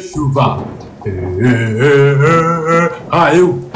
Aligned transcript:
chuva. 0.00 0.66
Ah, 3.10 3.34
eu. 3.34 3.68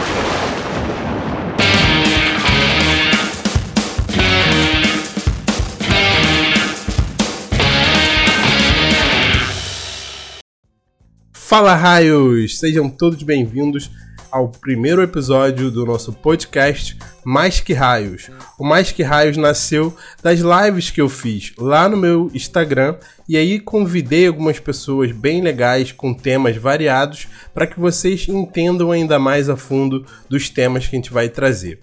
Fala 11.33 11.75
raios! 11.75 12.59
Sejam 12.59 12.89
todos 12.89 13.23
bem-vindos 13.23 13.91
ao 14.33 14.49
primeiro 14.49 15.03
episódio 15.03 15.71
do 15.71 15.85
nosso 15.85 16.11
podcast 16.11 16.97
Mais 17.23 17.61
Que 17.61 17.75
Raios. 17.75 18.31
O 18.59 18.65
Mais 18.65 18.91
Que 18.91 19.03
Raios 19.03 19.37
nasceu 19.37 19.95
das 20.23 20.41
lives 20.41 20.91
que 20.91 21.03
eu 21.03 21.09
fiz 21.11 21.53
lá 21.59 21.87
no 21.87 21.99
meu 21.99 22.31
Instagram 22.33 22.97
e 23.29 23.37
aí 23.37 23.61
convidei 23.61 24.27
algumas 24.27 24.59
pessoas 24.59 25.13
bem 25.13 25.43
legais 25.43 25.93
com 25.93 26.15
temas 26.15 26.57
variados 26.57 27.29
para 27.53 27.67
que 27.67 27.79
vocês 27.79 28.27
entendam 28.27 28.91
ainda 28.91 29.19
mais 29.19 29.51
a 29.51 29.57
fundo 29.57 30.07
dos 30.31 30.49
temas 30.49 30.87
que 30.87 30.97
a 30.97 30.99
gente 30.99 31.13
vai 31.13 31.29
trazer. 31.29 31.79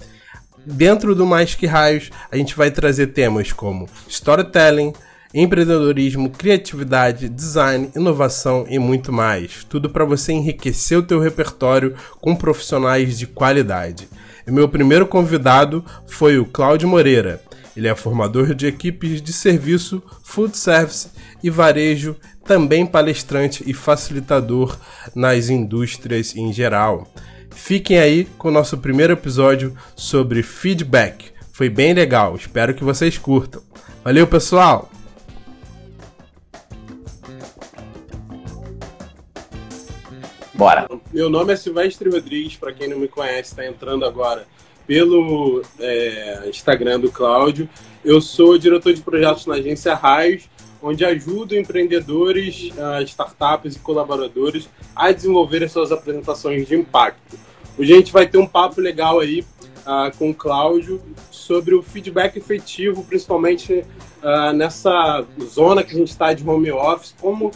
Dentro 0.66 1.14
do 1.14 1.28
Mais 1.28 1.54
Que 1.54 1.68
Raios, 1.68 2.10
a 2.32 2.36
gente 2.36 2.56
vai 2.56 2.72
trazer 2.72 3.08
temas 3.08 3.52
como 3.54 3.88
storytelling, 4.08 4.92
empreendedorismo, 5.34 6.30
criatividade, 6.30 7.30
design, 7.30 7.90
inovação 7.96 8.66
e 8.70 8.80
muito 8.80 9.12
mais. 9.12 9.64
Tudo 9.64 9.90
para 9.90 10.06
você 10.06 10.34
enriquecer 10.34 10.98
o 10.98 11.04
teu 11.04 11.20
repertório 11.20 11.96
com 12.20 12.36
profissionais 12.36 13.18
de 13.18 13.28
qualidade. 13.28 14.10
E 14.48 14.52
meu 14.52 14.68
primeiro 14.68 15.06
convidado 15.06 15.86
foi 16.08 16.40
o 16.40 16.46
Cláudio 16.46 16.88
Moreira. 16.88 17.42
Ele 17.78 17.88
é 17.88 17.96
formador 17.96 18.56
de 18.56 18.66
equipes 18.66 19.22
de 19.22 19.32
serviço, 19.32 20.02
food 20.24 20.58
service 20.58 21.10
e 21.44 21.50
varejo, 21.50 22.16
também 22.44 22.86
palestrante 22.86 23.64
e 23.66 23.74
facilitador 23.74 24.76
nas 25.14 25.50
indústrias 25.50 26.36
em 26.36 26.52
geral. 26.52 27.08
Fiquem 27.52 28.00
aí 28.00 28.26
com 28.38 28.48
o 28.48 28.52
nosso 28.52 28.78
primeiro 28.78 29.14
episódio 29.14 29.76
sobre 29.96 30.42
feedback. 30.42 31.32
Foi 31.54 31.70
bem 31.70 31.94
legal, 31.94 32.36
espero 32.36 32.74
que 32.74 32.84
vocês 32.84 33.18
curtam. 33.18 33.62
Valeu, 34.04 34.26
pessoal! 34.26 34.90
Bora. 40.60 40.90
Meu 41.14 41.30
nome 41.30 41.54
é 41.54 41.56
Silvestre 41.56 42.10
Rodrigues, 42.10 42.58
para 42.58 42.74
quem 42.74 42.90
não 42.90 43.00
me 43.00 43.08
conhece, 43.08 43.52
está 43.52 43.66
entrando 43.66 44.04
agora 44.04 44.46
pelo 44.86 45.62
é, 45.80 46.50
Instagram 46.50 47.00
do 47.00 47.10
Cláudio. 47.10 47.70
Eu 48.04 48.20
sou 48.20 48.58
diretor 48.58 48.92
de 48.92 49.02
projetos 49.02 49.46
na 49.46 49.56
agência 49.56 49.96
Raios, 49.96 50.50
onde 50.84 51.06
ajudo 51.06 51.56
empreendedores, 51.56 52.72
uh, 52.72 53.02
startups 53.04 53.78
e 53.78 53.80
colaboradores 53.80 54.68
a 54.94 55.14
desenvolver 55.14 55.66
suas 55.70 55.94
apresentações 55.94 56.68
de 56.68 56.76
impacto. 56.76 57.40
Hoje 57.78 57.94
a 57.94 57.96
gente 57.96 58.12
vai 58.12 58.28
ter 58.28 58.38
um 58.38 58.46
papo 58.46 58.82
legal 58.82 59.22
aí 59.22 59.46
uh, 59.86 60.18
com 60.18 60.30
o 60.30 60.36
Cláudio 60.36 61.02
sobre 61.32 61.74
o 61.74 61.82
feedback 61.82 62.36
efetivo, 62.36 63.06
principalmente 63.06 63.86
uh, 64.22 64.52
nessa 64.52 65.26
zona 65.42 65.86
que 65.86 65.96
a 65.96 65.98
gente 65.98 66.10
está 66.10 66.34
de 66.34 66.46
home 66.46 66.70
office, 66.70 67.16
como 67.18 67.50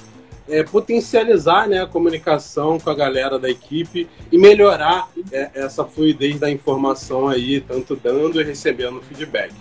é, 0.47 0.63
potencializar 0.63 1.67
né, 1.67 1.81
a 1.81 1.87
comunicação 1.87 2.79
com 2.79 2.89
a 2.89 2.95
galera 2.95 3.39
da 3.39 3.49
equipe 3.49 4.07
e 4.31 4.37
melhorar 4.37 5.07
é, 5.31 5.49
essa 5.55 5.85
fluidez 5.85 6.39
da 6.39 6.49
informação 6.49 7.27
aí, 7.27 7.61
tanto 7.61 7.95
dando 7.95 8.41
e 8.41 8.43
recebendo 8.43 9.01
feedback. 9.01 9.53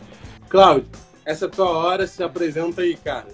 Cláudio, 0.48 0.86
essa 1.24 1.44
é 1.44 1.48
a 1.48 1.50
tua 1.50 1.70
hora, 1.70 2.06
se 2.06 2.22
apresenta 2.22 2.82
aí, 2.82 2.96
cara. 2.96 3.28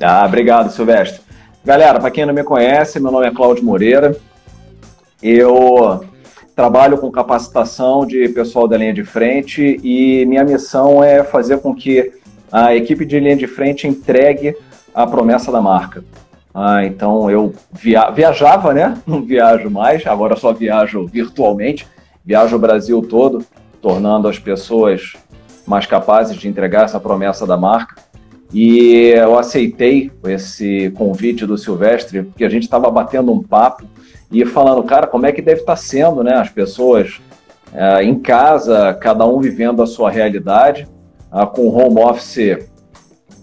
Ah, 0.00 0.24
obrigado, 0.26 0.72
Silvestre. 0.72 1.20
Galera, 1.64 2.00
para 2.00 2.10
quem 2.10 2.26
não 2.26 2.34
me 2.34 2.44
conhece, 2.44 3.00
meu 3.00 3.12
nome 3.12 3.26
é 3.26 3.30
Cláudio 3.30 3.64
Moreira. 3.64 4.16
Eu 5.22 6.04
trabalho 6.54 6.98
com 6.98 7.10
capacitação 7.10 8.06
de 8.06 8.28
pessoal 8.28 8.68
da 8.68 8.76
linha 8.76 8.92
de 8.92 9.04
frente 9.04 9.80
e 9.82 10.24
minha 10.26 10.44
missão 10.44 11.02
é 11.02 11.24
fazer 11.24 11.58
com 11.58 11.74
que 11.74 12.12
a 12.52 12.74
equipe 12.74 13.04
de 13.04 13.18
linha 13.18 13.36
de 13.36 13.46
frente 13.46 13.86
entregue 13.86 14.56
a 14.94 15.06
promessa 15.06 15.50
da 15.50 15.60
marca. 15.60 16.04
Ah, 16.54 16.84
então 16.84 17.28
eu 17.28 17.52
via 17.72 18.10
viajava, 18.10 18.72
né? 18.72 18.96
Não 19.06 19.22
viajo 19.22 19.68
mais, 19.68 20.06
agora 20.06 20.36
só 20.36 20.52
viajo 20.52 21.06
virtualmente. 21.06 21.86
Viajo 22.24 22.56
o 22.56 22.58
Brasil 22.58 23.02
todo, 23.02 23.44
tornando 23.82 24.28
as 24.28 24.38
pessoas 24.38 25.14
mais 25.66 25.84
capazes 25.84 26.36
de 26.36 26.48
entregar 26.48 26.84
essa 26.84 27.00
promessa 27.00 27.46
da 27.46 27.56
marca. 27.56 27.96
E 28.52 29.12
eu 29.16 29.36
aceitei 29.36 30.12
esse 30.24 30.90
convite 30.96 31.44
do 31.44 31.58
Silvestre, 31.58 32.22
porque 32.22 32.44
a 32.44 32.48
gente 32.48 32.62
estava 32.62 32.88
batendo 32.88 33.32
um 33.32 33.42
papo 33.42 33.84
e 34.30 34.46
falando, 34.46 34.82
cara, 34.84 35.06
como 35.06 35.26
é 35.26 35.32
que 35.32 35.42
deve 35.42 35.60
estar 35.60 35.72
tá 35.72 35.76
sendo, 35.76 36.22
né? 36.22 36.34
As 36.34 36.50
pessoas 36.50 37.20
é, 37.72 38.04
em 38.04 38.18
casa, 38.18 38.94
cada 38.94 39.26
um 39.26 39.40
vivendo 39.40 39.82
a 39.82 39.86
sua 39.86 40.10
realidade, 40.10 40.86
ah, 41.32 41.46
com 41.46 41.66
home 41.66 42.00
office 42.00 42.68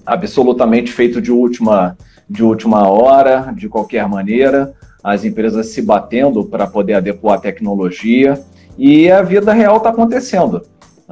absolutamente 0.05 0.91
feito 0.91 1.21
de 1.21 1.31
última, 1.31 1.97
de 2.29 2.43
última 2.43 2.87
hora, 2.89 3.53
de 3.55 3.67
qualquer 3.69 4.07
maneira, 4.07 4.73
as 5.03 5.25
empresas 5.25 5.67
se 5.67 5.81
batendo 5.81 6.45
para 6.45 6.67
poder 6.67 6.93
adequar 6.93 7.37
a 7.37 7.41
tecnologia 7.41 8.41
e 8.77 9.11
a 9.11 9.21
vida 9.21 9.53
real 9.53 9.77
está 9.77 9.89
acontecendo. 9.89 10.61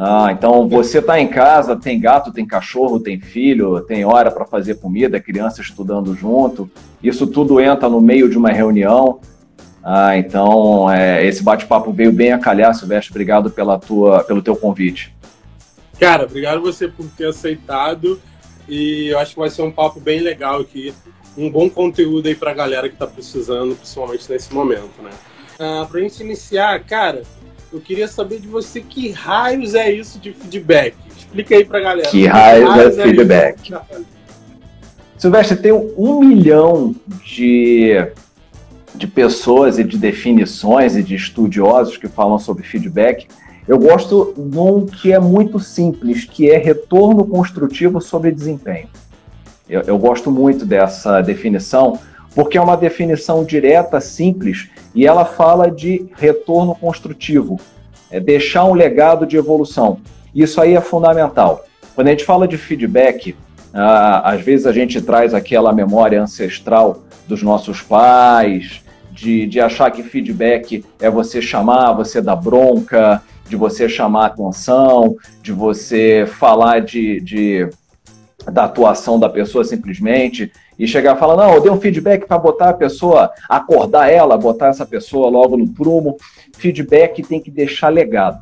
Ah, 0.01 0.29
então 0.31 0.65
você 0.67 0.99
está 0.99 1.19
em 1.19 1.27
casa, 1.27 1.75
tem 1.75 1.99
gato, 1.99 2.31
tem 2.31 2.45
cachorro, 2.45 3.01
tem 3.01 3.19
filho, 3.19 3.81
tem 3.81 4.05
hora 4.05 4.31
para 4.31 4.45
fazer 4.45 4.75
comida, 4.75 5.19
criança 5.19 5.61
estudando 5.61 6.15
junto. 6.15 6.71
Isso 7.03 7.27
tudo 7.27 7.59
entra 7.59 7.89
no 7.89 7.99
meio 7.99 8.29
de 8.29 8.37
uma 8.37 8.49
reunião. 8.49 9.19
Ah, 9.83 10.17
então 10.17 10.89
é, 10.89 11.25
esse 11.25 11.43
bate-papo 11.43 11.91
veio 11.91 12.13
bem 12.13 12.31
a 12.31 12.39
calhar, 12.39 12.73
Silvestre. 12.73 13.11
Obrigado 13.11 13.49
pela 13.49 13.77
tua, 13.77 14.23
pelo 14.23 14.41
teu 14.41 14.55
convite. 14.55 15.13
Cara, 15.99 16.23
obrigado 16.23 16.61
você 16.61 16.87
por 16.87 17.05
ter 17.17 17.27
aceitado. 17.27 18.21
E 18.69 19.07
eu 19.07 19.19
acho 19.19 19.33
que 19.33 19.39
vai 19.39 19.49
ser 19.49 19.63
um 19.63 19.71
papo 19.71 19.99
bem 19.99 20.19
legal 20.19 20.61
aqui. 20.61 20.93
Um 21.35 21.49
bom 21.49 21.69
conteúdo 21.69 22.27
aí 22.27 22.35
pra 22.35 22.53
galera 22.53 22.87
que 22.87 22.95
tá 22.95 23.07
precisando, 23.07 23.75
principalmente 23.75 24.29
nesse 24.29 24.53
momento, 24.53 25.01
né? 25.01 25.09
Ah, 25.57 25.87
pra 25.89 25.99
gente 25.99 26.21
iniciar, 26.21 26.79
cara, 26.85 27.23
eu 27.73 27.81
queria 27.81 28.07
saber 28.07 28.39
de 28.39 28.47
você 28.47 28.81
que 28.81 29.11
raios 29.11 29.73
é 29.73 29.91
isso 29.91 30.19
de 30.19 30.33
feedback. 30.33 30.95
Explica 31.17 31.55
aí 31.55 31.65
pra 31.65 31.79
galera. 31.79 32.09
Que, 32.09 32.25
raios, 32.25 32.69
raios, 32.69 32.97
é, 32.97 33.01
é 33.01 33.03
feedback? 33.03 33.73
Silvestre, 35.17 35.57
tem 35.57 35.71
um 35.73 36.19
milhão 36.19 36.95
de, 37.23 37.93
de 38.95 39.05
pessoas 39.07 39.77
e 39.77 39.83
de 39.83 39.97
definições 39.97 40.95
e 40.95 41.03
de 41.03 41.15
estudiosos 41.15 41.97
que 41.97 42.07
falam 42.07 42.39
sobre 42.39 42.63
feedback. 42.63 43.27
Eu 43.69 43.77
gosto 43.77 44.33
de 44.35 44.57
um 44.57 44.83
que 44.83 45.13
é 45.13 45.19
muito 45.19 45.59
simples, 45.59 46.25
que 46.25 46.49
é 46.49 46.57
retorno 46.57 47.23
construtivo 47.23 48.01
sobre 48.01 48.31
desempenho. 48.31 48.87
Eu, 49.69 49.81
eu 49.81 49.95
gosto 49.99 50.31
muito 50.31 50.65
dessa 50.65 51.21
definição, 51.21 51.99
porque 52.33 52.57
é 52.57 52.61
uma 52.61 52.75
definição 52.75 53.43
direta, 53.43 54.01
simples, 54.01 54.69
e 54.95 55.05
ela 55.05 55.23
fala 55.23 55.69
de 55.69 56.07
retorno 56.15 56.73
construtivo, 56.73 57.59
é 58.09 58.19
deixar 58.19 58.65
um 58.65 58.73
legado 58.73 59.23
de 59.23 59.37
evolução. 59.37 59.99
Isso 60.33 60.59
aí 60.59 60.73
é 60.73 60.81
fundamental. 60.81 61.63
Quando 61.93 62.07
a 62.07 62.09
gente 62.09 62.25
fala 62.25 62.47
de 62.47 62.57
feedback, 62.57 63.35
às 63.71 64.41
vezes 64.41 64.65
a 64.65 64.71
gente 64.71 64.99
traz 64.99 65.31
aquela 65.31 65.71
memória 65.71 66.19
ancestral 66.19 67.03
dos 67.27 67.43
nossos 67.43 67.83
pais, 67.83 68.81
de, 69.11 69.45
de 69.45 69.59
achar 69.59 69.91
que 69.91 70.01
feedback 70.01 70.83
é 70.99 71.07
você 71.07 71.39
chamar, 71.39 71.93
você 71.93 72.19
dar 72.19 72.35
bronca, 72.35 73.21
de 73.49 73.55
você 73.55 73.89
chamar 73.89 74.27
atenção, 74.27 75.15
de 75.41 75.51
você 75.51 76.25
falar 76.27 76.81
de, 76.81 77.19
de 77.19 77.69
da 78.49 78.65
atuação 78.65 79.19
da 79.19 79.27
pessoa 79.27 79.63
simplesmente 79.63 80.51
e 80.77 80.87
chegar 80.87 81.15
e 81.15 81.19
falar, 81.19 81.35
não, 81.35 81.55
eu 81.55 81.61
dei 81.61 81.71
um 81.71 81.81
feedback 81.81 82.25
para 82.25 82.37
botar 82.37 82.69
a 82.69 82.73
pessoa, 82.73 83.31
acordar 83.49 84.09
ela, 84.09 84.37
botar 84.37 84.67
essa 84.67 84.85
pessoa 84.85 85.29
logo 85.29 85.57
no 85.57 85.67
prumo. 85.67 86.15
Feedback 86.55 87.21
tem 87.23 87.41
que 87.41 87.51
deixar 87.51 87.89
legado. 87.89 88.39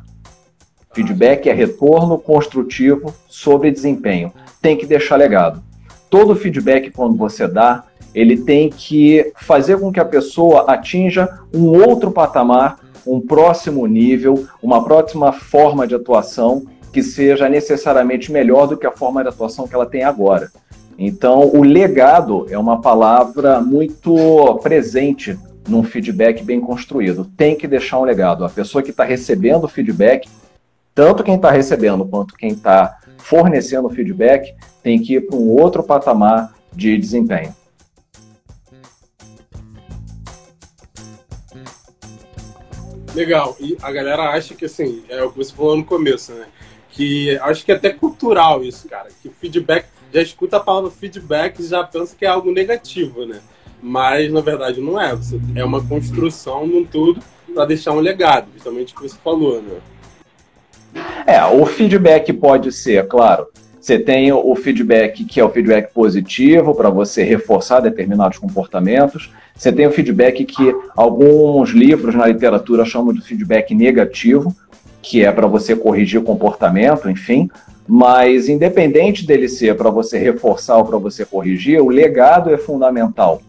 Feedback 0.92 1.48
é 1.48 1.52
retorno 1.52 2.18
construtivo 2.18 3.12
sobre 3.26 3.70
desempenho. 3.70 4.32
Tem 4.62 4.76
que 4.76 4.86
deixar 4.86 5.16
legado. 5.16 5.62
Todo 6.08 6.36
feedback, 6.36 6.90
quando 6.90 7.16
você 7.16 7.48
dá, 7.48 7.84
ele 8.14 8.36
tem 8.38 8.70
que 8.70 9.32
fazer 9.36 9.78
com 9.78 9.92
que 9.92 10.00
a 10.00 10.04
pessoa 10.04 10.62
atinja 10.62 11.28
um 11.52 11.68
outro 11.68 12.10
patamar 12.10 12.78
um 13.08 13.20
próximo 13.20 13.86
nível, 13.86 14.46
uma 14.62 14.84
próxima 14.84 15.32
forma 15.32 15.86
de 15.86 15.94
atuação 15.94 16.66
que 16.92 17.02
seja 17.02 17.48
necessariamente 17.48 18.30
melhor 18.32 18.66
do 18.66 18.76
que 18.76 18.86
a 18.86 18.92
forma 18.92 19.22
de 19.22 19.28
atuação 19.28 19.66
que 19.66 19.74
ela 19.74 19.86
tem 19.86 20.04
agora. 20.04 20.50
Então, 20.98 21.48
o 21.54 21.62
legado 21.62 22.46
é 22.50 22.58
uma 22.58 22.80
palavra 22.80 23.60
muito 23.60 24.58
presente 24.62 25.38
num 25.68 25.84
feedback 25.84 26.42
bem 26.42 26.60
construído. 26.60 27.24
Tem 27.36 27.54
que 27.54 27.68
deixar 27.68 28.00
um 28.00 28.04
legado. 28.04 28.44
A 28.44 28.48
pessoa 28.48 28.82
que 28.82 28.90
está 28.90 29.04
recebendo 29.04 29.64
o 29.64 29.68
feedback, 29.68 30.28
tanto 30.94 31.22
quem 31.22 31.36
está 31.36 31.50
recebendo 31.50 32.04
quanto 32.04 32.34
quem 32.34 32.50
está 32.50 32.98
fornecendo 33.18 33.86
o 33.86 33.90
feedback, 33.90 34.54
tem 34.82 35.00
que 35.00 35.14
ir 35.14 35.26
para 35.26 35.36
um 35.36 35.50
outro 35.50 35.82
patamar 35.82 36.52
de 36.72 36.96
desempenho. 36.98 37.54
Legal. 43.18 43.56
E 43.58 43.76
a 43.82 43.90
galera 43.90 44.30
acha 44.30 44.54
que, 44.54 44.64
assim, 44.64 45.02
é 45.08 45.20
o 45.24 45.30
que 45.30 45.38
você 45.38 45.52
falou 45.52 45.76
no 45.76 45.84
começo, 45.84 46.32
né? 46.32 46.46
Que 46.90 47.36
acho 47.38 47.64
que 47.64 47.72
é 47.72 47.74
até 47.74 47.90
cultural 47.90 48.62
isso, 48.62 48.88
cara. 48.88 49.08
Que 49.20 49.28
feedback, 49.28 49.86
já 50.14 50.22
escuta 50.22 50.56
a 50.56 50.60
palavra 50.60 50.88
feedback 50.88 51.58
e 51.58 51.66
já 51.66 51.82
pensa 51.82 52.14
que 52.16 52.24
é 52.24 52.28
algo 52.28 52.52
negativo, 52.52 53.26
né? 53.26 53.40
Mas, 53.82 54.32
na 54.32 54.40
verdade, 54.40 54.80
não 54.80 55.00
é. 55.00 55.16
Você, 55.16 55.40
é 55.56 55.64
uma 55.64 55.84
construção 55.84 56.68
de 56.68 56.76
um 56.76 56.84
tudo 56.84 57.20
para 57.52 57.64
deixar 57.64 57.90
um 57.90 57.98
legado, 57.98 58.46
justamente 58.54 58.94
o 58.94 58.96
que 58.96 59.02
você 59.02 59.16
falou, 59.22 59.60
né? 59.60 59.80
É, 61.26 61.44
o 61.44 61.66
feedback 61.66 62.32
pode 62.32 62.70
ser, 62.70 63.08
claro, 63.08 63.48
você 63.88 63.98
tem 63.98 64.30
o 64.30 64.54
feedback 64.54 65.24
que 65.24 65.40
é 65.40 65.44
o 65.44 65.48
feedback 65.48 65.94
positivo 65.94 66.74
para 66.74 66.90
você 66.90 67.22
reforçar 67.22 67.80
determinados 67.80 68.36
comportamentos. 68.36 69.30
Você 69.56 69.72
tem 69.72 69.86
o 69.86 69.90
feedback 69.90 70.44
que 70.44 70.76
alguns 70.94 71.70
livros 71.70 72.14
na 72.14 72.26
literatura 72.26 72.84
chamam 72.84 73.14
de 73.14 73.22
feedback 73.22 73.74
negativo, 73.74 74.54
que 75.00 75.24
é 75.24 75.32
para 75.32 75.46
você 75.46 75.74
corrigir 75.74 76.22
comportamento, 76.22 77.08
enfim. 77.08 77.48
Mas 77.86 78.46
independente 78.46 79.26
dele 79.26 79.48
ser 79.48 79.74
para 79.74 79.88
você 79.88 80.18
reforçar 80.18 80.76
ou 80.76 80.84
para 80.84 80.98
você 80.98 81.24
corrigir, 81.24 81.80
o 81.80 81.88
legado 81.88 82.52
é 82.52 82.58
fundamental. 82.58 83.40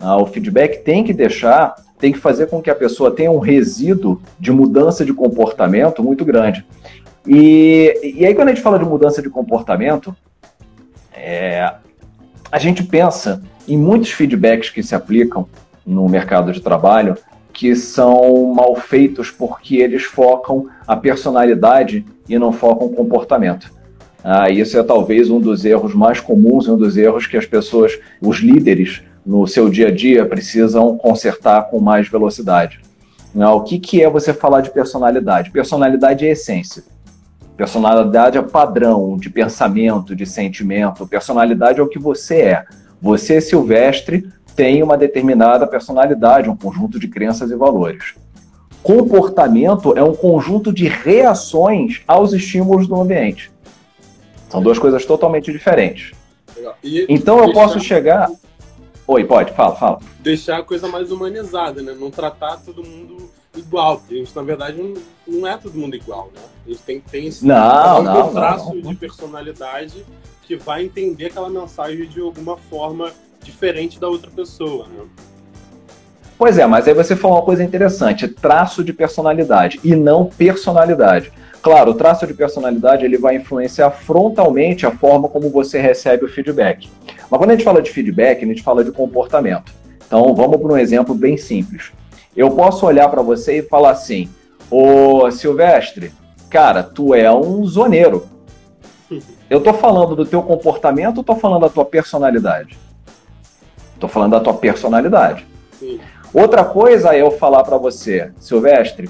Ah, 0.00 0.20
o 0.20 0.26
feedback 0.26 0.82
tem 0.82 1.04
que 1.04 1.12
deixar, 1.12 1.76
tem 1.96 2.12
que 2.12 2.18
fazer 2.18 2.48
com 2.48 2.60
que 2.60 2.70
a 2.70 2.74
pessoa 2.74 3.12
tenha 3.12 3.30
um 3.30 3.38
resíduo 3.38 4.20
de 4.36 4.50
mudança 4.50 5.04
de 5.04 5.14
comportamento 5.14 6.02
muito 6.02 6.24
grande. 6.24 6.66
E, 7.26 8.14
e 8.18 8.26
aí, 8.26 8.34
quando 8.34 8.48
a 8.48 8.54
gente 8.54 8.62
fala 8.62 8.78
de 8.78 8.84
mudança 8.84 9.20
de 9.20 9.28
comportamento, 9.28 10.14
é, 11.12 11.74
a 12.50 12.58
gente 12.58 12.82
pensa 12.82 13.42
em 13.66 13.76
muitos 13.76 14.10
feedbacks 14.10 14.70
que 14.70 14.82
se 14.82 14.94
aplicam 14.94 15.48
no 15.84 16.08
mercado 16.08 16.52
de 16.52 16.60
trabalho 16.60 17.16
que 17.52 17.74
são 17.74 18.52
mal 18.52 18.76
feitos 18.76 19.30
porque 19.30 19.76
eles 19.76 20.04
focam 20.04 20.68
a 20.86 20.94
personalidade 20.94 22.04
e 22.28 22.38
não 22.38 22.52
focam 22.52 22.88
o 22.88 22.92
comportamento. 22.92 23.72
Ah, 24.22 24.50
isso 24.50 24.78
é 24.78 24.82
talvez 24.82 25.30
um 25.30 25.40
dos 25.40 25.64
erros 25.64 25.94
mais 25.94 26.20
comuns, 26.20 26.68
um 26.68 26.76
dos 26.76 26.96
erros 26.96 27.26
que 27.26 27.36
as 27.36 27.46
pessoas, 27.46 27.98
os 28.20 28.38
líderes, 28.38 29.02
no 29.24 29.46
seu 29.46 29.70
dia 29.70 29.88
a 29.88 29.90
dia 29.90 30.26
precisam 30.26 30.96
consertar 30.98 31.70
com 31.70 31.80
mais 31.80 32.08
velocidade. 32.08 32.80
Ah, 33.38 33.54
o 33.54 33.62
que, 33.62 33.78
que 33.78 34.02
é 34.02 34.10
você 34.10 34.34
falar 34.34 34.60
de 34.60 34.70
personalidade? 34.70 35.50
Personalidade 35.50 36.26
é 36.26 36.32
essência. 36.32 36.84
Personalidade 37.56 38.36
é 38.36 38.42
padrão 38.42 39.16
de 39.16 39.30
pensamento, 39.30 40.14
de 40.14 40.26
sentimento. 40.26 41.06
Personalidade 41.06 41.80
é 41.80 41.82
o 41.82 41.88
que 41.88 41.98
você 41.98 42.42
é. 42.42 42.64
Você, 43.00 43.40
Silvestre, 43.40 44.28
tem 44.54 44.82
uma 44.82 44.96
determinada 44.96 45.66
personalidade, 45.66 46.50
um 46.50 46.56
conjunto 46.56 46.98
de 46.98 47.08
crenças 47.08 47.50
e 47.50 47.56
valores. 47.56 48.14
Comportamento 48.82 49.96
é 49.96 50.02
um 50.02 50.14
conjunto 50.14 50.72
de 50.72 50.86
reações 50.86 52.02
aos 52.06 52.32
estímulos 52.32 52.86
do 52.86 52.94
ambiente. 52.94 53.50
São 54.48 54.62
duas 54.62 54.78
coisas 54.78 55.04
totalmente 55.04 55.50
diferentes. 55.50 56.12
E 56.82 57.06
então 57.08 57.38
eu 57.38 57.52
posso 57.52 57.80
chegar. 57.80 58.30
Oi, 59.06 59.24
pode, 59.24 59.52
fala, 59.52 59.76
fala. 59.76 59.98
Deixar 60.20 60.58
a 60.58 60.62
coisa 60.62 60.88
mais 60.88 61.10
humanizada, 61.10 61.82
né? 61.82 61.94
Não 61.98 62.10
tratar 62.10 62.58
todo 62.58 62.84
mundo 62.84 63.25
igual, 63.58 63.98
porque 63.98 64.14
a 64.14 64.18
gente, 64.18 64.34
na 64.34 64.42
verdade, 64.42 64.80
não, 64.80 64.94
não 65.26 65.46
é 65.46 65.56
todo 65.56 65.76
mundo 65.76 65.96
igual, 65.96 66.30
né? 66.34 66.42
A 66.64 66.68
gente 66.68 66.82
tem, 66.82 67.00
tem 67.00 67.26
esse 67.26 67.46
não, 67.46 68.02
não, 68.02 68.32
traço 68.32 68.74
não. 68.74 68.90
de 68.90 68.94
personalidade 68.94 70.04
que 70.42 70.56
vai 70.56 70.84
entender 70.84 71.26
aquela 71.26 71.48
mensagem 71.48 72.08
de 72.08 72.20
alguma 72.20 72.56
forma 72.56 73.12
diferente 73.42 73.98
da 73.98 74.08
outra 74.08 74.30
pessoa, 74.30 74.86
né? 74.86 75.04
Pois 76.38 76.58
é, 76.58 76.66
mas 76.66 76.86
aí 76.86 76.92
você 76.92 77.16
falou 77.16 77.38
uma 77.38 77.44
coisa 77.44 77.64
interessante, 77.64 78.28
traço 78.28 78.84
de 78.84 78.92
personalidade 78.92 79.80
e 79.82 79.96
não 79.96 80.26
personalidade. 80.26 81.32
Claro, 81.62 81.92
o 81.92 81.94
traço 81.94 82.26
de 82.26 82.34
personalidade 82.34 83.04
ele 83.04 83.16
vai 83.16 83.36
influenciar 83.36 83.90
frontalmente 83.90 84.86
a 84.86 84.90
forma 84.90 85.28
como 85.28 85.50
você 85.50 85.80
recebe 85.80 86.24
o 86.24 86.28
feedback. 86.28 86.88
Mas 87.30 87.38
quando 87.38 87.50
a 87.50 87.54
gente 87.54 87.64
fala 87.64 87.82
de 87.82 87.90
feedback, 87.90 88.44
a 88.44 88.46
gente 88.46 88.62
fala 88.62 88.84
de 88.84 88.92
comportamento. 88.92 89.72
Então, 90.06 90.32
vamos 90.34 90.60
para 90.60 90.72
um 90.72 90.76
exemplo 90.76 91.14
bem 91.14 91.36
simples. 91.36 91.90
Eu 92.36 92.50
posso 92.50 92.84
olhar 92.84 93.08
para 93.08 93.22
você 93.22 93.58
e 93.58 93.62
falar 93.62 93.90
assim: 93.90 94.28
Ô 94.70 95.30
Silvestre, 95.30 96.12
cara, 96.50 96.82
tu 96.82 97.14
é 97.14 97.32
um 97.32 97.64
zoneiro. 97.64 98.26
Eu 99.48 99.60
tô 99.60 99.72
falando 99.72 100.16
do 100.16 100.26
teu 100.26 100.42
comportamento 100.42 101.18
ou 101.18 101.24
tô 101.24 101.36
falando 101.36 101.62
da 101.62 101.68
tua 101.68 101.84
personalidade? 101.84 102.76
Tô 104.00 104.08
falando 104.08 104.32
da 104.32 104.40
tua 104.40 104.54
personalidade. 104.54 105.46
Sim. 105.78 106.00
Outra 106.34 106.64
coisa 106.64 107.14
é 107.14 107.22
eu 107.22 107.30
falar 107.30 107.62
para 107.62 107.78
você, 107.78 108.32
Silvestre, 108.40 109.08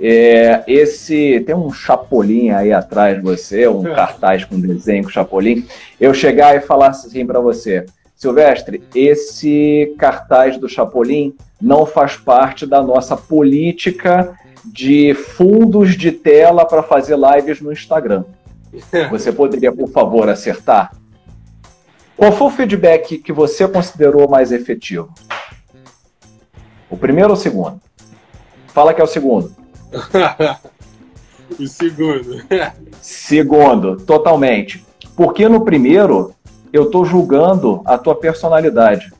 é, 0.00 0.62
esse 0.66 1.40
tem 1.46 1.54
um 1.54 1.72
chapolim 1.72 2.50
aí 2.50 2.72
atrás 2.72 3.16
de 3.16 3.22
você, 3.22 3.66
um 3.68 3.82
cartaz 3.94 4.44
com 4.44 4.60
desenho 4.60 5.04
com 5.04 5.10
chapolim. 5.10 5.66
Eu 6.00 6.12
chegar 6.12 6.56
e 6.56 6.60
falar 6.60 6.88
assim 6.88 7.24
para 7.24 7.40
você, 7.40 7.86
Silvestre, 8.18 8.82
esse 8.96 9.94
cartaz 9.96 10.58
do 10.58 10.68
chapolim 10.68 11.36
não 11.62 11.86
faz 11.86 12.16
parte 12.16 12.66
da 12.66 12.82
nossa 12.82 13.16
política 13.16 14.36
de 14.64 15.14
fundos 15.14 15.96
de 15.96 16.10
tela 16.10 16.64
para 16.64 16.82
fazer 16.82 17.16
lives 17.16 17.60
no 17.60 17.72
Instagram. 17.72 18.24
Você 19.10 19.30
poderia, 19.30 19.70
por 19.70 19.88
favor, 19.88 20.28
acertar? 20.28 20.96
Qual 22.16 22.32
foi 22.32 22.48
o 22.48 22.50
feedback 22.50 23.18
que 23.18 23.32
você 23.32 23.68
considerou 23.68 24.28
mais 24.28 24.50
efetivo? 24.50 25.14
O 26.90 26.96
primeiro 26.96 27.30
ou 27.30 27.36
o 27.36 27.40
segundo? 27.40 27.80
Fala 28.66 28.92
que 28.92 29.00
é 29.00 29.04
o 29.04 29.06
segundo. 29.06 29.54
o 31.56 31.66
segundo. 31.68 32.42
segundo, 33.00 33.96
totalmente. 33.98 34.84
Porque 35.14 35.48
no 35.48 35.64
primeiro 35.64 36.34
eu 36.72 36.84
estou 36.84 37.04
julgando 37.04 37.82
a 37.84 37.96
tua 37.96 38.14
personalidade. 38.14 39.12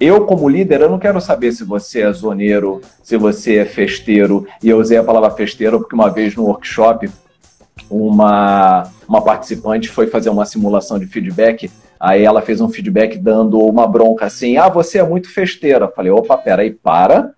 Eu, 0.00 0.24
como 0.24 0.48
líder, 0.48 0.80
eu 0.80 0.88
não 0.88 0.98
quero 0.98 1.20
saber 1.20 1.52
se 1.52 1.62
você 1.62 2.00
é 2.00 2.12
zoneiro, 2.12 2.80
se 3.02 3.18
você 3.18 3.58
é 3.58 3.64
festeiro. 3.66 4.46
E 4.62 4.70
eu 4.70 4.78
usei 4.78 4.96
a 4.96 5.04
palavra 5.04 5.30
festeiro 5.30 5.78
porque 5.78 5.94
uma 5.94 6.08
vez 6.08 6.34
no 6.34 6.44
workshop, 6.44 7.10
uma, 7.90 8.90
uma 9.06 9.22
participante 9.22 9.90
foi 9.90 10.06
fazer 10.06 10.30
uma 10.30 10.46
simulação 10.46 10.98
de 10.98 11.06
feedback. 11.06 11.70
Aí 11.98 12.24
ela 12.24 12.40
fez 12.40 12.62
um 12.62 12.68
feedback 12.70 13.18
dando 13.18 13.58
uma 13.58 13.86
bronca 13.86 14.24
assim: 14.24 14.56
ah, 14.56 14.68
você 14.68 14.98
é 14.98 15.02
muito 15.02 15.30
festeira. 15.30 15.84
Eu 15.84 15.92
falei: 15.92 16.10
opa, 16.10 16.38
peraí, 16.38 16.70
para. 16.70 17.32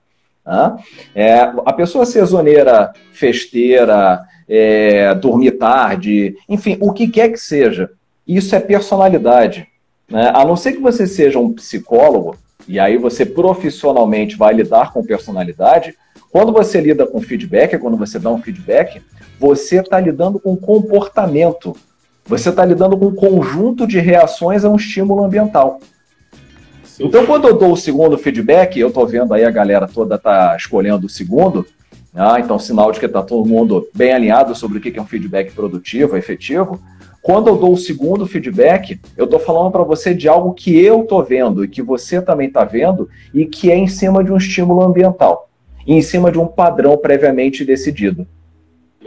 É, 1.14 1.40
a 1.40 1.72
pessoa 1.72 2.06
ser 2.06 2.24
zoneira, 2.24 2.92
festeira, 3.12 4.22
é, 4.48 5.14
dormir 5.14 5.52
tarde, 5.52 6.36
enfim, 6.48 6.76
o 6.80 6.92
que 6.92 7.08
quer 7.08 7.28
que 7.30 7.38
seja, 7.38 7.90
isso 8.26 8.54
é 8.54 8.60
personalidade. 8.60 9.66
Né? 10.08 10.30
A 10.34 10.44
não 10.44 10.56
ser 10.56 10.72
que 10.72 10.80
você 10.80 11.06
seja 11.06 11.38
um 11.38 11.52
psicólogo, 11.52 12.36
e 12.68 12.78
aí 12.78 12.96
você 12.96 13.26
profissionalmente 13.26 14.36
vai 14.36 14.54
lidar 14.54 14.92
com 14.92 15.04
personalidade. 15.04 15.94
Quando 16.30 16.52
você 16.52 16.80
lida 16.80 17.06
com 17.06 17.20
feedback, 17.20 17.76
quando 17.78 17.96
você 17.96 18.18
dá 18.18 18.30
um 18.30 18.40
feedback, 18.40 19.02
você 19.38 19.80
está 19.80 19.98
lidando 19.98 20.38
com 20.38 20.56
comportamento. 20.56 21.76
Você 22.24 22.50
está 22.50 22.64
lidando 22.64 22.96
com 22.96 23.06
um 23.06 23.14
conjunto 23.14 23.86
de 23.86 23.98
reações 23.98 24.64
a 24.64 24.70
um 24.70 24.76
estímulo 24.76 25.24
ambiental. 25.24 25.80
Sim. 26.84 27.06
Então, 27.06 27.26
quando 27.26 27.48
eu 27.48 27.58
dou 27.58 27.72
o 27.72 27.76
segundo 27.76 28.16
feedback, 28.16 28.78
eu 28.78 28.88
estou 28.88 29.06
vendo 29.06 29.34
aí 29.34 29.44
a 29.44 29.50
galera 29.50 29.88
toda 29.88 30.16
tá 30.18 30.54
escolhendo 30.56 31.06
o 31.06 31.10
segundo, 31.10 31.66
ah, 32.14 32.38
então 32.38 32.58
sinal 32.58 32.92
de 32.92 33.00
que 33.00 33.06
está 33.06 33.22
todo 33.22 33.48
mundo 33.48 33.88
bem 33.94 34.12
alinhado 34.12 34.54
sobre 34.54 34.78
o 34.78 34.80
que 34.80 34.96
é 34.96 35.00
um 35.00 35.06
feedback 35.06 35.52
produtivo, 35.52 36.16
efetivo. 36.16 36.78
Quando 37.22 37.46
eu 37.46 37.56
dou 37.56 37.72
o 37.72 37.76
segundo 37.76 38.26
feedback, 38.26 39.00
eu 39.16 39.26
estou 39.26 39.38
falando 39.38 39.70
para 39.70 39.84
você 39.84 40.12
de 40.12 40.28
algo 40.28 40.52
que 40.52 40.76
eu 40.76 41.02
estou 41.02 41.22
vendo 41.22 41.64
e 41.64 41.68
que 41.68 41.80
você 41.80 42.20
também 42.20 42.48
está 42.48 42.64
vendo 42.64 43.08
e 43.32 43.46
que 43.46 43.70
é 43.70 43.76
em 43.76 43.86
cima 43.86 44.24
de 44.24 44.32
um 44.32 44.36
estímulo 44.36 44.82
ambiental, 44.82 45.48
e 45.86 45.94
em 45.94 46.02
cima 46.02 46.32
de 46.32 46.38
um 46.38 46.48
padrão 46.48 46.98
previamente 46.98 47.64
decidido. 47.64 48.26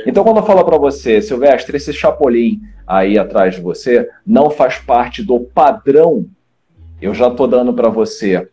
Então, 0.05 0.24
quando 0.24 0.38
eu 0.38 0.43
falo 0.43 0.63
para 0.63 0.77
você, 0.77 1.22
Silvestre, 1.22 1.75
esse 1.75 1.91
chapolim 1.91 2.62
aí 2.88 3.19
atrás 3.19 3.55
de 3.55 3.62
você 3.62 4.10
não 4.25 4.50
faz 4.50 4.77
parte 4.77 5.22
do 5.22 5.41
padrão, 5.41 6.25
eu 7.01 7.13
já 7.13 7.27
estou 7.27 7.48
dando 7.48 7.74
para 7.74 7.89
você 7.89 8.48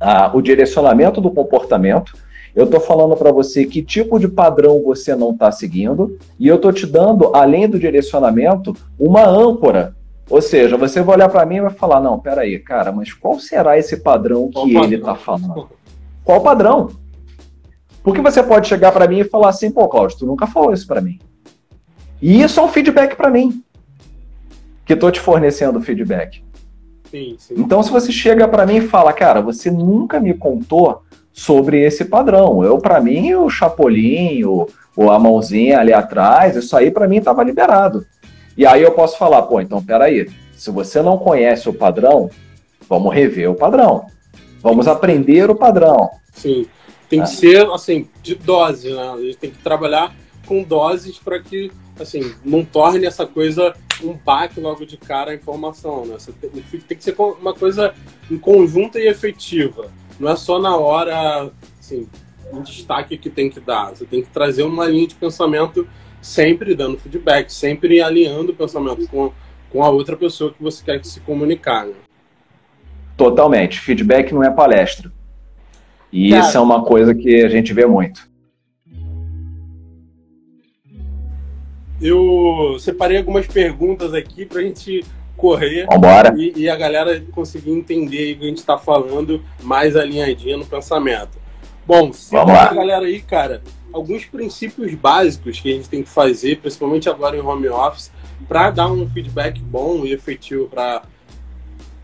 ah, 0.00 0.30
o 0.34 0.40
direcionamento 0.40 1.20
do 1.20 1.30
comportamento, 1.30 2.14
eu 2.56 2.64
estou 2.64 2.80
falando 2.80 3.14
para 3.14 3.30
você 3.30 3.66
que 3.66 3.82
tipo 3.82 4.18
de 4.18 4.26
padrão 4.26 4.82
você 4.82 5.14
não 5.14 5.30
está 5.30 5.52
seguindo 5.52 6.18
e 6.40 6.48
eu 6.48 6.56
estou 6.56 6.72
te 6.72 6.86
dando, 6.86 7.30
além 7.36 7.68
do 7.68 7.78
direcionamento, 7.78 8.74
uma 8.98 9.26
âncora. 9.26 9.94
Ou 10.30 10.40
seja, 10.40 10.74
você 10.78 11.02
vai 11.02 11.16
olhar 11.16 11.28
para 11.28 11.44
mim 11.44 11.56
e 11.56 11.60
vai 11.60 11.70
falar: 11.70 12.00
não, 12.00 12.18
peraí, 12.18 12.58
cara, 12.58 12.90
mas 12.90 13.12
qual 13.12 13.38
será 13.38 13.78
esse 13.78 13.98
padrão 13.98 14.48
que 14.48 14.72
qual 14.72 14.84
ele 14.84 14.96
está 14.96 15.14
falando? 15.14 15.68
Qual 16.24 16.40
padrão? 16.40 16.88
Porque 18.02 18.22
você 18.22 18.42
pode 18.42 18.66
chegar 18.66 18.90
para 18.90 19.06
mim 19.06 19.18
e 19.18 19.24
falar 19.24 19.50
assim: 19.50 19.70
pô, 19.70 19.86
Cláudio, 19.86 20.16
tu 20.18 20.26
nunca 20.26 20.46
falou 20.46 20.72
isso 20.72 20.86
para 20.86 21.02
mim. 21.02 21.18
E 22.22 22.40
isso 22.40 22.58
é 22.58 22.62
um 22.62 22.68
feedback 22.68 23.16
para 23.16 23.28
mim, 23.28 23.62
que 24.86 24.94
estou 24.94 25.12
te 25.12 25.20
fornecendo 25.20 25.78
feedback. 25.82 26.42
Sim, 27.10 27.36
sim. 27.38 27.54
Então, 27.58 27.82
se 27.82 27.90
você 27.90 28.10
chega 28.10 28.48
para 28.48 28.64
mim 28.64 28.76
e 28.76 28.80
fala, 28.80 29.12
cara, 29.12 29.42
você 29.42 29.70
nunca 29.70 30.18
me 30.18 30.32
contou 30.32 31.02
sobre 31.36 31.82
esse 31.82 32.06
padrão. 32.06 32.64
Eu, 32.64 32.78
para 32.78 32.98
mim, 32.98 33.34
o 33.34 33.50
chapolim, 33.50 34.42
o, 34.44 34.66
ou 34.96 35.10
a 35.10 35.18
mãozinha 35.18 35.78
ali 35.78 35.92
atrás, 35.92 36.56
isso 36.56 36.74
aí 36.74 36.90
para 36.90 37.06
mim 37.06 37.18
estava 37.18 37.44
liberado. 37.44 38.06
E 38.56 38.64
aí 38.64 38.82
eu 38.82 38.92
posso 38.92 39.18
falar, 39.18 39.42
pô, 39.42 39.60
então 39.60 39.84
peraí, 39.84 40.30
se 40.56 40.70
você 40.70 41.02
não 41.02 41.18
conhece 41.18 41.68
o 41.68 41.74
padrão, 41.74 42.30
vamos 42.88 43.14
rever 43.14 43.50
o 43.50 43.54
padrão. 43.54 44.06
Vamos 44.62 44.88
aprender 44.88 45.50
o 45.50 45.54
padrão. 45.54 46.08
Sim. 46.32 46.66
Tem 47.06 47.20
que 47.20 47.28
é. 47.28 47.30
ser, 47.30 47.66
assim, 47.70 48.08
de 48.22 48.34
dose, 48.34 48.90
né? 48.92 49.12
A 49.14 49.20
gente 49.20 49.36
tem 49.36 49.50
que 49.50 49.58
trabalhar 49.58 50.16
com 50.46 50.62
doses 50.62 51.18
para 51.18 51.38
que, 51.38 51.70
assim, 52.00 52.34
não 52.42 52.64
torne 52.64 53.04
essa 53.04 53.26
coisa 53.26 53.74
um 54.02 54.14
baque 54.14 54.58
logo 54.58 54.84
de 54.86 54.96
cara 54.96 55.32
a 55.32 55.34
informação, 55.34 56.06
né? 56.06 56.16
Tem, 56.40 56.50
tem 56.80 56.96
que 56.96 57.04
ser 57.04 57.14
uma 57.18 57.54
coisa 57.54 57.94
em 58.30 58.38
conjunto 58.38 58.98
e 58.98 59.06
efetiva. 59.06 59.90
Não 60.18 60.30
é 60.30 60.36
só 60.36 60.58
na 60.58 60.76
hora, 60.76 61.50
assim, 61.78 62.08
um 62.52 62.62
destaque 62.62 63.16
que 63.16 63.30
tem 63.30 63.50
que 63.50 63.60
dar. 63.60 63.90
Você 63.90 64.04
tem 64.04 64.22
que 64.22 64.28
trazer 64.28 64.62
uma 64.62 64.86
linha 64.86 65.06
de 65.06 65.14
pensamento 65.14 65.86
sempre 66.20 66.74
dando 66.74 66.98
feedback, 66.98 67.50
sempre 67.50 68.00
alinhando 68.00 68.52
o 68.52 68.54
pensamento 68.54 69.06
com, 69.08 69.32
com 69.70 69.82
a 69.82 69.90
outra 69.90 70.16
pessoa 70.16 70.52
que 70.52 70.62
você 70.62 70.84
quer 70.84 71.04
se 71.04 71.20
comunicar. 71.20 71.86
Né? 71.86 71.94
Totalmente. 73.16 73.80
Feedback 73.80 74.32
não 74.32 74.42
é 74.42 74.50
palestra. 74.50 75.12
E 76.12 76.30
Cara, 76.30 76.42
isso 76.42 76.56
é 76.56 76.60
uma 76.60 76.84
coisa 76.84 77.14
que 77.14 77.44
a 77.44 77.48
gente 77.48 77.72
vê 77.72 77.86
muito. 77.86 78.28
Eu 82.00 82.76
separei 82.78 83.16
algumas 83.18 83.46
perguntas 83.46 84.12
aqui 84.12 84.44
para 84.44 84.60
a 84.60 84.64
gente 84.64 85.04
correr 85.36 85.86
e, 86.36 86.62
e, 86.62 86.70
a 86.70 86.76
galera 86.76 87.22
conseguir 87.32 87.70
entender 87.70 88.34
o 88.34 88.38
que 88.38 88.44
a 88.44 88.48
gente 88.48 88.58
está 88.58 88.78
falando 88.78 89.44
mais 89.62 89.96
alinhadinha 89.96 90.56
no 90.56 90.66
pensamento. 90.66 91.38
Bom, 91.86 92.12
se 92.12 92.36
a 92.36 92.72
galera 92.72 93.06
aí, 93.06 93.20
cara, 93.20 93.62
alguns 93.92 94.24
princípios 94.24 94.92
básicos 94.94 95.60
que 95.60 95.70
a 95.70 95.76
gente 95.76 95.88
tem 95.88 96.02
que 96.02 96.08
fazer, 96.08 96.58
principalmente 96.58 97.08
agora 97.08 97.36
em 97.36 97.40
home 97.40 97.68
office, 97.68 98.10
para 98.48 98.70
dar 98.70 98.90
um 98.90 99.08
feedback 99.08 99.60
bom 99.60 100.04
e 100.04 100.12
efetivo 100.12 100.66
para 100.66 101.02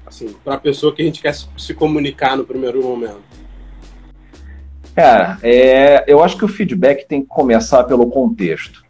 assim, 0.06 0.34
a 0.46 0.56
pessoa 0.56 0.94
que 0.94 1.02
a 1.02 1.04
gente 1.04 1.20
quer 1.20 1.34
se 1.34 1.74
comunicar 1.74 2.36
no 2.36 2.44
primeiro 2.44 2.82
momento? 2.82 3.22
Cara, 4.94 5.38
é, 5.42 6.04
eu 6.06 6.22
acho 6.22 6.36
que 6.36 6.44
o 6.44 6.48
feedback 6.48 7.06
tem 7.06 7.22
que 7.22 7.28
começar 7.28 7.84
pelo 7.84 8.06
contexto. 8.08 8.84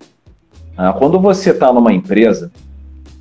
Ah, 0.76 0.92
quando 0.92 1.20
você 1.20 1.50
está 1.50 1.72
numa 1.72 1.92
empresa 1.92 2.50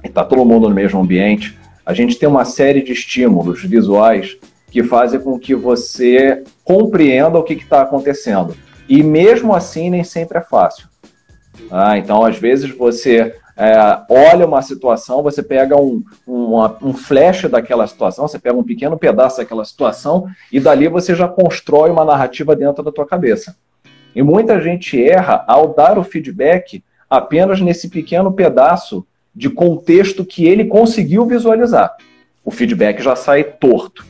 está 0.07 0.23
todo 0.23 0.45
mundo 0.45 0.67
no 0.67 0.75
mesmo 0.75 0.99
ambiente, 0.99 1.57
a 1.85 1.93
gente 1.93 2.17
tem 2.17 2.27
uma 2.27 2.45
série 2.45 2.81
de 2.81 2.91
estímulos 2.91 3.63
visuais 3.63 4.37
que 4.69 4.83
fazem 4.83 5.19
com 5.19 5.37
que 5.37 5.53
você 5.53 6.43
compreenda 6.63 7.37
o 7.37 7.43
que 7.43 7.53
está 7.53 7.81
acontecendo. 7.81 8.55
E 8.87 9.03
mesmo 9.03 9.53
assim, 9.53 9.89
nem 9.89 10.03
sempre 10.03 10.37
é 10.37 10.41
fácil. 10.41 10.87
Ah, 11.69 11.97
então, 11.97 12.23
às 12.23 12.37
vezes, 12.37 12.69
você 12.69 13.35
é, 13.57 13.75
olha 14.09 14.45
uma 14.45 14.61
situação, 14.61 15.21
você 15.21 15.43
pega 15.43 15.75
um, 15.75 16.03
um, 16.27 16.55
um 16.81 16.93
flash 16.93 17.43
daquela 17.43 17.85
situação, 17.85 18.27
você 18.27 18.39
pega 18.39 18.57
um 18.57 18.63
pequeno 18.63 18.97
pedaço 18.97 19.37
daquela 19.37 19.65
situação 19.65 20.27
e 20.51 20.59
dali 20.59 20.87
você 20.87 21.13
já 21.13 21.27
constrói 21.27 21.89
uma 21.89 22.05
narrativa 22.05 22.55
dentro 22.55 22.81
da 22.81 22.91
tua 22.91 23.05
cabeça. 23.05 23.55
E 24.15 24.21
muita 24.21 24.59
gente 24.59 25.01
erra 25.01 25.43
ao 25.47 25.73
dar 25.73 25.97
o 25.97 26.03
feedback 26.03 26.83
apenas 27.09 27.61
nesse 27.61 27.89
pequeno 27.89 28.31
pedaço 28.31 29.05
de 29.35 29.49
contexto 29.49 30.25
que 30.25 30.45
ele 30.45 30.65
conseguiu 30.65 31.25
visualizar. 31.25 31.95
O 32.43 32.51
feedback 32.51 33.01
já 33.01 33.15
sai 33.15 33.43
torto. 33.43 34.05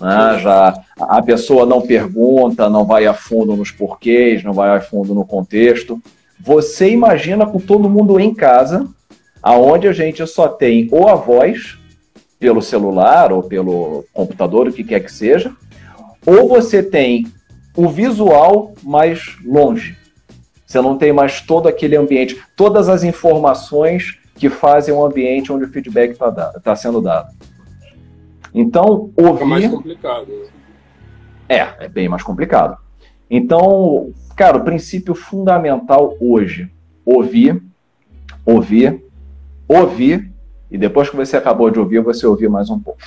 Né? 0.00 0.38
Já 0.40 0.74
a 0.98 1.22
pessoa 1.22 1.64
não 1.64 1.80
pergunta, 1.80 2.68
não 2.68 2.84
vai 2.84 3.06
a 3.06 3.14
fundo 3.14 3.56
nos 3.56 3.70
porquês, 3.70 4.44
não 4.44 4.52
vai 4.52 4.76
a 4.76 4.80
fundo 4.80 5.14
no 5.14 5.24
contexto. 5.24 6.00
Você 6.38 6.90
imagina 6.90 7.46
com 7.46 7.58
todo 7.58 7.88
mundo 7.88 8.20
em 8.20 8.34
casa, 8.34 8.86
aonde 9.42 9.88
a 9.88 9.92
gente 9.92 10.26
só 10.26 10.48
tem 10.48 10.88
ou 10.92 11.08
a 11.08 11.14
voz 11.14 11.78
pelo 12.38 12.60
celular 12.60 13.32
ou 13.32 13.42
pelo 13.42 14.04
computador, 14.12 14.68
o 14.68 14.72
que 14.72 14.84
quer 14.84 15.00
que 15.00 15.10
seja, 15.10 15.50
ou 16.26 16.48
você 16.48 16.82
tem 16.82 17.26
o 17.74 17.88
visual 17.88 18.74
mais 18.82 19.36
longe. 19.44 19.96
Você 20.66 20.80
não 20.80 20.98
tem 20.98 21.12
mais 21.12 21.40
todo 21.40 21.68
aquele 21.68 21.96
ambiente, 21.96 22.38
todas 22.56 22.88
as 22.88 23.04
informações 23.04 24.18
que 24.36 24.50
fazem 24.50 24.94
o 24.94 24.98
um 24.98 25.04
ambiente 25.04 25.52
onde 25.52 25.64
o 25.64 25.68
feedback 25.68 26.12
está 26.12 26.30
tá 26.30 26.76
sendo 26.76 27.00
dado. 27.00 27.34
Então, 28.54 29.10
ouvir. 29.16 29.42
É 29.42 29.46
mais 29.46 29.68
complicado. 29.68 30.26
Né? 30.28 30.46
É, 31.48 31.84
é 31.84 31.88
bem 31.88 32.08
mais 32.08 32.22
complicado. 32.22 32.78
Então, 33.30 34.10
cara, 34.36 34.58
o 34.58 34.64
princípio 34.64 35.14
fundamental 35.14 36.16
hoje: 36.20 36.70
ouvir, 37.04 37.62
ouvir, 38.44 39.02
ouvir, 39.66 40.30
e 40.70 40.78
depois 40.78 41.10
que 41.10 41.16
você 41.16 41.36
acabou 41.36 41.70
de 41.70 41.78
ouvir, 41.78 42.00
você 42.00 42.26
ouvir 42.26 42.48
mais 42.48 42.70
um 42.70 42.78
pouco. 42.78 43.00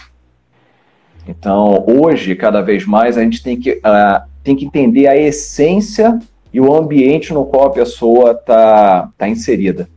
Então, 1.28 1.86
hoje, 1.88 2.36
cada 2.36 2.62
vez 2.62 2.86
mais, 2.86 3.18
a 3.18 3.24
gente 3.24 3.44
tem 3.44 3.60
que, 3.60 3.74
uh, 3.74 4.28
tem 4.44 4.56
que 4.56 4.66
entender 4.66 5.08
a 5.08 5.16
essência 5.16 6.18
e 6.52 6.60
o 6.60 6.76
ambiente 6.76 7.34
no 7.34 7.46
qual 7.46 7.68
a 7.68 7.72
pessoa 7.72 8.32
está 8.32 9.10
tá 9.18 9.30
inserida. 9.30 9.88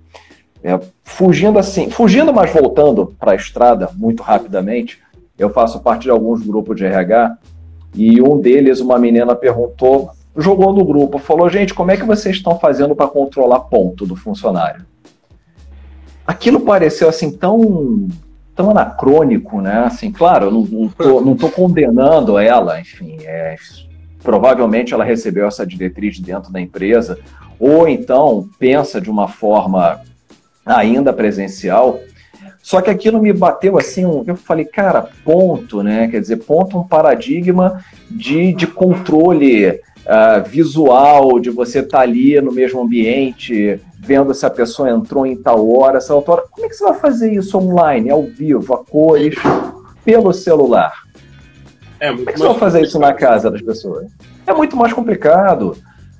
É, 0.64 0.78
fugindo 1.02 1.58
assim, 1.58 1.90
fugindo, 1.90 2.32
mas 2.32 2.52
voltando 2.52 3.14
para 3.18 3.32
a 3.32 3.34
estrada 3.34 3.90
muito 3.96 4.22
rapidamente, 4.22 5.00
eu 5.36 5.50
faço 5.50 5.80
parte 5.80 6.02
de 6.02 6.10
alguns 6.10 6.42
grupos 6.42 6.76
de 6.76 6.84
RH 6.84 7.36
e 7.94 8.22
um 8.22 8.38
deles, 8.40 8.80
uma 8.80 8.98
menina 8.98 9.34
perguntou, 9.34 10.10
jogou 10.36 10.72
no 10.72 10.84
grupo, 10.84 11.18
falou: 11.18 11.48
gente, 11.48 11.74
como 11.74 11.90
é 11.90 11.96
que 11.96 12.04
vocês 12.04 12.36
estão 12.36 12.58
fazendo 12.58 12.94
para 12.94 13.08
controlar 13.08 13.60
ponto 13.60 14.06
do 14.06 14.16
funcionário? 14.16 14.84
Aquilo 16.26 16.60
pareceu 16.60 17.08
assim 17.08 17.30
tão 17.30 18.06
tão 18.54 18.70
anacrônico, 18.70 19.60
né? 19.60 19.84
Assim, 19.86 20.12
claro, 20.12 20.46
eu 20.46 20.50
não, 20.50 20.62
não, 20.62 20.88
tô, 20.88 21.20
não 21.20 21.34
tô 21.34 21.48
condenando 21.48 22.38
ela, 22.38 22.78
enfim, 22.78 23.16
é, 23.24 23.56
provavelmente 24.22 24.92
ela 24.92 25.04
recebeu 25.04 25.46
essa 25.46 25.66
diretriz 25.66 26.20
dentro 26.20 26.52
da 26.52 26.60
empresa, 26.60 27.18
ou 27.58 27.88
então 27.88 28.48
pensa 28.58 29.00
de 29.00 29.10
uma 29.10 29.26
forma 29.26 30.00
ainda 30.64 31.12
presencial, 31.12 32.00
só 32.62 32.80
que 32.80 32.88
aquilo 32.88 33.20
me 33.20 33.32
bateu 33.32 33.76
assim, 33.76 34.04
eu 34.24 34.36
falei, 34.36 34.64
cara, 34.64 35.08
ponto, 35.24 35.82
né? 35.82 36.06
Quer 36.08 36.20
dizer, 36.20 36.36
ponto 36.36 36.78
um 36.78 36.86
paradigma 36.86 37.84
de, 38.08 38.52
de 38.52 38.68
controle 38.68 39.68
uh, 39.70 40.42
visual, 40.46 41.40
de 41.40 41.50
você 41.50 41.80
estar 41.80 41.98
tá 41.98 42.02
ali 42.04 42.40
no 42.40 42.52
mesmo 42.52 42.80
ambiente, 42.80 43.80
vendo 43.98 44.32
se 44.32 44.46
a 44.46 44.50
pessoa 44.50 44.90
entrou 44.90 45.26
em 45.26 45.36
tal 45.36 45.68
hora, 45.76 45.98
essa 45.98 46.14
hora. 46.14 46.44
Como 46.50 46.64
é 46.64 46.68
que 46.68 46.76
você 46.76 46.84
vai 46.84 46.94
fazer 46.94 47.32
isso 47.32 47.58
online, 47.58 48.10
ao 48.10 48.22
vivo, 48.22 48.74
a 48.74 48.84
cores, 48.84 49.34
pelo 50.04 50.32
celular? 50.32 51.02
É 51.98 52.10
Como 52.10 52.30
é 52.30 52.32
que 52.32 52.38
você 52.38 52.46
vai 52.46 52.58
fazer 52.58 52.82
isso 52.82 52.98
na 52.98 53.12
casa 53.12 53.50
das 53.50 53.62
pessoas? 53.62 54.06
É 54.46 54.54
muito 54.54 54.76
mais 54.76 54.92
complicado. 54.92 55.76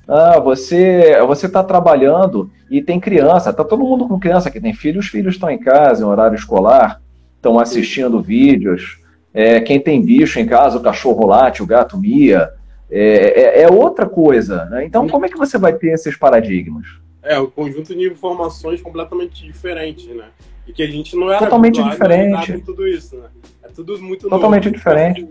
Ah, 0.07 0.39
você 0.39 1.21
você 1.25 1.45
está 1.45 1.63
trabalhando 1.63 2.51
e 2.69 2.81
tem 2.81 2.99
criança, 2.99 3.49
está 3.51 3.63
todo 3.63 3.83
mundo 3.83 4.07
com 4.07 4.19
criança 4.19 4.51
que 4.51 4.59
tem 4.59 4.73
filhos, 4.73 5.05
os 5.05 5.11
filhos 5.11 5.35
estão 5.35 5.49
em 5.49 5.59
casa 5.59 6.03
em 6.03 6.07
horário 6.07 6.35
escolar, 6.35 7.01
estão 7.35 7.59
assistindo 7.59 8.21
vídeos. 8.21 9.01
É, 9.33 9.59
quem 9.59 9.79
tem 9.79 10.01
bicho 10.01 10.39
em 10.39 10.45
casa, 10.45 10.77
o 10.77 10.81
cachorro 10.81 11.25
late, 11.25 11.63
o 11.63 11.65
gato 11.65 11.97
mia, 11.97 12.51
é, 12.89 13.61
é, 13.61 13.61
é 13.63 13.69
outra 13.69 14.07
coisa. 14.07 14.65
Né? 14.65 14.85
Então, 14.85 15.07
como 15.07 15.25
é 15.25 15.29
que 15.29 15.37
você 15.37 15.57
vai 15.57 15.73
ter 15.73 15.93
esses 15.93 16.15
paradigmas? 16.15 16.85
É, 17.23 17.39
um 17.39 17.47
conjunto 17.47 17.95
de 17.95 18.07
informações 18.07 18.81
completamente 18.81 19.43
diferentes, 19.43 20.05
né? 20.07 20.25
E 20.67 20.73
que 20.73 20.83
a 20.83 20.87
gente 20.87 21.15
não 21.15 21.29
era 21.29 21.39
totalmente 21.39 21.81
diferente. 21.81 22.59
tudo 22.59 22.87
isso, 22.87 23.15
né? 23.15 23.27
É 23.63 23.69
tudo 23.69 23.97
muito 24.01 24.29
totalmente 24.29 24.65
novo. 24.65 24.75
diferente. 24.75 25.27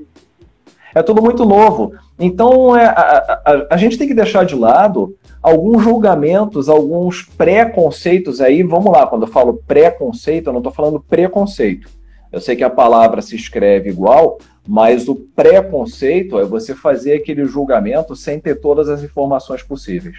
É 0.95 1.03
tudo 1.03 1.23
muito 1.23 1.45
novo. 1.45 1.93
Então, 2.19 2.77
é, 2.77 2.87
a, 2.87 3.43
a, 3.45 3.67
a, 3.71 3.77
gente 3.77 3.97
tem 3.97 4.07
que 4.07 4.15
deixar 4.15 4.45
de 4.45 4.55
lado 4.55 5.17
alguns 5.43 5.83
julgamentos, 5.83 6.69
alguns 6.69 7.23
preconceitos 7.23 8.41
aí. 8.41 8.63
Vamos 8.63 8.93
lá, 8.93 9.07
quando 9.07 9.23
eu 9.23 9.29
falo 9.29 9.63
preconceito, 9.67 10.49
eu 10.49 10.53
não 10.53 10.61
estou 10.61 10.73
falando 10.73 11.01
preconceito. 11.01 11.89
Eu 12.31 12.41
sei 12.41 12.57
que 12.57 12.65
a 12.65 12.71
palavra 12.71 13.21
se 13.21 13.37
escreve 13.37 13.91
igual, 13.91 14.39
mas 14.67 15.09
o 15.09 15.15
preconceito 15.15 16.39
é 16.39 16.45
você 16.45 16.75
fazer 16.75 17.15
aquele 17.15 17.45
julgamento 17.45 18.15
sem 18.15 18.39
ter 18.39 18.61
todas 18.61 18.89
as 18.89 19.03
informações 19.03 19.63
possíveis. 19.63 20.17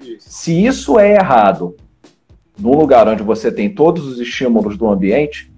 Isso. 0.00 0.26
Se 0.28 0.64
isso 0.64 0.98
é 0.98 1.14
errado, 1.14 1.76
num 2.58 2.74
lugar 2.74 3.08
onde 3.08 3.22
você 3.22 3.50
tem 3.50 3.70
todos 3.70 4.06
os 4.06 4.20
estímulos 4.20 4.76
do 4.76 4.88
ambiente, 4.88 5.50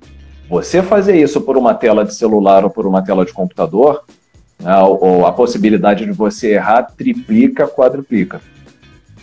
você 0.49 0.83
fazer 0.83 1.17
isso 1.17 1.41
por 1.41 1.57
uma 1.57 1.75
tela 1.75 2.05
de 2.05 2.15
celular 2.15 2.65
ou 2.65 2.71
por 2.71 2.87
uma 2.87 3.03
tela 3.03 3.25
de 3.25 3.33
computador, 3.33 4.05
né, 4.65 4.79
ou 4.79 5.27
a 5.27 5.33
possibilidade 5.33 6.07
de 6.07 6.13
você 6.13 6.55
errar 6.55 6.83
triplica, 6.85 7.69
quadruplica. 7.69 8.41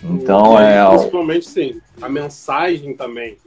Então 0.04 0.60
é. 0.60 0.88
Principalmente 0.88 1.50
sim. 1.50 1.82
A 2.02 2.08
mensagem 2.08 2.96
também. 2.96 3.38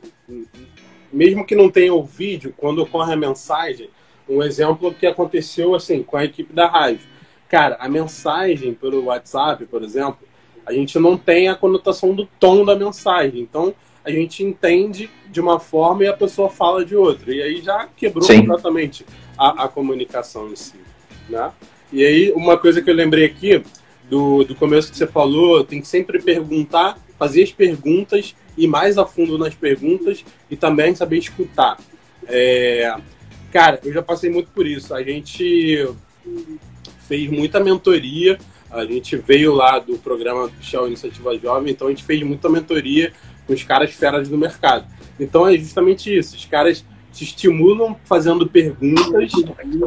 Mesmo 1.13 1.47
que 1.47 1.55
não 1.55 1.71
tenha 1.71 1.95
o 1.95 2.03
vídeo, 2.03 2.53
quando 2.57 2.81
ocorre 2.81 3.13
a 3.13 3.17
mensagem, 3.17 3.89
um 4.29 4.43
exemplo 4.43 4.93
que 4.93 5.07
aconteceu 5.07 5.75
assim 5.75 6.03
com 6.03 6.17
a 6.17 6.25
equipe 6.25 6.53
da 6.53 6.67
rádio. 6.67 7.07
cara, 7.49 7.77
a 7.79 7.89
mensagem 7.89 8.75
pelo 8.75 9.05
WhatsApp, 9.05 9.65
por 9.67 9.83
exemplo, 9.83 10.19
a 10.67 10.73
gente 10.73 10.99
não 10.99 11.17
tem 11.17 11.49
a 11.49 11.55
conotação 11.55 12.13
do 12.15 12.27
tom 12.41 12.65
da 12.65 12.75
mensagem. 12.75 13.41
Então, 13.41 13.73
a 14.05 14.11
gente 14.11 14.43
entende 14.43 15.11
de 15.31 15.41
uma 15.41 15.61
forma 15.61 16.05
e 16.05 16.09
a 16.09 16.13
pessoa 16.13 16.51
fala 16.51 16.85
de 16.85 16.97
outra. 16.97 17.33
E 17.33 17.41
aí 17.41 17.61
já 17.61 17.89
quebrou 17.97 18.25
Sim. 18.25 18.41
completamente 18.41 19.07
a, 19.39 19.65
a, 19.65 19.69
comunicação 19.69 20.51
em 20.51 20.57
si. 20.57 20.81
Né? 21.29 21.51
E 21.93 22.05
aí, 22.05 22.33
uma 22.33 22.59
coisa 22.59 22.83
que 22.83 22.91
eu 22.91 22.95
lembrei 22.95 23.25
aqui, 23.25 23.62
do, 24.09 24.45
do 24.45 24.55
começo 24.55 24.91
que 24.91 24.97
você 24.97 25.07
falou, 25.07 25.64
tem 25.64 25.81
que 25.81 25.88
sempre 25.88 26.21
perguntar, 26.21 26.99
fazer 27.19 27.43
as 27.43 27.53
perguntas, 27.53 28.35
ir 28.57 28.67
mais 28.67 28.99
a 28.99 29.07
fundo 29.07 29.38
nas 29.38 29.55
perguntas 29.55 30.25
e 30.50 30.57
também 30.57 30.95
saber 30.95 31.19
escutar. 31.19 31.79
É, 32.26 32.95
cara, 33.53 33.81
eu 33.85 33.93
já 33.93 34.03
passei 34.03 34.31
muito 34.31 34.50
por 34.50 34.67
isso. 34.67 34.95
A 34.95 35.03
gente 35.03 35.88
fez 37.07 37.31
muita 37.31 37.61
mentoria, 37.61 38.38
a 38.71 38.85
gente 38.85 39.17
veio 39.17 39.55
lá 39.55 39.79
do 39.79 39.99
programa 39.99 40.50
Shell 40.61 40.87
Iniciativa 40.87 41.38
Jovem, 41.38 41.73
então 41.73 41.87
a 41.87 41.91
gente 41.91 42.05
fez 42.05 42.23
muita 42.23 42.49
mentoria 42.49 43.12
com 43.47 43.53
os 43.53 43.62
caras 43.62 43.93
feras 43.93 44.29
do 44.29 44.38
mercado. 44.38 44.87
Então 45.19 45.47
é 45.47 45.57
justamente 45.57 46.14
isso, 46.14 46.35
os 46.37 46.45
caras 46.45 46.85
te 47.14 47.25
estimulam 47.25 47.97
fazendo 48.04 48.47
perguntas 48.47 49.33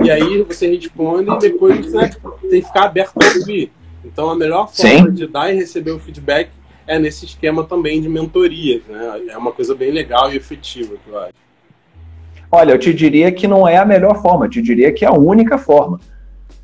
e 0.04 0.10
aí 0.10 0.42
você 0.44 0.68
responde 0.68 1.30
e 1.30 1.38
depois 1.40 1.86
você 1.86 2.10
tem 2.50 2.62
que 2.62 2.68
ficar 2.68 2.86
aberto 2.86 3.14
para 3.14 3.38
ouvir. 3.38 3.72
Então 4.06 4.30
a 4.30 4.36
melhor 4.36 4.72
forma 4.74 5.08
Sim. 5.08 5.14
de 5.14 5.28
dar 5.28 5.54
e 5.54 5.56
receber 5.58 5.92
o 5.92 6.00
feedback 6.00 6.50
é 6.88 6.98
nesse 6.98 7.26
esquema 7.26 7.66
também 7.66 8.02
de 8.02 8.08
mentorias, 8.08 8.82
né? 8.88 9.22
É 9.30 9.38
uma 9.38 9.52
coisa 9.52 9.76
bem 9.76 9.92
legal 9.92 10.32
e 10.32 10.38
efetiva, 10.38 10.96
eu 11.06 11.20
acho. 11.20 11.34
Olha, 12.50 12.72
eu 12.72 12.80
te 12.80 12.94
diria 12.94 13.30
que 13.30 13.46
não 13.46 13.68
é 13.68 13.76
a 13.76 13.86
melhor 13.86 14.22
forma, 14.22 14.46
eu 14.46 14.50
te 14.50 14.62
diria 14.62 14.94
que 14.94 15.04
é 15.04 15.08
a 15.08 15.14
única 15.14 15.58
forma. 15.58 16.00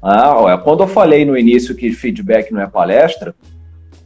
Ah, 0.01 0.34
olha, 0.38 0.58
quando 0.58 0.84
eu 0.84 0.88
falei 0.88 1.25
no 1.25 1.38
início 1.38 1.75
que 1.75 1.91
feedback 1.91 2.51
não 2.51 2.62
é 2.62 2.67
palestra, 2.67 3.36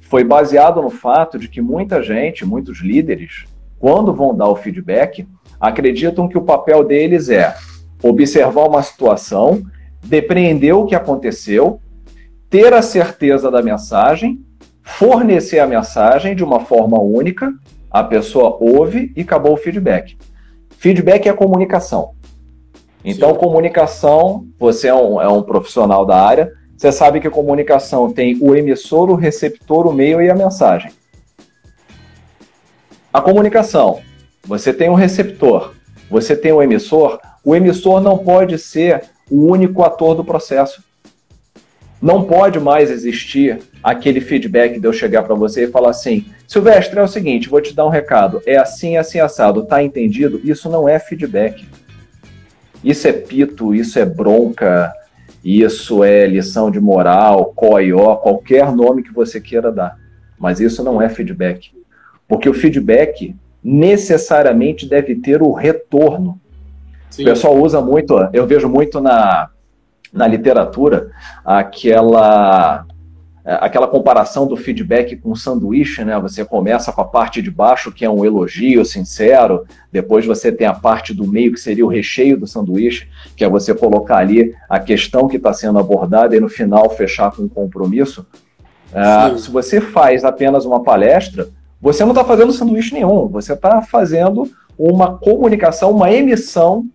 foi 0.01 0.23
baseado 0.23 0.81
no 0.81 0.89
fato 0.89 1.37
de 1.37 1.47
que 1.47 1.61
muita 1.61 2.01
gente, 2.01 2.45
muitos 2.45 2.79
líderes, 2.79 3.45
quando 3.79 4.13
vão 4.13 4.35
dar 4.35 4.47
o 4.47 4.55
feedback, 4.55 5.27
acreditam 5.59 6.27
que 6.27 6.37
o 6.37 6.43
papel 6.43 6.83
deles 6.83 7.29
é 7.29 7.55
observar 8.01 8.67
uma 8.67 8.83
situação, 8.83 9.63
depreender 10.03 10.75
o 10.75 10.85
que 10.85 10.95
aconteceu, 10.95 11.79
ter 12.49 12.73
a 12.73 12.81
certeza 12.81 13.49
da 13.51 13.61
mensagem, 13.61 14.39
fornecer 14.83 15.59
a 15.59 15.67
mensagem 15.67 16.35
de 16.35 16.43
uma 16.43 16.61
forma 16.61 16.99
única, 16.99 17.53
a 17.89 18.03
pessoa 18.03 18.57
ouve 18.59 19.11
e 19.15 19.21
acabou 19.21 19.53
o 19.53 19.57
feedback. 19.57 20.17
Feedback 20.77 21.27
é 21.27 21.33
comunicação. 21.33 22.11
Então, 23.03 23.33
Sim. 23.33 23.39
comunicação, 23.39 24.47
você 24.59 24.87
é 24.87 24.95
um, 24.95 25.21
é 25.21 25.27
um 25.27 25.41
profissional 25.41 26.05
da 26.05 26.21
área, 26.21 26.51
você 26.77 26.91
sabe 26.91 27.19
que 27.19 27.27
a 27.27 27.31
comunicação 27.31 28.11
tem 28.11 28.37
o 28.39 28.55
emissor, 28.55 29.09
o 29.09 29.15
receptor, 29.15 29.87
o 29.87 29.93
meio 29.93 30.21
e 30.21 30.29
a 30.29 30.35
mensagem. 30.35 30.91
A 33.11 33.19
comunicação, 33.19 33.99
você 34.45 34.73
tem 34.73 34.89
um 34.89 34.95
receptor, 34.95 35.73
você 36.09 36.35
tem 36.35 36.51
um 36.51 36.61
emissor, 36.61 37.19
o 37.43 37.55
emissor 37.55 38.01
não 38.01 38.17
pode 38.17 38.57
ser 38.57 39.03
o 39.29 39.45
único 39.45 39.83
ator 39.83 40.15
do 40.15 40.23
processo. 40.23 40.83
Não 42.01 42.23
pode 42.23 42.59
mais 42.59 42.91
existir 42.91 43.59
aquele 43.83 44.21
feedback 44.21 44.79
de 44.79 44.85
eu 44.87 44.93
chegar 44.93 45.23
para 45.23 45.33
você 45.33 45.63
e 45.63 45.71
falar 45.71 45.89
assim: 45.89 46.25
Silvestre, 46.47 46.99
é 46.99 47.03
o 47.03 47.07
seguinte, 47.07 47.49
vou 47.49 47.59
te 47.59 47.73
dar 47.73 47.85
um 47.85 47.89
recado, 47.89 48.41
é 48.45 48.57
assim, 48.57 48.97
assim, 48.97 49.19
assado, 49.19 49.65
tá 49.65 49.81
entendido? 49.81 50.39
Isso 50.43 50.69
não 50.69 50.87
é 50.87 50.99
feedback. 50.99 51.67
Isso 52.83 53.07
é 53.07 53.13
pito, 53.13 53.73
isso 53.73 53.97
é 53.97 54.05
bronca, 54.05 54.93
isso 55.43 56.03
é 56.03 56.27
lição 56.27 56.69
de 56.69 56.79
moral, 56.79 57.53
coió, 57.55 58.15
qualquer 58.15 58.71
nome 58.71 59.01
que 59.01 59.13
você 59.13 59.41
queira 59.41 59.71
dar. 59.71 59.97
Mas 60.37 60.59
isso 60.59 60.83
não 60.83 61.01
é 61.01 61.09
feedback. 61.09 61.71
Porque 62.27 62.47
o 62.47 62.53
feedback 62.53 63.35
necessariamente 63.67 64.87
deve 64.87 65.15
ter 65.15 65.41
o 65.41 65.51
retorno. 65.51 66.39
Sim. 67.09 67.23
O 67.23 67.25
pessoal 67.25 67.57
usa 67.57 67.81
muito, 67.81 68.15
eu 68.31 68.47
vejo 68.47 68.69
muito 68.69 69.01
na, 69.01 69.49
na 70.13 70.25
literatura 70.25 71.11
aquela 71.43 72.85
aquela 73.61 73.87
comparação 73.87 74.45
do 74.45 74.57
feedback 74.57 75.15
com 75.15 75.31
o 75.31 75.35
sanduíche, 75.35 76.03
né? 76.03 76.19
Você 76.19 76.43
começa 76.43 76.91
com 76.91 76.99
a 76.99 77.05
parte 77.05 77.41
de 77.41 77.49
baixo, 77.49 77.93
que 77.93 78.03
é 78.03 78.09
um 78.09 78.25
elogio 78.25 78.83
sincero, 78.83 79.65
depois 79.89 80.25
você 80.25 80.51
tem 80.51 80.67
a 80.67 80.73
parte 80.73 81.13
do 81.13 81.25
meio, 81.25 81.53
que 81.53 81.59
seria 81.59 81.85
o 81.85 81.89
recheio 81.89 82.37
do 82.37 82.45
sanduíche, 82.45 83.07
que 83.37 83.45
é 83.45 83.49
você 83.49 83.73
colocar 83.73 84.17
ali 84.17 84.53
a 84.69 84.81
questão 84.81 85.29
que 85.29 85.37
está 85.37 85.53
sendo 85.53 85.79
abordada 85.79 86.35
e 86.35 86.41
no 86.41 86.49
final 86.49 86.89
fechar 86.89 87.33
com 87.33 87.43
um 87.43 87.47
compromisso. 87.47 88.27
Uh, 88.91 89.37
se 89.37 89.49
você 89.49 89.79
faz 89.79 90.25
apenas 90.25 90.65
uma 90.65 90.83
palestra, 90.83 91.47
você 91.81 92.03
não 92.03 92.11
está 92.11 92.23
fazendo 92.23 92.51
sanduíche 92.51 92.93
nenhum, 92.93 93.27
você 93.27 93.53
está 93.53 93.81
fazendo 93.81 94.49
uma 94.77 95.17
comunicação, 95.17 95.91
uma 95.91 96.11
emissão 96.11 96.85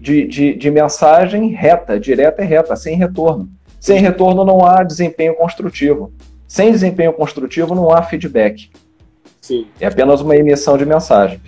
de, 0.00 0.26
de, 0.26 0.54
de 0.54 0.70
mensagem 0.70 1.48
reta, 1.50 1.98
direta 1.98 2.42
e 2.42 2.46
reta, 2.46 2.76
sem 2.76 2.96
retorno. 2.96 3.48
Sem 3.80 4.00
retorno 4.00 4.44
não 4.44 4.64
há 4.64 4.82
desempenho 4.82 5.34
construtivo. 5.34 6.12
Sem 6.46 6.72
desempenho 6.72 7.12
construtivo 7.12 7.74
não 7.74 7.92
há 7.92 8.02
feedback. 8.02 8.70
Sim. 9.40 9.66
É 9.80 9.86
apenas 9.86 10.20
uma 10.20 10.36
emissão 10.36 10.76
de 10.76 10.84
mensagem. 10.84 11.40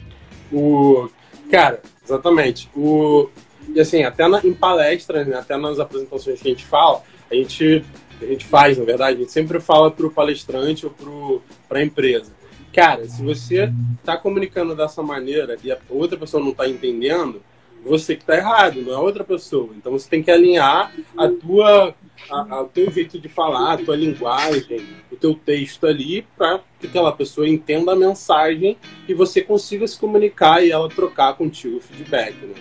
O 0.53 1.09
cara, 1.50 1.81
exatamente. 2.05 2.70
O 2.74 3.29
e 3.74 3.81
assim, 3.81 4.03
até 4.03 4.26
na, 4.26 4.40
em 4.44 4.53
palestras, 4.53 5.26
né, 5.26 5.37
até 5.37 5.57
nas 5.57 5.79
apresentações 5.79 6.40
que 6.40 6.48
a 6.48 6.50
gente 6.50 6.64
fala, 6.64 7.03
a 7.31 7.35
gente 7.35 7.85
a 8.20 8.26
gente 8.26 8.44
faz, 8.44 8.76
na 8.76 8.85
verdade, 8.85 9.16
a 9.16 9.20
gente 9.20 9.33
sempre 9.33 9.59
fala 9.61 9.90
para 9.90 10.07
o 10.07 10.11
palestrante 10.11 10.85
ou 10.85 11.40
para 11.66 11.79
a 11.79 11.83
empresa. 11.83 12.33
Cara, 12.72 13.09
se 13.09 13.22
você 13.22 13.72
está 13.98 14.16
comunicando 14.16 14.76
dessa 14.76 15.02
maneira 15.02 15.56
e 15.62 15.72
a 15.72 15.78
outra 15.88 16.16
pessoa 16.16 16.42
não 16.42 16.50
está 16.50 16.68
entendendo, 16.68 17.42
você 17.85 18.14
que 18.14 18.22
está 18.22 18.37
errado, 18.37 18.83
não 18.83 18.92
é 18.92 18.98
outra 18.98 19.24
pessoa. 19.24 19.70
Então 19.76 19.92
você 19.92 20.09
tem 20.09 20.22
que 20.22 20.30
alinhar 20.30 20.92
a 21.16 21.28
tua 21.28 21.94
o 22.30 22.64
teu 22.64 22.90
jeito 22.90 23.18
de 23.18 23.28
falar, 23.28 23.72
a 23.72 23.78
tua 23.78 23.96
linguagem, 23.96 24.87
o 25.11 25.16
teu 25.16 25.35
texto 25.35 25.87
ali, 25.87 26.24
para 26.37 26.61
que 26.78 26.87
aquela 26.87 27.12
pessoa 27.12 27.48
entenda 27.48 27.92
a 27.92 27.96
mensagem 27.96 28.76
e 29.09 29.14
você 29.14 29.40
consiga 29.40 29.87
se 29.87 29.98
comunicar 29.98 30.62
e 30.62 30.70
ela 30.70 30.88
trocar 30.88 31.35
contigo 31.35 31.78
o 31.78 31.80
feedback. 31.80 32.35
Né? 32.44 32.54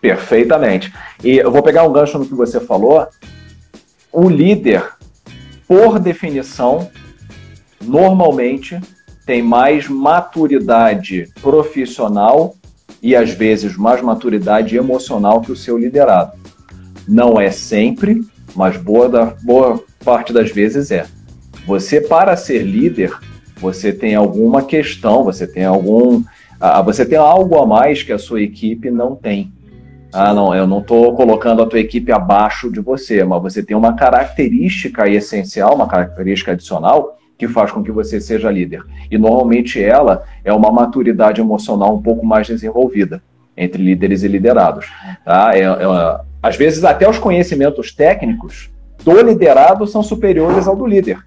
Perfeitamente. 0.00 0.92
E 1.22 1.36
eu 1.36 1.50
vou 1.50 1.62
pegar 1.62 1.82
um 1.82 1.92
gancho 1.92 2.18
no 2.18 2.26
que 2.26 2.34
você 2.34 2.60
falou. 2.60 3.06
O 4.12 4.28
líder, 4.30 4.88
por 5.66 5.98
definição, 5.98 6.90
normalmente 7.86 8.80
tem 9.24 9.42
mais 9.42 9.88
maturidade 9.88 11.28
profissional 11.40 12.54
e 13.02 13.14
às 13.14 13.30
vezes 13.30 13.76
mais 13.76 14.00
maturidade 14.00 14.76
emocional 14.76 15.40
que 15.40 15.52
o 15.52 15.56
seu 15.56 15.76
liderado. 15.76 16.32
Não 17.06 17.40
é 17.40 17.50
sempre, 17.50 18.20
mas 18.54 18.76
boa, 18.76 19.08
da, 19.08 19.24
boa 19.42 19.82
parte 20.04 20.32
das 20.32 20.50
vezes 20.50 20.90
é. 20.90 21.06
Você, 21.66 22.00
para 22.00 22.36
ser 22.36 22.62
líder, 22.62 23.12
você 23.56 23.92
tem 23.92 24.14
alguma 24.14 24.62
questão, 24.62 25.24
você 25.24 25.46
tem 25.46 25.64
algum. 25.64 26.22
Ah, 26.60 26.80
você 26.80 27.04
tem 27.04 27.18
algo 27.18 27.58
a 27.58 27.66
mais 27.66 28.02
que 28.02 28.12
a 28.12 28.18
sua 28.18 28.40
equipe 28.40 28.90
não 28.90 29.16
tem. 29.16 29.52
Ah, 30.12 30.32
não, 30.32 30.54
eu 30.54 30.66
não 30.66 30.78
estou 30.78 31.14
colocando 31.14 31.62
a 31.62 31.66
tua 31.66 31.80
equipe 31.80 32.12
abaixo 32.12 32.70
de 32.70 32.80
você, 32.80 33.22
mas 33.24 33.42
você 33.42 33.62
tem 33.62 33.76
uma 33.76 33.94
característica 33.94 35.08
essencial, 35.10 35.74
uma 35.74 35.88
característica 35.88 36.52
adicional 36.52 37.18
que 37.38 37.46
faz 37.46 37.70
com 37.70 37.82
que 37.82 37.92
você 37.92 38.20
seja 38.20 38.50
líder. 38.50 38.82
E 39.10 39.18
normalmente 39.18 39.82
ela 39.82 40.24
é 40.44 40.52
uma 40.52 40.70
maturidade 40.70 41.40
emocional 41.40 41.94
um 41.94 42.02
pouco 42.02 42.24
mais 42.24 42.46
desenvolvida 42.46 43.22
entre 43.56 43.82
líderes 43.82 44.22
e 44.22 44.28
liderados. 44.28 44.86
Tá? 45.24 45.50
É, 45.54 45.62
é, 45.62 46.20
às 46.42 46.56
vezes, 46.56 46.84
até 46.84 47.08
os 47.08 47.18
conhecimentos 47.18 47.92
técnicos 47.92 48.70
do 49.04 49.20
liderado 49.20 49.86
são 49.86 50.02
superiores 50.02 50.66
ao 50.66 50.76
do 50.76 50.86
líder. 50.86 51.18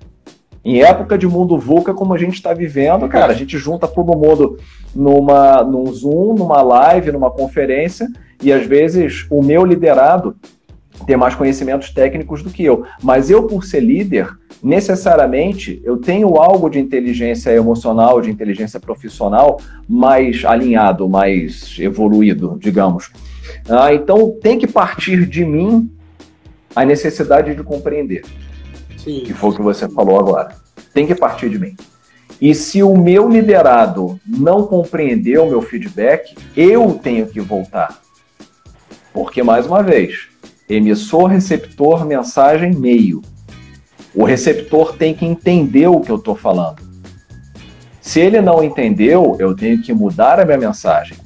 Em 0.64 0.82
época 0.82 1.18
de 1.18 1.28
mundo 1.28 1.58
VUCA, 1.58 1.94
como 1.94 2.14
a 2.14 2.18
gente 2.18 2.34
está 2.34 2.54
vivendo, 2.54 3.08
cara, 3.08 3.32
a 3.32 3.36
gente 3.36 3.58
junta 3.58 3.88
todo 3.88 4.18
mundo 4.18 4.58
numa, 4.94 5.64
num 5.64 5.86
Zoom, 5.92 6.36
numa 6.36 6.62
live, 6.62 7.12
numa 7.12 7.32
conferência, 7.32 8.08
e 8.42 8.52
às 8.52 8.66
vezes 8.66 9.26
o 9.30 9.42
meu 9.42 9.66
liderado 9.66 10.36
tem 11.06 11.16
mais 11.16 11.36
conhecimentos 11.36 11.92
técnicos 11.92 12.44
do 12.44 12.50
que 12.50 12.64
eu. 12.64 12.84
Mas 13.02 13.30
eu, 13.30 13.44
por 13.44 13.64
ser 13.64 13.80
líder, 13.80 14.30
necessariamente 14.62 15.82
eu 15.84 15.98
tenho 15.98 16.38
algo 16.38 16.70
de 16.70 16.80
inteligência 16.80 17.52
emocional, 17.52 18.22
de 18.22 18.30
inteligência 18.30 18.80
profissional 18.80 19.60
mais 19.88 20.44
alinhado, 20.44 21.08
mais 21.08 21.76
evoluído, 21.80 22.58
digamos. 22.60 23.12
Ah, 23.68 23.94
então 23.94 24.36
tem 24.42 24.58
que 24.58 24.68
partir 24.68 25.26
de 25.26 25.46
mim 25.46 25.90
a 26.76 26.86
necessidade 26.86 27.56
de 27.56 27.64
compreender. 27.64 28.24
Sim. 28.98 29.24
Que 29.26 29.34
foi 29.34 29.50
o 29.52 29.56
que 29.56 29.62
você 29.62 29.88
falou 29.88 30.20
agora. 30.20 30.56
Tem 30.94 31.08
que 31.08 31.16
partir 31.16 31.50
de 31.50 31.58
mim. 31.58 31.76
E 32.42 32.56
se 32.56 32.82
o 32.82 32.96
meu 32.96 33.28
liderado 33.28 34.20
não 34.26 34.66
compreendeu 34.66 35.46
o 35.46 35.50
meu 35.50 35.62
feedback, 35.62 36.36
eu 36.56 37.00
tenho 37.02 37.28
que 37.28 37.42
voltar. 37.42 38.00
Porque, 39.14 39.44
mais 39.44 39.66
uma 39.66 39.84
vez, 39.84 40.30
emissor, 40.70 41.28
receptor, 41.28 42.06
mensagem, 42.06 42.74
meio. 42.74 43.22
O 44.14 44.24
receptor 44.24 44.96
tem 44.96 45.14
que 45.14 45.26
entender 45.26 45.88
o 45.88 46.00
que 46.00 46.12
eu 46.12 46.18
estou 46.18 46.36
falando. 46.36 46.82
Se 48.02 48.20
ele 48.20 48.42
não 48.42 48.64
entendeu, 48.64 49.36
eu 49.40 49.56
tenho 49.56 49.82
que 49.82 49.94
mudar 49.94 50.40
a 50.40 50.46
minha 50.46 50.58
mensagem. 50.58 51.18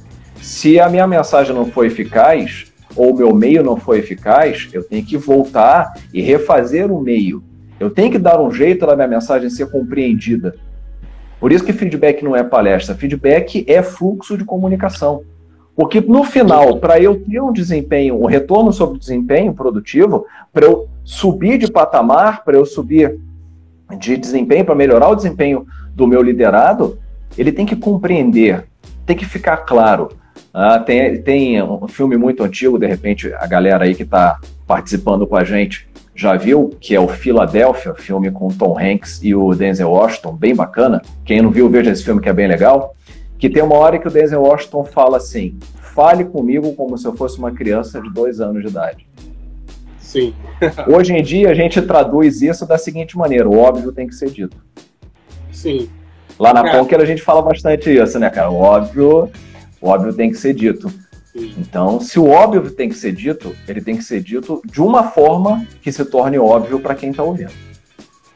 Se 0.42 0.80
a 0.80 0.90
minha 0.90 1.08
mensagem 1.08 1.56
não 1.56 1.66
foi 1.66 1.88
eficaz, 1.88 2.72
ou 2.96 3.14
o 3.14 3.18
meu 3.18 3.34
meio 3.34 3.64
não 3.64 3.78
foi 3.78 4.00
eficaz, 4.00 4.70
eu 4.74 4.84
tenho 4.84 5.06
que 5.06 5.18
voltar 5.18 5.94
e 6.14 6.22
refazer 6.22 6.92
o 6.92 7.02
meio. 7.02 7.44
Eu 7.80 7.90
tenho 7.90 8.12
que 8.12 8.20
dar 8.20 8.42
um 8.42 8.52
jeito 8.52 8.86
da 8.86 8.96
minha 8.96 9.08
mensagem 9.08 9.50
ser 9.50 9.70
compreendida. 9.70 10.56
Por 11.40 11.52
isso 11.52 11.64
que 11.64 11.74
feedback 11.74 12.24
não 12.24 12.36
é 12.36 12.44
palestra, 12.44 12.96
feedback 12.96 13.66
é 13.68 13.82
fluxo 13.82 14.38
de 14.38 14.46
comunicação. 14.46 15.24
Porque 15.76 16.00
no 16.02 16.24
final, 16.24 16.78
para 16.78 17.00
eu 17.00 17.20
ter 17.20 17.42
um 17.42 17.52
desempenho, 17.52 18.22
um 18.22 18.26
retorno 18.26 18.72
sobre 18.72 19.00
desempenho 19.00 19.54
produtivo, 19.54 20.26
para 20.52 20.66
eu 20.66 20.88
subir 21.04 21.58
de 21.58 21.72
patamar, 21.72 22.44
para 22.44 22.56
eu 22.56 22.66
subir 22.66 23.20
de 23.98 24.16
desempenho, 24.18 24.66
para 24.66 24.76
melhorar 24.76 25.10
o 25.10 25.16
desempenho 25.16 25.66
do 25.96 26.08
meu 26.08 26.22
liderado, 26.22 27.00
ele 27.38 27.52
tem 27.52 27.66
que 27.66 27.76
compreender, 27.76 28.66
tem 29.06 29.16
que 29.16 29.26
ficar 29.26 29.58
claro. 29.58 30.10
Ah, 30.54 30.80
tem, 30.80 31.20
tem 31.22 31.64
um 31.64 31.88
filme 31.88 32.16
muito 32.18 32.44
antigo, 32.44 32.78
de 32.78 32.86
repente 32.86 33.34
a 33.34 33.48
galera 33.48 33.86
aí 33.86 33.96
que 33.96 34.04
está 34.04 34.40
participando 34.68 35.26
com 35.26 35.36
a 35.36 35.44
gente 35.44 35.88
já 36.16 36.36
viu, 36.36 36.76
que 36.80 36.94
é 36.94 37.00
o 37.00 37.08
Philadelphia, 37.08 37.96
filme 37.96 38.30
com 38.30 38.50
Tom 38.50 38.78
Hanks 38.78 39.20
e 39.24 39.34
o 39.34 39.56
Denzel 39.56 39.90
Washington, 39.90 40.34
bem 40.34 40.56
bacana. 40.56 41.02
Quem 41.26 41.42
não 41.42 41.50
viu, 41.50 41.68
veja 41.70 41.90
esse 41.90 42.04
filme 42.04 42.22
que 42.22 42.30
é 42.30 42.34
bem 42.34 42.48
legal. 42.48 42.96
Que 43.44 43.50
tem 43.50 43.62
uma 43.62 43.76
hora 43.76 44.00
que 44.00 44.08
o 44.08 44.10
Denzel 44.10 44.42
Washington 44.42 44.86
fala 44.86 45.18
assim: 45.18 45.60
fale 45.94 46.24
comigo 46.24 46.74
como 46.76 46.98
se 46.98 47.06
eu 47.06 47.14
fosse 47.14 47.38
uma 47.38 47.52
criança 47.52 48.02
de 48.02 48.10
dois 48.10 48.40
anos 48.40 48.64
de 48.64 48.70
idade. 48.70 49.06
Sim. 50.00 50.34
Hoje 50.88 51.12
em 51.12 51.22
dia 51.22 51.50
a 51.50 51.54
gente 51.54 51.82
traduz 51.82 52.42
isso 52.42 52.66
da 52.66 52.78
seguinte 52.78 53.18
maneira: 53.18 53.50
o 53.50 53.58
óbvio 53.58 53.92
tem 53.92 54.08
que 54.08 54.16
ser 54.16 54.30
dito. 54.30 54.56
Sim. 55.52 55.90
Lá 56.40 56.54
na 56.54 56.66
é. 56.66 56.80
Conquer 56.80 57.02
a 57.02 57.06
gente 57.06 57.22
fala 57.22 57.42
bastante 57.42 57.94
isso, 57.94 58.18
né, 58.18 58.30
cara? 58.30 58.50
O 58.50 58.56
óbvio, 58.56 59.30
o 59.82 59.90
óbvio 59.90 60.14
tem 60.14 60.30
que 60.32 60.38
ser 60.38 60.54
dito. 60.54 60.90
Então, 61.36 62.00
se 62.00 62.18
o 62.18 62.30
óbvio 62.30 62.72
tem 62.72 62.88
que 62.88 62.96
ser 62.96 63.12
dito, 63.12 63.54
ele 63.68 63.82
tem 63.82 63.98
que 63.98 64.06
ser 64.06 64.22
dito 64.22 64.62
de 64.64 64.82
uma 64.82 65.12
forma 65.12 65.68
que 65.82 65.92
se 65.92 66.06
torne 66.06 66.40
óbvio 66.40 66.80
para 66.80 66.96
quem 66.96 67.10
está 67.10 67.24
ouvindo. 67.24 67.52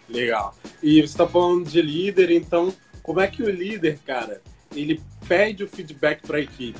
Legal. 0.09 0.53
E 0.83 0.99
você 0.99 1.05
está 1.05 1.25
falando 1.25 1.63
de 1.63 1.81
líder, 1.81 2.29
então, 2.29 2.73
como 3.01 3.21
é 3.21 3.27
que 3.27 3.41
o 3.41 3.49
líder, 3.49 3.99
cara, 4.05 4.41
ele 4.75 5.01
pede 5.27 5.63
o 5.63 5.67
feedback 5.67 6.21
para 6.25 6.37
a 6.37 6.41
equipe? 6.41 6.79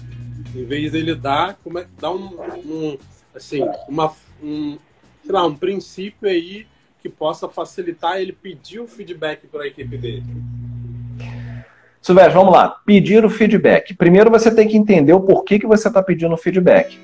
Em 0.55 0.65
vez 0.65 0.91
dele 0.91 1.13
dar, 1.15 1.57
como 1.63 1.79
é, 1.79 1.87
dar 1.99 2.11
um, 2.11 2.37
um 2.65 2.97
assim, 3.35 3.61
uma, 3.87 4.11
um, 4.41 4.77
sei 5.23 5.31
lá, 5.31 5.45
um 5.45 5.55
princípio 5.55 6.27
aí 6.27 6.65
que 7.01 7.09
possa 7.09 7.47
facilitar 7.47 8.19
ele 8.19 8.31
pedir 8.31 8.79
o 8.79 8.87
feedback 8.87 9.47
para 9.47 9.63
a 9.63 9.67
equipe 9.67 9.97
dele. 9.97 10.23
Silvestre, 12.01 12.33
vamos 12.33 12.53
lá. 12.53 12.69
Pedir 12.85 13.25
o 13.25 13.29
feedback. 13.29 13.93
Primeiro 13.93 14.31
você 14.31 14.53
tem 14.53 14.67
que 14.67 14.77
entender 14.77 15.13
o 15.13 15.21
porquê 15.21 15.59
que 15.59 15.67
você 15.67 15.87
está 15.87 16.01
pedindo 16.01 16.37
feedback. 16.37 16.97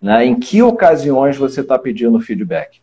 Né? 0.00 0.26
Em 0.26 0.38
que 0.38 0.62
ocasiões 0.62 1.36
você 1.36 1.60
está 1.60 1.78
pedindo 1.78 2.20
feedback? 2.20 2.80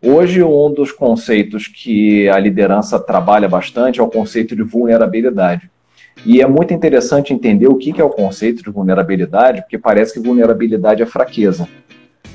Hoje, 0.00 0.42
um 0.42 0.72
dos 0.72 0.92
conceitos 0.92 1.66
que 1.66 2.28
a 2.28 2.38
liderança 2.38 3.00
trabalha 3.00 3.48
bastante 3.48 3.98
é 3.98 4.02
o 4.02 4.08
conceito 4.08 4.54
de 4.54 4.62
vulnerabilidade. 4.62 5.70
E 6.24 6.40
é 6.40 6.46
muito 6.46 6.74
interessante 6.74 7.32
entender 7.32 7.68
o 7.68 7.76
que 7.76 8.00
é 8.00 8.04
o 8.04 8.10
conceito 8.10 8.62
de 8.62 8.70
vulnerabilidade, 8.70 9.62
porque 9.62 9.78
parece 9.78 10.12
que 10.12 10.20
vulnerabilidade 10.20 11.02
é 11.02 11.06
fraqueza. 11.06 11.68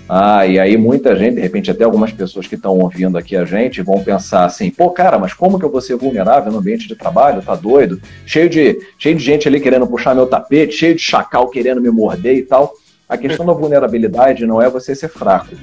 Ah, 0.07 0.45
e 0.45 0.59
aí 0.59 0.75
muita 0.75 1.15
gente, 1.15 1.35
de 1.35 1.41
repente 1.41 1.71
até 1.71 1.83
algumas 1.85 2.11
pessoas 2.11 2.45
que 2.45 2.55
estão 2.55 2.77
ouvindo 2.77 3.17
aqui 3.17 3.37
a 3.37 3.45
gente, 3.45 3.81
vão 3.81 4.03
pensar 4.03 4.43
assim, 4.45 4.69
pô, 4.69 4.89
cara, 4.91 5.17
mas 5.17 5.33
como 5.33 5.57
que 5.57 5.63
eu 5.63 5.71
vou 5.71 5.79
ser 5.79 5.95
vulnerável 5.95 6.51
no 6.51 6.59
ambiente 6.59 6.87
de 6.87 6.95
trabalho? 6.95 7.41
Tá 7.41 7.55
doido? 7.55 8.01
Cheio 8.25 8.49
de, 8.49 8.77
cheio 8.97 9.15
de 9.15 9.23
gente 9.23 9.47
ali 9.47 9.61
querendo 9.61 9.87
puxar 9.87 10.13
meu 10.13 10.27
tapete, 10.27 10.75
cheio 10.75 10.95
de 10.95 11.01
chacal 11.01 11.49
querendo 11.49 11.81
me 11.81 11.89
morder 11.89 12.35
e 12.35 12.43
tal. 12.43 12.73
A 13.07 13.17
questão 13.17 13.45
da 13.45 13.53
vulnerabilidade 13.53 14.45
não 14.45 14.61
é 14.61 14.69
você 14.69 14.93
ser 14.93 15.07
fraco. 15.07 15.55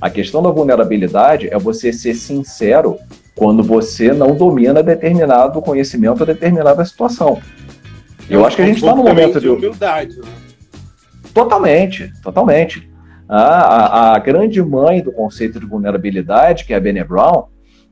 A 0.00 0.08
questão 0.08 0.42
da 0.42 0.50
vulnerabilidade 0.50 1.48
é 1.48 1.58
você 1.58 1.92
ser 1.92 2.14
sincero 2.14 2.98
quando 3.34 3.62
você 3.62 4.12
não 4.12 4.34
domina 4.34 4.82
determinado 4.82 5.62
conhecimento 5.62 6.20
ou 6.20 6.26
determinada 6.26 6.84
situação. 6.84 7.40
Eu, 8.28 8.44
acho 8.44 8.56
que 8.56 8.62
a 8.62 8.66
gente 8.66 8.76
está 8.76 8.94
no 8.94 9.02
momento 9.02 9.40
de 9.40 9.48
humildade. 9.48 10.16
Né? 10.18 10.28
Totalmente, 11.34 12.12
totalmente. 12.22 12.90
A, 13.28 14.14
a, 14.14 14.18
grande 14.18 14.62
mãe 14.62 15.02
do 15.02 15.10
conceito 15.10 15.58
de 15.58 15.66
vulnerabilidade, 15.66 16.64
que 16.64 16.74
é 16.74 16.76
a 16.76 16.80
Brené 16.80 17.02
Brown, 17.02 17.44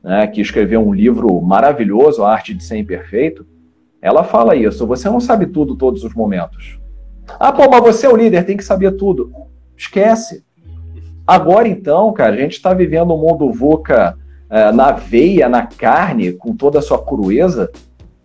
né, 0.03 0.27
que 0.27 0.39
escreveu 0.39 0.85
um 0.85 0.93
livro 0.93 1.41
maravilhoso, 1.41 2.23
A 2.23 2.31
Arte 2.31 2.53
de 2.53 2.63
Ser 2.63 2.77
Imperfeito, 2.77 3.45
ela 4.01 4.23
fala 4.23 4.55
isso. 4.55 4.85
Você 4.87 5.09
não 5.09 5.19
sabe 5.19 5.47
tudo 5.47 5.75
todos 5.75 6.03
os 6.03 6.13
momentos. 6.13 6.79
Ah, 7.39 7.51
pô, 7.51 7.69
mas 7.69 7.81
você 7.81 8.05
é 8.05 8.09
o 8.09 8.15
líder, 8.15 8.45
tem 8.45 8.57
que 8.57 8.63
saber 8.63 8.91
tudo. 8.91 9.31
Esquece. 9.77 10.43
Agora 11.25 11.67
então, 11.67 12.11
cara, 12.13 12.35
a 12.35 12.37
gente 12.37 12.53
está 12.53 12.73
vivendo 12.73 13.13
um 13.13 13.17
mundo 13.17 13.51
VUCA 13.51 14.17
é, 14.51 14.69
na 14.71 14.91
veia, 14.91 15.47
na 15.47 15.65
carne, 15.65 16.33
com 16.33 16.53
toda 16.53 16.79
a 16.79 16.81
sua 16.81 17.01
crueza. 17.01 17.71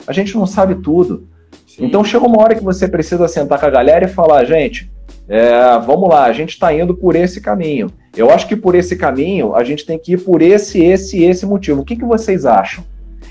A 0.06 0.12
gente 0.12 0.34
não 0.34 0.44
sabe 0.44 0.74
tudo. 0.82 1.28
Sim. 1.66 1.86
Então 1.86 2.04
chega 2.04 2.26
uma 2.26 2.42
hora 2.42 2.56
que 2.56 2.64
você 2.64 2.88
precisa 2.88 3.28
sentar 3.28 3.60
com 3.60 3.66
a 3.66 3.70
galera 3.70 4.04
e 4.04 4.08
falar, 4.08 4.44
gente, 4.44 4.90
é, 5.28 5.78
vamos 5.78 6.08
lá, 6.08 6.24
a 6.24 6.32
gente 6.32 6.50
está 6.50 6.74
indo 6.74 6.94
por 6.94 7.14
esse 7.14 7.40
caminho. 7.40 7.88
Eu 8.16 8.30
acho 8.30 8.48
que 8.48 8.56
por 8.56 8.74
esse 8.74 8.96
caminho 8.96 9.54
a 9.54 9.62
gente 9.62 9.86
tem 9.86 9.98
que 9.98 10.14
ir 10.14 10.18
por 10.18 10.42
esse, 10.42 10.82
esse 10.82 11.22
esse 11.22 11.46
motivo. 11.46 11.82
O 11.82 11.84
que, 11.84 11.94
que 11.94 12.04
vocês 12.04 12.44
acham? 12.44 12.84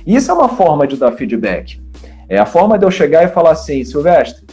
Isso 0.05 0.31
é 0.31 0.33
uma 0.33 0.49
forma 0.49 0.87
de 0.87 0.95
dar 0.95 1.11
feedback. 1.11 1.81
É 2.29 2.37
a 2.37 2.45
forma 2.45 2.77
de 2.77 2.85
eu 2.85 2.91
chegar 2.91 3.23
e 3.23 3.27
falar 3.27 3.51
assim, 3.51 3.83
Silvestre, 3.83 4.45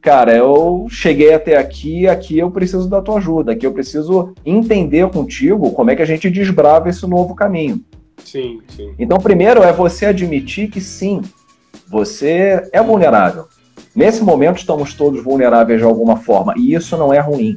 cara, 0.00 0.34
eu 0.34 0.86
cheguei 0.88 1.34
até 1.34 1.56
aqui, 1.56 2.06
aqui 2.06 2.38
eu 2.38 2.50
preciso 2.50 2.88
da 2.88 3.02
tua 3.02 3.18
ajuda, 3.18 3.52
aqui 3.52 3.66
eu 3.66 3.72
preciso 3.72 4.32
entender 4.44 5.08
contigo 5.10 5.70
como 5.72 5.90
é 5.90 5.96
que 5.96 6.02
a 6.02 6.06
gente 6.06 6.30
desbrava 6.30 6.88
esse 6.88 7.06
novo 7.06 7.34
caminho. 7.34 7.84
Sim, 8.24 8.60
sim. 8.68 8.94
Então, 8.98 9.18
primeiro 9.18 9.62
é 9.62 9.72
você 9.72 10.06
admitir 10.06 10.70
que 10.70 10.80
sim, 10.80 11.22
você 11.88 12.68
é 12.72 12.82
vulnerável. 12.82 13.46
Nesse 13.94 14.22
momento, 14.22 14.58
estamos 14.58 14.94
todos 14.94 15.22
vulneráveis 15.22 15.80
de 15.80 15.84
alguma 15.84 16.16
forma, 16.16 16.54
e 16.56 16.74
isso 16.74 16.96
não 16.96 17.12
é 17.12 17.18
ruim. 17.18 17.56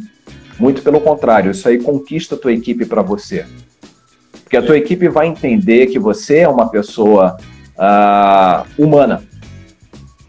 Muito 0.60 0.82
pelo 0.82 1.02
contrário, 1.02 1.52
isso 1.52 1.67
aí 1.67 1.80
conquista 1.80 2.36
a 2.36 2.38
tua 2.38 2.54
equipe 2.54 2.86
para 2.86 3.02
você. 3.02 3.45
Porque 4.43 4.58
a 4.58 4.62
tua 4.62 4.78
equipe 4.78 5.08
vai 5.10 5.28
entender 5.28 5.88
que 5.88 5.99
você 5.99 6.39
é 6.39 6.47
uma 6.47 6.69
pessoa 6.69 7.38
uh, 7.76 8.84
humana. 8.84 9.23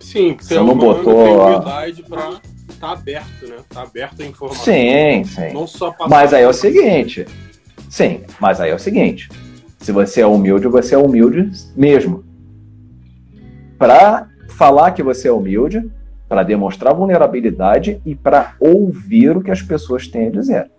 Sim, 0.01 0.37
você, 0.38 0.55
não 0.55 0.77
botou 0.77 1.62
para 1.64 1.88
estar 1.88 2.40
tá 2.81 2.92
aberto, 2.92 3.49
né? 3.49 3.57
Tá 3.68 3.83
aberto 3.83 4.23
a 4.23 4.27
informação. 4.27 4.64
Sim, 4.64 5.25
sim. 5.25 5.53
Não 5.53 5.66
só 5.66 5.94
mas 6.09 6.33
aí 6.33 6.44
é 6.44 6.49
o 6.49 6.53
seguinte. 6.53 7.27
Sim, 7.90 8.23
mas 8.40 8.61
aí 8.61 8.70
é 8.70 8.75
o 8.75 8.79
seguinte. 8.79 9.29
Se 9.85 9.92
você 9.92 10.23
é 10.23 10.27
humilde, 10.27 10.66
você 10.66 10.94
é 10.94 10.99
humilde 10.99 11.51
mesmo. 11.77 12.25
Para 13.79 14.31
falar 14.49 14.92
que 14.92 15.03
você 15.03 15.29
é 15.29 15.31
humilde, 15.31 15.87
para 16.27 16.42
demonstrar 16.42 16.94
vulnerabilidade 16.94 18.01
e 18.03 18.14
para 18.14 18.55
ouvir 18.59 19.37
o 19.37 19.42
que 19.42 19.51
as 19.51 19.61
pessoas 19.61 20.09
têm 20.09 20.29
a 20.29 20.31
dizer. 20.31 20.70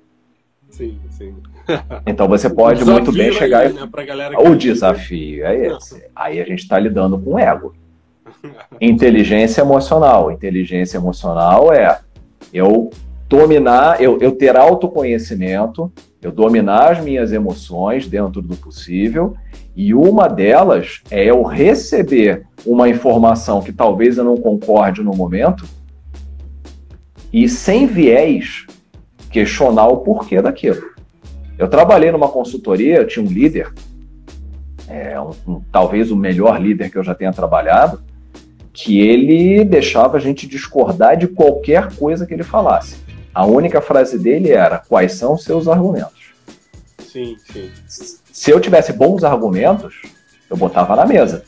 Sim, 0.71 0.97
sim. 1.11 1.35
Então 2.07 2.27
você 2.27 2.49
pode 2.49 2.83
muito 2.83 3.11
bem 3.11 3.31
chegar 3.31 3.59
aí, 3.59 3.69
e... 3.69 3.73
né, 3.73 3.87
o 4.39 4.55
desafio 4.55 5.45
é 5.45 5.67
esse. 5.67 6.03
Aí 6.15 6.41
a 6.41 6.43
gente 6.43 6.63
está 6.63 6.79
lidando 6.79 7.19
com 7.19 7.37
ego. 7.37 7.75
Inteligência 8.81 9.61
emocional. 9.61 10.31
Inteligência 10.31 10.97
emocional 10.97 11.71
é 11.71 11.99
eu 12.51 12.89
dominar, 13.27 14.01
eu, 14.01 14.19
eu 14.19 14.31
ter 14.31 14.55
autoconhecimento, 14.55 15.91
eu 16.21 16.31
dominar 16.31 16.91
as 16.91 17.03
minhas 17.03 17.31
emoções 17.31 18.07
dentro 18.07 18.41
do 18.41 18.55
possível 18.55 19.35
e 19.75 19.93
uma 19.93 20.27
delas 20.27 21.01
é 21.11 21.25
eu 21.25 21.43
receber 21.43 22.45
uma 22.65 22.87
informação 22.87 23.61
que 23.61 23.73
talvez 23.73 24.17
eu 24.17 24.23
não 24.23 24.37
concorde 24.37 25.03
no 25.03 25.15
momento 25.15 25.65
e 27.31 27.49
sem 27.49 27.85
viés 27.85 28.65
questionar 29.29 29.87
o 29.87 29.97
porquê 29.97 30.41
daquilo. 30.41 30.95
Eu 31.57 31.67
trabalhei 31.67 32.11
numa 32.11 32.29
consultoria, 32.29 32.97
eu 32.97 33.07
tinha 33.07 33.25
um 33.25 33.29
líder, 33.29 33.73
é, 34.87 35.19
um, 35.19 35.31
um, 35.47 35.61
talvez 35.71 36.11
o 36.11 36.15
melhor 36.15 36.61
líder 36.61 36.89
que 36.89 36.97
eu 36.97 37.03
já 37.03 37.13
tenha 37.13 37.33
trabalhado, 37.33 38.01
que 38.71 38.99
ele 38.99 39.63
deixava 39.63 40.17
a 40.17 40.19
gente 40.19 40.47
discordar 40.47 41.17
de 41.17 41.27
qualquer 41.27 41.93
coisa 41.95 42.25
que 42.25 42.33
ele 42.33 42.43
falasse. 42.43 43.04
A 43.35 43.45
única 43.45 43.81
frase 43.81 44.17
dele 44.17 44.51
era: 44.51 44.79
quais 44.79 45.15
são 45.15 45.33
os 45.33 45.43
seus 45.43 45.67
argumentos? 45.67 46.33
Sim, 46.99 47.35
sim. 47.51 47.69
Se 48.31 48.49
eu 48.49 48.61
tivesse 48.61 48.93
bons 48.93 49.25
argumentos, 49.25 50.01
eu 50.49 50.55
botava 50.55 50.95
na 50.95 51.05
mesa. 51.05 51.43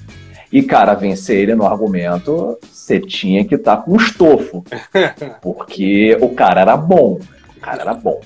E, 0.51 0.63
cara, 0.63 0.93
vencer 0.93 1.37
ele 1.37 1.55
no 1.55 1.65
argumento, 1.65 2.57
você 2.61 2.99
tinha 2.99 3.45
que 3.45 3.55
estar 3.55 3.77
tá 3.77 3.81
com 3.83 3.95
estofo. 3.95 4.63
Porque 5.41 6.17
o 6.21 6.29
cara 6.29 6.61
era 6.61 6.75
bom. 6.75 7.19
O 7.55 7.59
cara 7.59 7.81
era 7.81 7.93
bom. 7.93 8.19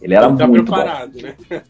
Ele 0.00 0.14
era 0.14 0.34
tá 0.34 0.46
muito 0.46 0.72
preparado, 0.72 1.12
bom. 1.12 1.20
né? 1.22 1.62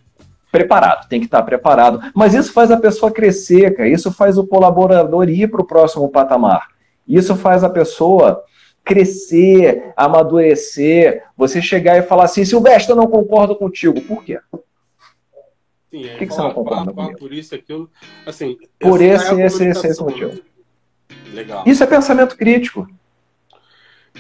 Preparado, 0.51 1.09
tem 1.09 1.21
que 1.21 1.27
estar 1.27 1.43
preparado. 1.43 2.01
Mas 2.15 2.35
isso 2.35 2.53
faz 2.53 2.73
a 2.73 2.77
pessoa 2.77 3.13
crescer, 3.13 3.77
cara. 3.77 3.89
Isso 3.89 4.13
faz 4.13 4.37
o 4.37 4.47
colaborador 4.47 5.29
ir 5.29 5.49
para 5.49 5.61
o 5.61 5.67
próximo 5.67 6.09
patamar. 6.09 6.69
Isso 7.07 7.37
faz 7.37 7.63
a 7.63 7.71
pessoa 7.71 8.43
crescer, 8.85 9.93
amadurecer, 9.97 11.25
você 11.37 11.61
chegar 11.63 11.97
e 11.99 12.03
falar 12.03 12.25
assim, 12.25 12.45
Silvestre, 12.45 12.93
eu 12.93 12.97
não 12.97 13.07
concordo 13.07 13.55
contigo. 13.57 14.01
Por 14.01 14.25
quê? 14.25 14.41
Sim, 15.91 16.03
Por 16.03 16.19
que, 16.19 16.27
que 16.27 16.35
você 16.35 16.41
não 16.41 16.53
concorda 16.53 16.93
comigo? 16.93 17.19
Por 17.19 17.33
isso, 17.33 17.55
aquilo, 17.55 17.91
assim... 18.27 18.57
Por 18.79 19.03
esse, 19.03 19.41
é 19.41 19.47
esse, 19.47 19.65
esse, 19.65 19.87
esse 19.87 20.03
motivo. 20.03 20.41
Legal. 21.33 21.65
Isso 21.67 21.83
é 21.83 21.87
pensamento 21.87 22.37
crítico. 22.37 22.89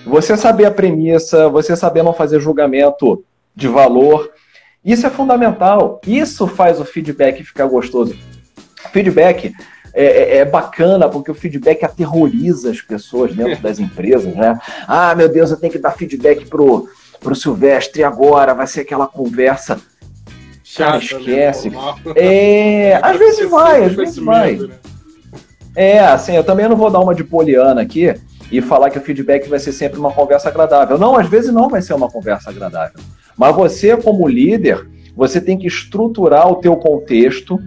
Você 0.05 0.37
saber 0.37 0.67
a 0.67 0.71
premissa, 0.71 1.49
você 1.49 1.77
saber 1.77 2.03
não 2.03 2.13
fazer 2.13 2.41
julgamento 2.41 3.25
de 3.55 3.69
valor, 3.69 4.33
isso 4.85 5.07
é 5.07 5.11
fundamental. 5.11 6.01
Isso 6.07 6.47
faz 6.47 6.81
o 6.81 6.85
feedback 6.85 7.45
ficar 7.45 7.67
gostoso. 7.67 8.17
Feedback 8.93 9.53
é, 9.93 10.05
é, 10.05 10.37
é, 10.39 10.45
bacana 10.45 11.09
porque 11.09 11.31
o 11.31 11.35
feedback 11.35 11.85
aterroriza 11.85 12.71
as 12.71 12.81
pessoas 12.81 13.35
dentro 13.35 13.61
das 13.63 13.79
empresas, 13.79 14.35
né? 14.35 14.59
Ah, 14.87 15.15
meu 15.15 15.29
Deus, 15.29 15.51
eu 15.51 15.57
tenho 15.57 15.73
que 15.73 15.79
dar 15.79 15.93
feedback 15.93 16.47
pro, 16.47 16.89
pro 17.19 17.35
Silvestre 17.35 18.05
agora, 18.05 18.55
vai 18.55 18.67
ser 18.67 18.83
aquela 18.83 19.07
conversa. 19.07 19.81
Cara, 20.77 20.99
né? 20.99 20.99
esquece. 20.99 21.73
É, 22.15 23.01
às 23.03 23.19
vezes 23.19 23.51
vai, 23.51 23.85
às 23.85 23.93
vezes 23.95 24.19
vai. 24.19 24.57
Né? 24.57 24.75
É, 25.75 25.99
assim, 26.01 26.35
eu 26.37 26.45
também 26.45 26.69
não 26.69 26.77
vou 26.77 26.91
dar 26.91 27.01
uma 27.01 27.15
de 27.15 27.25
poliana 27.25 27.83
aqui 27.83 28.15
e 28.51 28.61
falar 28.61 28.91
que 28.91 28.99
o 28.99 29.03
feedback 29.03 29.49
vai 29.49 29.59
ser 29.59 29.73
sempre 29.73 29.99
uma 29.99 30.13
conversa 30.13 30.49
agradável. 30.49 30.99
Não, 30.99 31.17
às 31.17 31.29
vezes 31.29 31.53
não 31.53 31.69
vai 31.69 31.83
ser 31.83 31.95
uma 31.95 32.11
conversa 32.11 32.51
agradável. 32.51 33.01
Mas 33.37 33.55
você, 33.55 33.97
como 33.97 34.29
líder, 34.29 34.87
você 35.17 35.41
tem 35.41 35.59
que 35.59 35.67
estruturar 35.67 36.49
o 36.51 36.57
teu 36.57 36.77
contexto, 36.77 37.59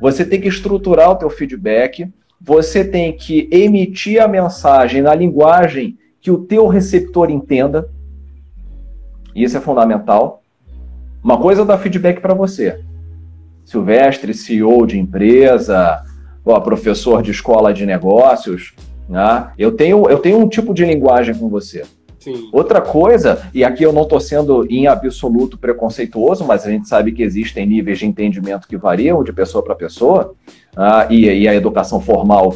você 0.00 0.24
tem 0.24 0.40
que 0.40 0.48
estruturar 0.48 1.10
o 1.10 1.16
teu 1.16 1.28
feedback, 1.28 2.08
você 2.40 2.84
tem 2.84 3.12
que 3.12 3.48
emitir 3.52 4.22
a 4.22 4.26
mensagem 4.26 5.02
na 5.02 5.14
linguagem 5.14 5.98
que 6.20 6.30
o 6.30 6.38
teu 6.38 6.66
receptor 6.66 7.30
entenda. 7.30 7.88
Isso 9.34 9.56
é 9.56 9.60
fundamental. 9.60 10.42
Uma 11.22 11.38
coisa 11.38 11.62
é 11.62 11.64
dar 11.64 11.78
feedback 11.78 12.20
para 12.20 12.34
você. 12.34 12.80
Silvestre, 13.64 14.32
CEO 14.32 14.86
de 14.86 14.98
empresa, 14.98 16.02
professor 16.64 17.22
de 17.22 17.30
escola 17.30 17.72
de 17.72 17.84
negócios, 17.84 18.74
né? 19.08 19.52
eu, 19.58 19.72
tenho, 19.72 20.08
eu 20.08 20.18
tenho 20.18 20.38
um 20.38 20.48
tipo 20.48 20.72
de 20.72 20.84
linguagem 20.84 21.34
com 21.34 21.48
você. 21.48 21.84
Sim. 22.20 22.50
Outra 22.52 22.82
coisa, 22.82 23.48
e 23.52 23.64
aqui 23.64 23.82
eu 23.82 23.94
não 23.94 24.02
estou 24.02 24.20
sendo 24.20 24.66
em 24.70 24.86
absoluto 24.86 25.56
preconceituoso, 25.56 26.44
mas 26.44 26.66
a 26.66 26.70
gente 26.70 26.86
sabe 26.86 27.12
que 27.12 27.22
existem 27.22 27.66
níveis 27.66 27.98
de 27.98 28.06
entendimento 28.06 28.68
que 28.68 28.76
variam 28.76 29.24
de 29.24 29.32
pessoa 29.32 29.64
para 29.64 29.74
pessoa, 29.74 30.34
uh, 30.76 31.10
e, 31.10 31.24
e, 31.24 31.48
a 31.48 31.54
educação 31.54 31.98
formal 31.98 32.54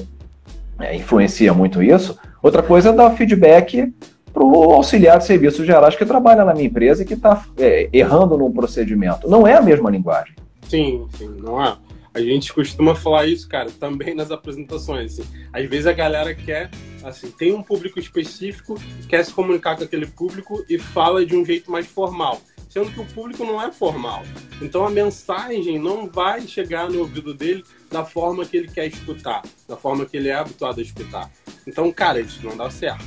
é, 0.79 0.95
influencia 0.95 1.55
muito 1.55 1.83
isso. 1.83 2.19
Outra 2.43 2.63
coisa 2.63 2.91
é 2.91 2.93
dar 2.93 3.11
feedback 3.13 3.91
para 4.35 4.45
o 4.45 4.73
auxiliar 4.73 5.17
de 5.17 5.25
serviços 5.25 5.65
gerais 5.65 5.97
que 5.97 6.05
trabalha 6.05 6.45
na 6.45 6.53
minha 6.53 6.67
empresa 6.67 7.03
e 7.03 7.07
que 7.07 7.15
está 7.15 7.43
é, 7.57 7.89
errando 7.91 8.37
num 8.37 8.53
procedimento. 8.53 9.29
Não 9.31 9.47
é 9.47 9.55
a 9.55 9.63
mesma 9.63 9.89
linguagem. 9.91 10.35
Sim, 10.69 11.07
sim, 11.17 11.37
não 11.41 11.63
é. 11.63 11.75
A 12.13 12.21
gente 12.21 12.53
costuma 12.53 12.95
falar 12.95 13.27
isso, 13.27 13.49
cara, 13.49 13.71
também 13.81 14.15
nas 14.15 14.31
apresentações. 14.31 15.19
Assim. 15.19 15.29
Às 15.53 15.65
vezes 15.67 15.87
a 15.87 15.93
galera 15.93 16.35
quer, 16.35 16.71
assim, 17.05 17.31
tem 17.31 17.53
um 17.53 17.63
público 17.63 17.99
específico, 17.99 18.81
quer 19.09 19.25
se 19.25 19.33
comunicar 19.33 19.77
com 19.77 19.85
aquele 19.85 20.07
público 20.07 20.65
e 20.69 20.79
fala 20.79 21.25
de 21.25 21.37
um 21.37 21.45
jeito 21.45 21.71
mais 21.71 21.87
formal, 21.87 22.41
sendo 22.69 22.91
que 22.91 23.01
o 23.01 23.07
público 23.07 23.45
não 23.45 23.61
é 23.63 23.71
formal. 23.71 24.23
Então 24.61 24.85
a 24.85 24.91
mensagem 24.91 25.79
não 25.79 26.09
vai 26.09 26.41
chegar 26.47 26.89
no 26.91 27.01
ouvido 27.01 27.35
dele 27.35 27.63
da 27.91 28.05
forma 28.05 28.45
que 28.45 28.57
ele 28.57 28.69
quer 28.69 28.87
escutar, 28.87 29.43
da 29.69 29.77
forma 29.77 30.07
que 30.07 30.17
ele 30.17 30.29
é 30.29 30.35
habituado 30.35 30.81
a 30.81 30.83
escutar. 30.83 31.31
Então, 31.67 31.91
cara, 31.93 32.21
isso 32.21 32.45
não 32.45 32.57
dá 32.57 32.71
certo. 32.71 33.05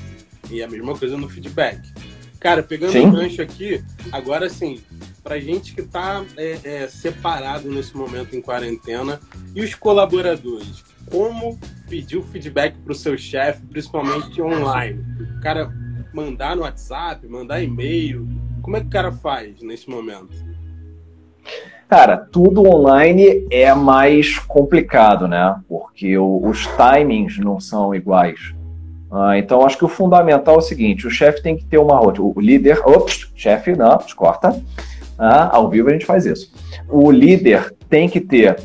E 0.49 0.62
é 0.62 0.65
a 0.65 0.69
mesma 0.69 0.97
coisa 0.97 1.17
no 1.17 1.27
feedback. 1.27 1.81
Cara, 2.39 2.62
pegando 2.63 2.97
o 2.97 3.07
um 3.07 3.12
gancho 3.12 3.41
aqui, 3.41 3.83
agora 4.12 4.49
sim, 4.49 4.81
pra 5.23 5.39
gente 5.39 5.73
que 5.73 5.81
tá 5.81 6.23
é, 6.38 6.60
é, 6.63 6.88
separado 6.88 7.69
nesse 7.69 7.97
momento 7.97 8.36
em 8.36 8.41
quarentena, 8.41 9.19
e 9.55 9.62
os 9.62 9.73
colaboradores, 9.73 10.83
como 11.12 11.58
pedir 11.89 12.17
o 12.17 12.24
feedback 12.24 12.76
pro 12.84 12.93
seu 12.93 13.17
chefe, 13.17 13.65
principalmente 13.65 14.41
online? 14.41 15.04
O 15.38 15.41
cara 15.41 15.72
mandar 16.13 16.56
no 16.56 16.63
WhatsApp, 16.63 17.28
mandar 17.28 17.62
e-mail, 17.62 18.28
como 18.62 18.76
é 18.76 18.82
que 18.82 18.88
o 18.88 18.89
cara 18.89 19.12
faz 19.12 19.62
nesse 19.62 19.89
momento? 19.89 20.46
Cara, 21.88 22.17
tudo 22.17 22.67
online 22.67 23.48
é 23.50 23.74
mais 23.74 24.38
complicado, 24.39 25.28
né? 25.28 25.58
Porque 25.70 26.17
o, 26.17 26.46
os 26.46 26.67
timings 26.67 27.38
não 27.38 27.62
são 27.62 27.96
iguais. 27.96 28.54
Ah, 29.10 29.38
então, 29.38 29.65
acho 29.65 29.78
que 29.78 29.86
o 29.86 29.89
fundamental 29.89 30.56
é 30.56 30.58
o 30.58 30.62
seguinte: 30.62 31.08
o 31.08 31.10
chefe 31.10 31.41
tem 31.41 31.56
que 31.56 31.63
ter 31.63 31.78
uma 31.78 31.98
rotina. 31.98 32.26
O 32.36 32.41
líder, 32.41 32.82
ops, 32.86 33.32
chefe, 33.36 33.74
não, 33.74 33.98
corta. 34.17 34.62
Ah, 35.17 35.56
ao 35.56 35.70
vivo 35.70 35.89
a 35.89 35.93
gente 35.93 36.06
faz 36.06 36.26
isso. 36.26 36.54
O 36.89 37.10
líder 37.10 37.74
tem 37.89 38.10
que 38.10 38.20
ter 38.20 38.60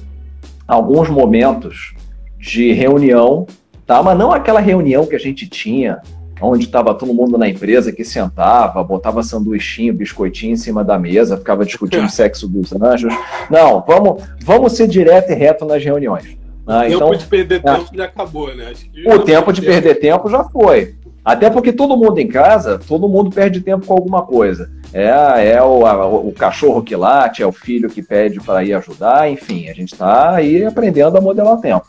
alguns 0.67 1.09
momentos 1.09 1.95
de 2.43 2.73
reunião, 2.73 3.47
tá? 3.87 4.03
Mas 4.03 4.19
não 4.19 4.33
aquela 4.33 4.59
reunião 4.59 5.07
que 5.07 5.15
a 5.15 5.19
gente 5.19 5.49
tinha, 5.49 6.03
onde 6.41 6.65
estava 6.65 6.93
todo 6.93 7.15
mundo 7.15 7.39
na 7.39 7.49
empresa 7.49 7.93
que 7.93 8.05
sentava, 8.05 8.83
botava 8.83 9.23
sanduichinho, 9.23 9.95
biscoitinho 9.95 10.55
em 10.55 10.57
cima 10.57 10.83
da 10.83 10.99
mesa, 10.99 11.37
ficava 11.37 11.65
discutindo 11.65 12.07
o 12.07 12.11
sexo 12.11 12.49
dos 12.49 12.75
anjos. 12.75 13.15
Não, 13.49 13.83
vamos, 13.87 14.25
vamos 14.43 14.73
ser 14.73 14.89
direto 14.89 15.31
e 15.31 15.35
reto 15.35 15.65
nas 15.65 15.83
reuniões. 15.85 16.37
Ah, 16.67 16.81
o 16.81 16.85
então, 16.85 17.11
tempo 17.11 17.17
de 17.17 17.27
perder 17.27 17.61
é, 17.65 17.77
tempo 17.77 17.97
já 17.97 18.05
acabou, 18.05 18.55
né? 18.55 18.73
o 19.07 19.19
tempo 19.21 19.53
de 19.53 19.61
tempo. 19.61 19.73
perder 19.73 19.95
tempo 19.97 20.29
já 20.29 20.45
foi. 20.45 20.95
Até 21.25 21.49
porque 21.49 21.73
todo 21.73 21.97
mundo 21.97 22.19
em 22.19 22.27
casa, 22.27 22.81
todo 22.89 23.09
mundo 23.09 23.31
perde 23.31 23.61
tempo 23.61 23.87
com 23.87 23.95
alguma 23.95 24.23
coisa. 24.23 24.69
É, 24.93 25.53
é 25.53 25.63
o, 25.63 25.87
a, 25.87 26.07
o 26.07 26.33
cachorro 26.33 26.83
que 26.83 26.97
late, 26.97 27.43
é 27.43 27.47
o 27.47 27.53
filho 27.53 27.89
que 27.89 28.03
pede 28.03 28.41
para 28.41 28.65
ir 28.65 28.75
ajudar, 28.75 29.31
enfim, 29.31 29.69
a 29.69 29.73
gente 29.73 29.93
está 29.93 30.35
aí 30.35 30.65
aprendendo 30.65 31.17
a 31.17 31.21
modelar 31.21 31.61
tempo. 31.61 31.87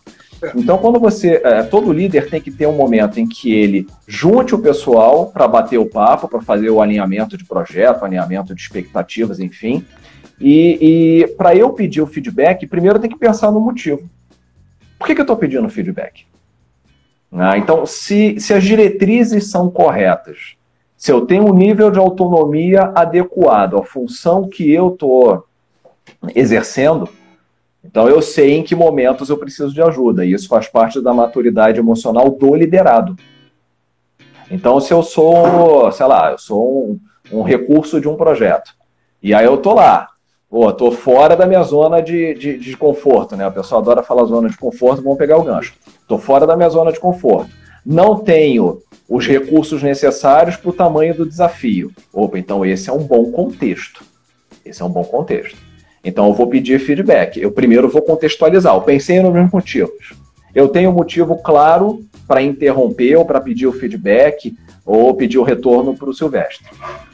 Então, 0.55 0.77
quando 0.77 0.99
você. 0.99 1.41
É, 1.43 1.63
todo 1.63 1.91
líder 1.91 2.29
tem 2.29 2.41
que 2.41 2.51
ter 2.51 2.67
um 2.67 2.75
momento 2.75 3.19
em 3.19 3.27
que 3.27 3.53
ele 3.53 3.87
junte 4.07 4.53
o 4.55 4.59
pessoal 4.59 5.27
para 5.27 5.47
bater 5.47 5.77
o 5.77 5.85
papo, 5.85 6.27
para 6.27 6.41
fazer 6.41 6.69
o 6.69 6.81
alinhamento 6.81 7.37
de 7.37 7.45
projeto, 7.45 8.03
alinhamento 8.03 8.53
de 8.53 8.61
expectativas, 8.61 9.39
enfim. 9.39 9.85
E, 10.39 11.23
e 11.23 11.27
para 11.35 11.55
eu 11.55 11.69
pedir 11.71 12.01
o 12.01 12.07
feedback, 12.07 12.67
primeiro 12.67 12.99
tem 12.99 13.09
que 13.09 13.17
pensar 13.17 13.51
no 13.51 13.59
motivo. 13.59 14.09
Por 14.97 15.07
que, 15.07 15.15
que 15.15 15.21
eu 15.21 15.23
estou 15.23 15.37
pedindo 15.37 15.69
feedback? 15.69 16.25
Ah, 17.31 17.57
então, 17.57 17.85
se, 17.85 18.39
se 18.39 18.53
as 18.53 18.63
diretrizes 18.63 19.49
são 19.49 19.69
corretas, 19.69 20.55
se 20.95 21.11
eu 21.11 21.25
tenho 21.25 21.45
um 21.45 21.53
nível 21.53 21.89
de 21.89 21.99
autonomia 21.99 22.91
adequado 22.95 23.77
à 23.77 23.83
função 23.83 24.47
que 24.47 24.71
eu 24.71 24.89
estou 24.89 25.45
exercendo, 26.35 27.09
então 27.83 28.07
eu 28.07 28.21
sei 28.21 28.53
em 28.53 28.63
que 28.63 28.75
momentos 28.75 29.29
eu 29.29 29.37
preciso 29.37 29.73
de 29.73 29.81
ajuda. 29.81 30.25
E 30.25 30.31
isso 30.31 30.47
faz 30.47 30.67
parte 30.67 31.01
da 31.01 31.13
maturidade 31.13 31.79
emocional 31.79 32.29
do 32.29 32.55
liderado. 32.55 33.15
Então, 34.49 34.79
se 34.79 34.93
eu 34.93 35.03
sou, 35.03 35.91
sei 35.91 36.05
lá, 36.05 36.31
eu 36.31 36.37
sou 36.37 36.91
um, 37.31 37.39
um 37.39 37.41
recurso 37.41 37.99
de 37.99 38.07
um 38.07 38.15
projeto, 38.15 38.73
e 39.21 39.33
aí 39.33 39.45
eu 39.45 39.57
tô 39.57 39.73
lá, 39.73 40.09
pô, 40.49 40.71
tô 40.71 40.91
fora 40.91 41.35
da 41.35 41.45
minha 41.45 41.63
zona 41.63 42.01
de, 42.01 42.33
de, 42.35 42.57
de, 42.57 42.77
conforto, 42.77 43.35
né? 43.35 43.47
O 43.47 43.51
pessoal 43.51 43.81
adora 43.81 44.03
falar 44.03 44.25
zona 44.25 44.49
de 44.49 44.57
conforto, 44.57 45.01
vamos 45.01 45.17
pegar 45.17 45.37
o 45.37 45.43
gancho. 45.43 45.73
Tô 46.07 46.17
fora 46.17 46.45
da 46.45 46.55
minha 46.55 46.69
zona 46.69 46.91
de 46.91 46.99
conforto. 46.99 47.49
Não 47.85 48.19
tenho 48.19 48.79
os 49.09 49.25
recursos 49.25 49.81
necessários 49.81 50.55
para 50.55 50.69
o 50.69 50.73
tamanho 50.73 51.15
do 51.15 51.25
desafio. 51.25 51.91
Opa, 52.13 52.37
então 52.37 52.65
esse 52.65 52.89
é 52.89 52.93
um 52.93 53.03
bom 53.03 53.31
contexto. 53.31 54.03
Esse 54.65 54.81
é 54.81 54.85
um 54.85 54.89
bom 54.89 55.03
contexto. 55.03 55.57
Então 56.03 56.27
eu 56.27 56.33
vou 56.33 56.47
pedir 56.47 56.79
feedback. 56.79 57.41
Eu 57.41 57.51
primeiro 57.51 57.89
vou 57.89 58.01
contextualizar. 58.01 58.75
Eu 58.75 58.81
pensei 58.81 59.21
nos 59.21 59.33
meus 59.33 59.49
motivos. 59.51 60.13
Eu 60.53 60.67
tenho 60.67 60.89
um 60.89 60.93
motivo 60.93 61.37
claro 61.37 62.03
para 62.27 62.41
interromper 62.41 63.15
ou 63.15 63.25
para 63.25 63.41
pedir 63.41 63.67
o 63.67 63.73
feedback 63.73 64.55
ou 64.85 65.13
pedir 65.15 65.37
o 65.37 65.43
retorno 65.43 65.95
para 65.95 66.09
o 66.09 66.13
Silvestre. 66.13 66.67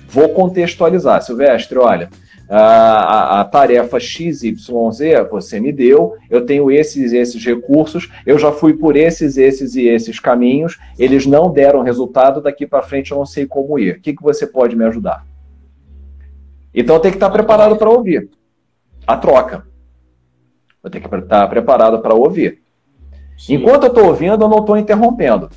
Vou 0.10 0.30
contextualizar. 0.30 1.21
Silvestre, 1.21 1.78
olha, 1.78 2.10
a, 2.49 3.41
a, 3.41 3.45
tarefa 3.45 3.99
XYZ 3.99 4.56
você 5.30 5.60
me 5.60 5.71
deu, 5.71 6.15
eu 6.30 6.45
tenho 6.45 6.71
esses 6.71 7.13
esses 7.13 7.45
recursos, 7.45 8.10
eu 8.25 8.39
já 8.39 8.52
fui 8.52 8.73
por 8.73 8.95
esses, 8.95 9.38
esses 9.38 9.75
e 9.75 9.88
esses 9.88 10.19
caminhos, 10.19 10.80
eles 10.97 11.28
não 11.28 11.52
deram 11.52 11.84
resultado, 11.84 12.41
daqui 12.41 12.65
para 12.65 12.82
frente 12.82 13.12
eu 13.12 13.19
não 13.19 13.25
sei 13.25 13.45
como 13.45 13.78
ir. 13.78 13.97
O 13.97 14.02
que, 14.02 14.15
que 14.15 14.23
você 14.23 14.47
pode 14.47 14.75
me 14.75 14.84
ajudar? 14.86 15.23
Então 16.73 16.99
tem 16.99 17.12
que 17.12 17.17
estar 17.17 17.30
preparado 17.30 17.75
para 17.75 17.89
ouvir. 17.89 18.30
A 19.09 19.17
troca. 19.17 19.65
Vou 20.83 20.91
ter 20.91 20.99
que 20.99 21.15
estar 21.15 21.47
preparado 21.47 21.97
para 21.97 22.13
ouvir. 22.13 22.61
Sim. 23.35 23.55
Enquanto 23.55 23.85
eu 23.85 23.89
estou 23.89 24.05
ouvindo, 24.05 24.43
eu 24.43 24.47
não 24.47 24.59
estou 24.59 24.77
interrompendo. 24.77 25.49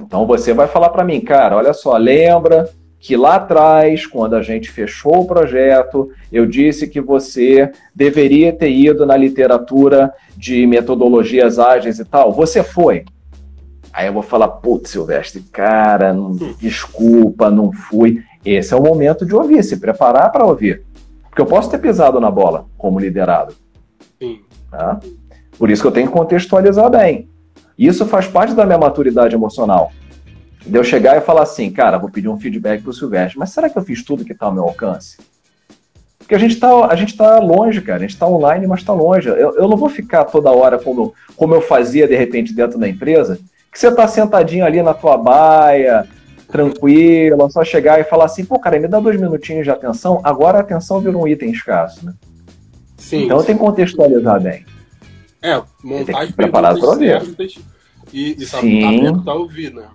Então 0.00 0.26
você 0.26 0.54
vai 0.54 0.66
falar 0.66 0.88
para 0.88 1.04
mim, 1.04 1.20
cara, 1.20 1.58
olha 1.58 1.74
só, 1.74 1.94
lembra 1.98 2.70
que 2.98 3.18
lá 3.18 3.34
atrás, 3.34 4.06
quando 4.06 4.34
a 4.34 4.40
gente 4.40 4.70
fechou 4.70 5.20
o 5.20 5.26
projeto, 5.26 6.10
eu 6.32 6.46
disse 6.46 6.88
que 6.88 7.02
você 7.02 7.70
deveria 7.94 8.50
ter 8.50 8.70
ido 8.70 9.04
na 9.04 9.14
literatura 9.14 10.10
de 10.34 10.66
metodologias 10.66 11.58
ágeis 11.58 11.98
e 11.98 12.04
tal. 12.06 12.32
Você 12.32 12.62
foi. 12.62 13.04
Aí 13.92 14.06
eu 14.06 14.14
vou 14.14 14.22
falar, 14.22 14.48
putz, 14.48 14.88
Silvestre, 14.88 15.42
cara, 15.52 16.14
não, 16.14 16.32
desculpa, 16.58 17.50
não 17.50 17.70
fui. 17.70 18.22
Esse 18.42 18.72
é 18.72 18.76
o 18.76 18.82
momento 18.82 19.26
de 19.26 19.34
ouvir, 19.34 19.62
se 19.62 19.76
preparar 19.76 20.32
para 20.32 20.46
ouvir. 20.46 20.85
Porque 21.36 21.42
eu 21.42 21.54
posso 21.54 21.70
ter 21.70 21.76
pisado 21.76 22.18
na 22.18 22.30
bola 22.30 22.64
como 22.78 22.98
liderado. 22.98 23.54
Sim. 24.18 24.40
Tá? 24.70 24.98
Por 25.58 25.70
isso 25.70 25.82
que 25.82 25.88
eu 25.88 25.92
tenho 25.92 26.06
que 26.06 26.12
contextualizar 26.14 26.88
bem. 26.88 27.28
Isso 27.78 28.06
faz 28.06 28.26
parte 28.26 28.54
da 28.54 28.64
minha 28.64 28.78
maturidade 28.78 29.34
emocional. 29.34 29.92
De 30.64 30.74
eu 30.74 30.82
chegar 30.82 31.14
e 31.18 31.20
falar 31.20 31.42
assim, 31.42 31.70
cara, 31.70 31.98
vou 31.98 32.08
pedir 32.08 32.30
um 32.30 32.40
feedback 32.40 32.82
pro 32.82 32.90
Silvestre, 32.90 33.38
mas 33.38 33.50
será 33.50 33.68
que 33.68 33.76
eu 33.76 33.82
fiz 33.82 34.02
tudo 34.02 34.24
que 34.24 34.32
está 34.32 34.46
ao 34.46 34.54
meu 34.54 34.62
alcance? 34.62 35.18
Porque 36.18 36.34
a 36.34 36.38
gente 36.38 36.54
está 36.54 36.86
a 36.86 36.96
gente 36.96 37.14
tá 37.14 37.38
longe, 37.38 37.82
cara. 37.82 37.98
A 37.98 38.00
gente 38.00 38.14
está 38.14 38.26
online, 38.26 38.66
mas 38.66 38.80
está 38.80 38.94
longe. 38.94 39.28
Eu, 39.28 39.58
eu 39.58 39.68
não 39.68 39.76
vou 39.76 39.90
ficar 39.90 40.24
toda 40.24 40.50
hora 40.50 40.78
como, 40.78 41.12
como 41.36 41.54
eu 41.54 41.60
fazia, 41.60 42.08
de 42.08 42.16
repente, 42.16 42.54
dentro 42.54 42.78
da 42.78 42.88
empresa, 42.88 43.38
que 43.70 43.78
você 43.78 43.88
está 43.88 44.08
sentadinho 44.08 44.64
ali 44.64 44.82
na 44.82 44.94
tua 44.94 45.18
baia, 45.18 46.08
tranquilo, 46.48 47.50
só 47.50 47.64
chegar 47.64 48.00
e 48.00 48.04
falar 48.04 48.26
assim, 48.26 48.44
pô, 48.44 48.58
cara, 48.58 48.78
me 48.78 48.88
dá 48.88 49.00
dois 49.00 49.20
minutinhos 49.20 49.64
de 49.64 49.70
atenção, 49.70 50.20
agora 50.22 50.58
a 50.58 50.60
atenção 50.60 51.00
vira 51.00 51.16
um 51.16 51.26
item 51.26 51.50
escasso, 51.50 52.04
né? 52.04 52.14
Sim, 52.96 53.24
então 53.24 53.40
sim. 53.40 53.46
tem 53.46 53.56
que 53.56 53.62
contextualizar 53.62 54.40
bem. 54.40 54.64
É, 55.42 55.62
montar 55.84 56.22
as 56.22 56.30
perguntas 56.32 56.98
certas 56.98 57.58
e, 58.12 58.30
e 58.30 58.46
tá, 58.46 58.60
tá 58.60 58.66
aberto 58.66 59.30
a 59.30 59.34
ouvir, 59.34 59.74
né? 59.74 59.86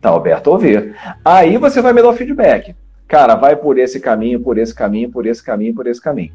Tá 0.00 0.14
aberto 0.14 0.48
a 0.48 0.52
ouvir. 0.52 0.96
Aí 1.24 1.56
você 1.58 1.80
vai 1.80 1.92
me 1.92 2.02
dar 2.02 2.08
o 2.08 2.14
feedback. 2.14 2.74
Cara, 3.06 3.34
vai 3.36 3.54
por 3.54 3.78
esse 3.78 4.00
caminho, 4.00 4.40
por 4.40 4.58
esse 4.58 4.74
caminho, 4.74 5.10
por 5.10 5.26
esse 5.26 5.42
caminho, 5.42 5.74
por 5.74 5.86
esse 5.86 6.00
caminho. 6.00 6.32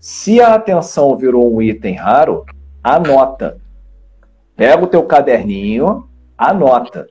Se 0.00 0.40
a 0.40 0.54
atenção 0.54 1.16
virou 1.16 1.54
um 1.54 1.62
item 1.62 1.94
raro, 1.94 2.44
anota. 2.82 3.58
Pega 4.56 4.82
o 4.82 4.88
teu 4.88 5.04
caderninho, 5.04 6.08
anota. 6.36 7.06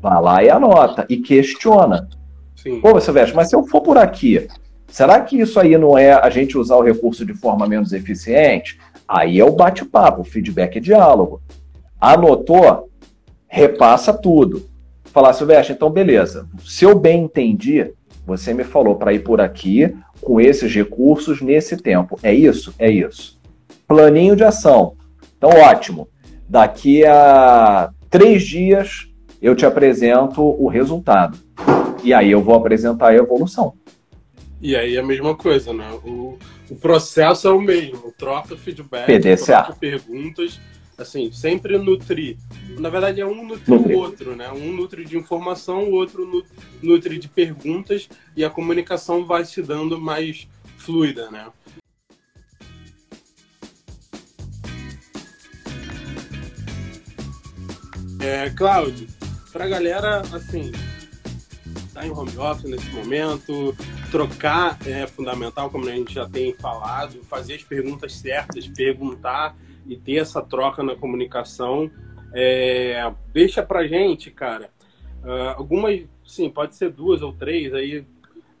Vai 0.00 0.20
lá 0.20 0.42
e 0.42 0.50
anota. 0.50 1.06
E 1.08 1.18
questiona. 1.18 2.08
Sim. 2.56 2.80
Pô, 2.80 3.00
Silvestre, 3.00 3.34
mas 3.34 3.48
se 3.48 3.56
eu 3.56 3.64
for 3.64 3.80
por 3.80 3.96
aqui, 3.96 4.46
será 4.86 5.20
que 5.20 5.40
isso 5.40 5.58
aí 5.58 5.76
não 5.78 5.96
é 5.96 6.12
a 6.12 6.28
gente 6.28 6.58
usar 6.58 6.76
o 6.76 6.82
recurso 6.82 7.24
de 7.24 7.34
forma 7.34 7.66
menos 7.66 7.92
eficiente? 7.92 8.78
Aí 9.08 9.40
é 9.40 9.44
o 9.44 9.52
bate-papo, 9.52 10.24
feedback 10.24 10.76
é 10.76 10.80
diálogo. 10.80 11.40
Anotou? 12.00 12.88
Repassa 13.48 14.12
tudo. 14.12 14.68
Falar, 15.04 15.32
Silvestre, 15.32 15.74
então 15.74 15.90
beleza. 15.90 16.48
Se 16.64 16.84
eu 16.84 16.96
bem 16.96 17.24
entendi, 17.24 17.92
você 18.24 18.54
me 18.54 18.62
falou 18.62 18.94
para 18.94 19.12
ir 19.12 19.24
por 19.24 19.40
aqui, 19.40 19.92
com 20.20 20.40
esses 20.40 20.72
recursos, 20.72 21.40
nesse 21.40 21.76
tempo. 21.76 22.18
É 22.22 22.32
isso? 22.32 22.74
É 22.78 22.88
isso. 22.90 23.40
Planinho 23.88 24.36
de 24.36 24.44
ação. 24.44 24.94
Então, 25.36 25.50
ótimo. 25.50 26.08
Daqui 26.48 27.04
a 27.04 27.90
três 28.08 28.42
dias 28.42 29.09
eu 29.40 29.54
te 29.54 29.64
apresento 29.64 30.42
o 30.42 30.68
resultado. 30.68 31.38
E 32.02 32.12
aí 32.12 32.30
eu 32.30 32.42
vou 32.42 32.54
apresentar 32.54 33.08
a 33.08 33.14
evolução. 33.14 33.74
E 34.60 34.76
aí 34.76 34.96
é 34.96 35.00
a 35.00 35.04
mesma 35.04 35.34
coisa, 35.34 35.72
né? 35.72 35.90
O, 36.04 36.38
o 36.68 36.76
processo 36.76 37.48
é 37.48 37.50
o 37.50 37.60
mesmo, 37.60 38.12
troca 38.18 38.56
feedback, 38.56 39.06
PDCA. 39.06 39.62
troca 39.62 39.72
perguntas, 39.78 40.60
assim, 40.98 41.32
sempre 41.32 41.78
nutrir. 41.78 42.36
Na 42.78 42.90
verdade 42.90 43.22
é 43.22 43.26
um 43.26 43.46
nutrir 43.46 43.74
o 43.74 43.98
outro, 43.98 44.36
né? 44.36 44.52
Um 44.52 44.72
nutre 44.72 45.04
de 45.04 45.16
informação, 45.16 45.84
o 45.84 45.92
outro 45.92 46.44
nutre 46.82 47.18
de 47.18 47.28
perguntas 47.28 48.08
e 48.36 48.44
a 48.44 48.50
comunicação 48.50 49.24
vai 49.24 49.46
se 49.46 49.62
dando 49.62 49.98
mais 49.98 50.46
fluida, 50.76 51.30
né? 51.30 51.46
É, 58.22 58.50
Cláudio, 58.50 59.08
pra 59.52 59.68
galera, 59.68 60.20
assim, 60.32 60.70
tá 61.92 62.06
em 62.06 62.10
home 62.10 62.36
office 62.38 62.70
nesse 62.70 62.90
momento, 62.90 63.74
trocar 64.10 64.78
é 64.86 65.06
fundamental, 65.06 65.70
como 65.70 65.88
a 65.88 65.92
gente 65.92 66.14
já 66.14 66.28
tem 66.28 66.54
falado, 66.54 67.22
fazer 67.24 67.54
as 67.54 67.62
perguntas 67.62 68.14
certas, 68.14 68.66
perguntar 68.68 69.56
e 69.86 69.96
ter 69.96 70.16
essa 70.16 70.40
troca 70.40 70.82
na 70.82 70.94
comunicação. 70.94 71.90
É, 72.32 73.12
deixa 73.32 73.62
pra 73.62 73.86
gente, 73.86 74.30
cara, 74.30 74.70
uh, 75.24 75.56
algumas, 75.56 76.00
sim, 76.24 76.48
pode 76.48 76.76
ser 76.76 76.90
duas 76.90 77.22
ou 77.22 77.32
três 77.32 77.74
aí, 77.74 78.04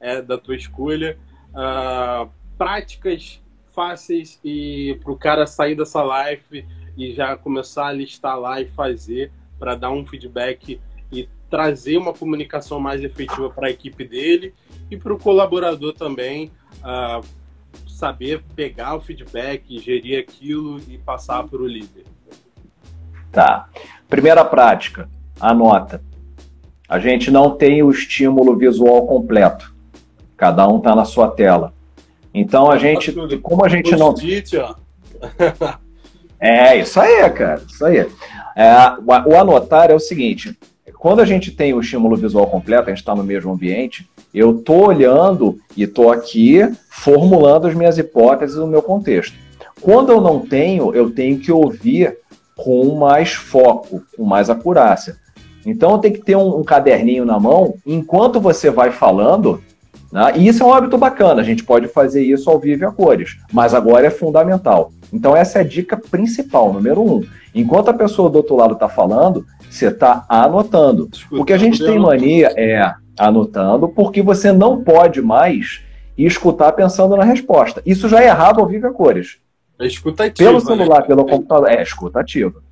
é 0.00 0.20
da 0.20 0.36
tua 0.36 0.56
escolha, 0.56 1.18
uh, 1.50 2.28
práticas 2.58 3.40
fáceis 3.72 4.40
e 4.44 4.98
pro 5.02 5.16
cara 5.16 5.46
sair 5.46 5.76
dessa 5.76 6.02
live 6.02 6.66
e 6.96 7.12
já 7.14 7.36
começar 7.36 7.86
a 7.86 7.92
listar 7.92 8.38
lá 8.38 8.60
e 8.60 8.68
fazer 8.68 9.30
para 9.60 9.76
dar 9.76 9.90
um 9.90 10.04
feedback 10.04 10.80
e 11.12 11.28
trazer 11.50 11.98
uma 11.98 12.14
comunicação 12.14 12.80
mais 12.80 13.04
efetiva 13.04 13.50
para 13.50 13.68
a 13.68 13.70
equipe 13.70 14.04
dele 14.04 14.54
e 14.90 14.96
para 14.96 15.12
o 15.12 15.18
colaborador 15.18 15.92
também 15.92 16.50
uh, 16.78 17.22
saber 17.86 18.42
pegar 18.56 18.96
o 18.96 19.00
feedback, 19.00 19.78
gerir 19.78 20.18
aquilo 20.18 20.80
e 20.88 20.96
passar 20.96 21.44
para 21.44 21.60
o 21.60 21.66
líder. 21.66 22.04
Tá. 23.30 23.68
Primeira 24.08 24.44
prática, 24.44 25.08
anota. 25.38 26.02
A 26.88 26.98
gente 26.98 27.30
não 27.30 27.56
tem 27.56 27.82
o 27.82 27.90
estímulo 27.90 28.56
visual 28.56 29.06
completo. 29.06 29.72
Cada 30.36 30.66
um 30.66 30.78
está 30.78 30.96
na 30.96 31.04
sua 31.04 31.28
tela. 31.28 31.74
Então 32.32 32.70
a 32.70 32.78
gente, 32.78 33.12
como 33.40 33.64
a 33.64 33.68
gente 33.68 33.94
não. 33.94 34.14
é 36.40 36.78
isso 36.78 37.00
aí, 37.00 37.30
cara. 37.30 37.62
Isso 37.68 37.84
aí. 37.84 38.08
É, 38.60 38.92
o 39.26 39.34
anotar 39.38 39.90
é 39.90 39.94
o 39.94 39.98
seguinte: 39.98 40.54
quando 40.98 41.20
a 41.20 41.24
gente 41.24 41.50
tem 41.50 41.72
o 41.72 41.80
estímulo 41.80 42.14
visual 42.14 42.46
completo, 42.46 42.84
a 42.84 42.90
gente 42.90 42.98
está 42.98 43.14
no 43.14 43.24
mesmo 43.24 43.50
ambiente, 43.50 44.06
eu 44.34 44.58
estou 44.58 44.88
olhando 44.88 45.58
e 45.74 45.84
estou 45.84 46.12
aqui 46.12 46.60
formulando 46.90 47.66
as 47.66 47.74
minhas 47.74 47.96
hipóteses 47.96 48.56
no 48.56 48.66
meu 48.66 48.82
contexto. 48.82 49.34
Quando 49.80 50.12
eu 50.12 50.20
não 50.20 50.40
tenho, 50.40 50.94
eu 50.94 51.10
tenho 51.10 51.38
que 51.38 51.50
ouvir 51.50 52.18
com 52.54 52.96
mais 52.96 53.32
foco, 53.32 54.02
com 54.14 54.24
mais 54.24 54.50
acurácia. 54.50 55.16
Então 55.64 55.98
tenho 55.98 56.14
que 56.14 56.22
ter 56.22 56.36
um, 56.36 56.58
um 56.58 56.62
caderninho 56.62 57.24
na 57.24 57.40
mão, 57.40 57.76
enquanto 57.86 58.38
você 58.38 58.70
vai 58.70 58.90
falando, 58.90 59.62
né? 60.12 60.32
e 60.36 60.48
isso 60.48 60.62
é 60.62 60.66
um 60.66 60.72
hábito 60.72 60.98
bacana, 60.98 61.40
a 61.40 61.44
gente 61.44 61.64
pode 61.64 61.88
fazer 61.88 62.22
isso 62.22 62.50
ao 62.50 62.58
vivo 62.58 62.84
e 62.84 62.86
a 62.86 62.90
cores, 62.90 63.38
mas 63.52 63.74
agora 63.74 64.06
é 64.06 64.10
fundamental. 64.10 64.92
Então 65.12 65.36
essa 65.36 65.58
é 65.58 65.62
a 65.62 65.64
dica 65.64 65.96
principal, 65.96 66.72
número 66.72 67.02
um. 67.02 67.24
Enquanto 67.54 67.88
a 67.88 67.94
pessoa 67.94 68.30
do 68.30 68.36
outro 68.36 68.56
lado 68.56 68.74
está 68.74 68.88
falando, 68.88 69.44
você 69.68 69.88
está 69.88 70.24
anotando. 70.28 71.08
O 71.30 71.44
que 71.44 71.52
a 71.52 71.58
gente 71.58 71.84
tem 71.84 71.98
mania 71.98 72.52
é 72.56 72.94
anotando, 73.18 73.88
porque 73.88 74.22
você 74.22 74.52
não 74.52 74.82
pode 74.82 75.20
mais 75.20 75.82
escutar 76.16 76.72
pensando 76.72 77.16
na 77.16 77.24
resposta. 77.24 77.82
Isso 77.84 78.08
já 78.08 78.22
é 78.22 78.26
errado 78.26 78.60
ao 78.60 78.66
vivo 78.66 78.86
a 78.86 78.92
cores. 78.92 79.38
É 79.78 79.86
escutativa. 79.86 80.50
Pelo 80.50 80.58
né? 80.58 80.64
celular, 80.64 81.00
né? 81.00 81.06
pelo 81.06 81.24
computador. 81.24 81.70
É 81.70 81.82
escutativa. 81.82 82.62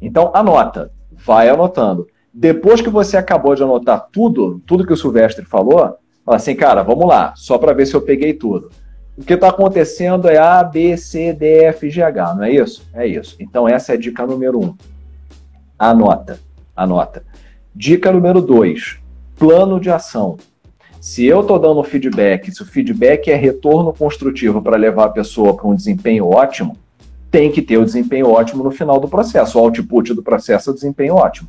Então, 0.00 0.30
anota. 0.34 0.90
Vai 1.24 1.48
anotando. 1.48 2.06
Depois 2.32 2.80
que 2.80 2.90
você 2.90 3.16
acabou 3.16 3.54
de 3.54 3.62
anotar 3.62 4.08
tudo, 4.12 4.60
tudo 4.66 4.86
que 4.86 4.92
o 4.92 4.96
Silvestre 4.96 5.44
falou, 5.44 5.96
fala 6.24 6.36
assim, 6.36 6.54
cara, 6.54 6.82
vamos 6.82 7.06
lá, 7.06 7.32
só 7.36 7.58
para 7.58 7.72
ver 7.72 7.86
se 7.86 7.94
eu 7.94 8.02
peguei 8.02 8.34
tudo. 8.34 8.70
O 9.16 9.22
que 9.22 9.34
está 9.34 9.48
acontecendo 9.48 10.28
é 10.28 10.38
A, 10.38 10.64
B, 10.64 10.96
C, 10.96 11.32
D, 11.32 11.64
F, 11.64 11.90
G, 11.90 12.02
H, 12.02 12.34
não 12.34 12.44
é 12.44 12.50
isso? 12.50 12.88
É 12.94 13.06
isso. 13.06 13.36
Então, 13.38 13.68
essa 13.68 13.92
é 13.92 13.94
a 13.94 13.98
dica 13.98 14.26
número 14.26 14.58
um. 14.58 14.74
Anota, 15.78 16.40
anota. 16.74 17.22
Dica 17.74 18.10
número 18.10 18.40
dois, 18.40 18.98
plano 19.36 19.78
de 19.78 19.90
ação. 19.90 20.38
Se 21.00 21.26
eu 21.26 21.40
estou 21.40 21.58
dando 21.58 21.82
feedback, 21.82 22.52
se 22.52 22.62
o 22.62 22.66
feedback 22.66 23.28
é 23.28 23.34
retorno 23.34 23.92
construtivo 23.92 24.62
para 24.62 24.76
levar 24.76 25.06
a 25.06 25.10
pessoa 25.10 25.56
para 25.56 25.66
um 25.66 25.74
desempenho 25.74 26.28
ótimo, 26.28 26.76
tem 27.28 27.50
que 27.50 27.60
ter 27.60 27.76
o 27.76 27.84
desempenho 27.84 28.30
ótimo 28.30 28.62
no 28.62 28.70
final 28.70 29.00
do 29.00 29.08
processo. 29.08 29.58
O 29.58 29.62
output 29.62 30.14
do 30.14 30.22
processo 30.22 30.70
é 30.70 30.72
o 30.72 30.74
desempenho 30.74 31.16
ótimo. 31.16 31.48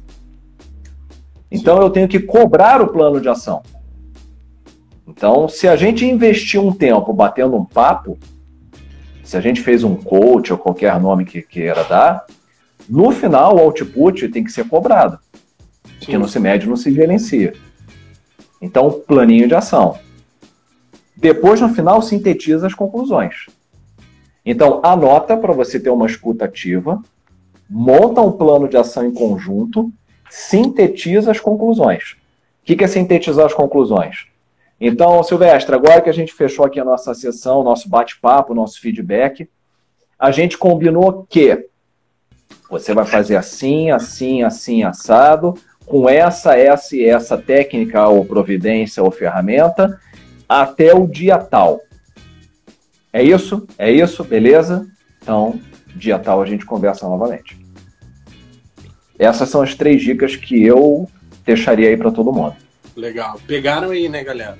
Então 1.52 1.78
Sim. 1.78 1.84
eu 1.84 1.90
tenho 1.92 2.08
que 2.08 2.20
cobrar 2.20 2.82
o 2.82 2.88
plano 2.88 3.22
de 3.22 3.30
ação. 3.30 3.62
Então, 5.08 5.48
se 5.48 5.68
a 5.68 5.76
gente 5.76 6.06
investir 6.06 6.60
um 6.60 6.72
tempo 6.72 7.12
batendo 7.12 7.56
um 7.56 7.66
papo, 7.66 8.18
se 9.24 9.36
a 9.36 9.42
gente 9.42 9.62
fez 9.62 9.84
um 9.84 9.96
coach 9.96 10.52
ou 10.52 10.58
qualquer 10.58 11.00
nome 11.00 11.26
que 11.26 11.42
queira 11.42 11.84
dar, 11.84 12.26
no 12.90 13.12
final, 13.12 13.56
o 13.56 13.60
output 13.60 14.28
tem 14.30 14.44
que 14.44 14.52
ser 14.52 14.68
cobrado. 14.68 15.20
Sim. 15.84 15.92
Porque 16.00 16.18
não 16.18 16.28
se 16.28 16.40
mede, 16.40 16.68
não 16.68 16.76
se 16.76 16.92
gerencia. 16.92 17.54
Então, 18.62 18.92
planinho 18.92 19.48
de 19.48 19.56
ação. 19.56 19.98
Depois, 21.16 21.62
no 21.62 21.70
final, 21.70 22.02
sintetiza 22.02 22.68
as 22.68 22.74
conclusões. 22.74 23.48
Então, 24.46 24.82
anota 24.84 25.38
para 25.38 25.54
você 25.54 25.80
ter 25.80 25.90
uma 25.90 26.06
escuta 26.06 26.46
ativa, 26.46 27.02
monta 27.70 28.22
um 28.22 28.32
plano 28.32 28.68
de 28.68 28.76
ação 28.76 29.06
em 29.06 29.14
conjunto, 29.14 29.92
sintetiza 30.30 31.32
as 31.32 31.40
conclusões. 31.40 32.18
que, 32.64 32.76
que 32.76 32.84
é 32.84 32.88
sintetizar 32.88 33.46
as 33.46 33.54
conclusões? 33.54 34.33
Então, 34.86 35.24
Silvestre, 35.24 35.74
agora 35.74 36.02
que 36.02 36.10
a 36.10 36.14
gente 36.14 36.34
fechou 36.34 36.66
aqui 36.66 36.78
a 36.78 36.84
nossa 36.84 37.14
sessão, 37.14 37.64
nosso 37.64 37.88
bate-papo, 37.88 38.54
nosso 38.54 38.82
feedback, 38.82 39.50
a 40.20 40.30
gente 40.30 40.58
combinou 40.58 41.26
que 41.30 41.70
você 42.70 42.94
vai 42.94 43.06
fazer 43.06 43.38
assim, 43.38 43.92
assim, 43.92 44.44
assim, 44.44 44.84
assado, 44.84 45.54
com 45.86 46.10
essa, 46.10 46.58
essa 46.58 46.98
e 46.98 47.06
essa 47.06 47.38
técnica 47.38 48.06
ou 48.10 48.26
providência 48.26 49.02
ou 49.02 49.10
ferramenta, 49.10 49.98
até 50.50 50.94
o 50.94 51.08
dia 51.08 51.38
tal. 51.38 51.80
É 53.14 53.24
isso? 53.24 53.66
É 53.78 53.90
isso? 53.90 54.22
Beleza? 54.26 54.86
Então, 55.22 55.62
dia 55.96 56.20
tal 56.20 56.42
a 56.42 56.46
gente 56.46 56.66
conversa 56.66 57.08
novamente. 57.08 57.58
Essas 59.18 59.48
são 59.48 59.62
as 59.62 59.76
três 59.76 60.02
dicas 60.02 60.36
que 60.36 60.62
eu 60.62 61.10
deixaria 61.46 61.88
aí 61.88 61.96
para 61.96 62.12
todo 62.12 62.34
mundo. 62.34 62.58
Legal. 62.98 63.40
Pegaram 63.48 63.92
aí, 63.92 64.10
né, 64.10 64.26
galera? 64.26 64.58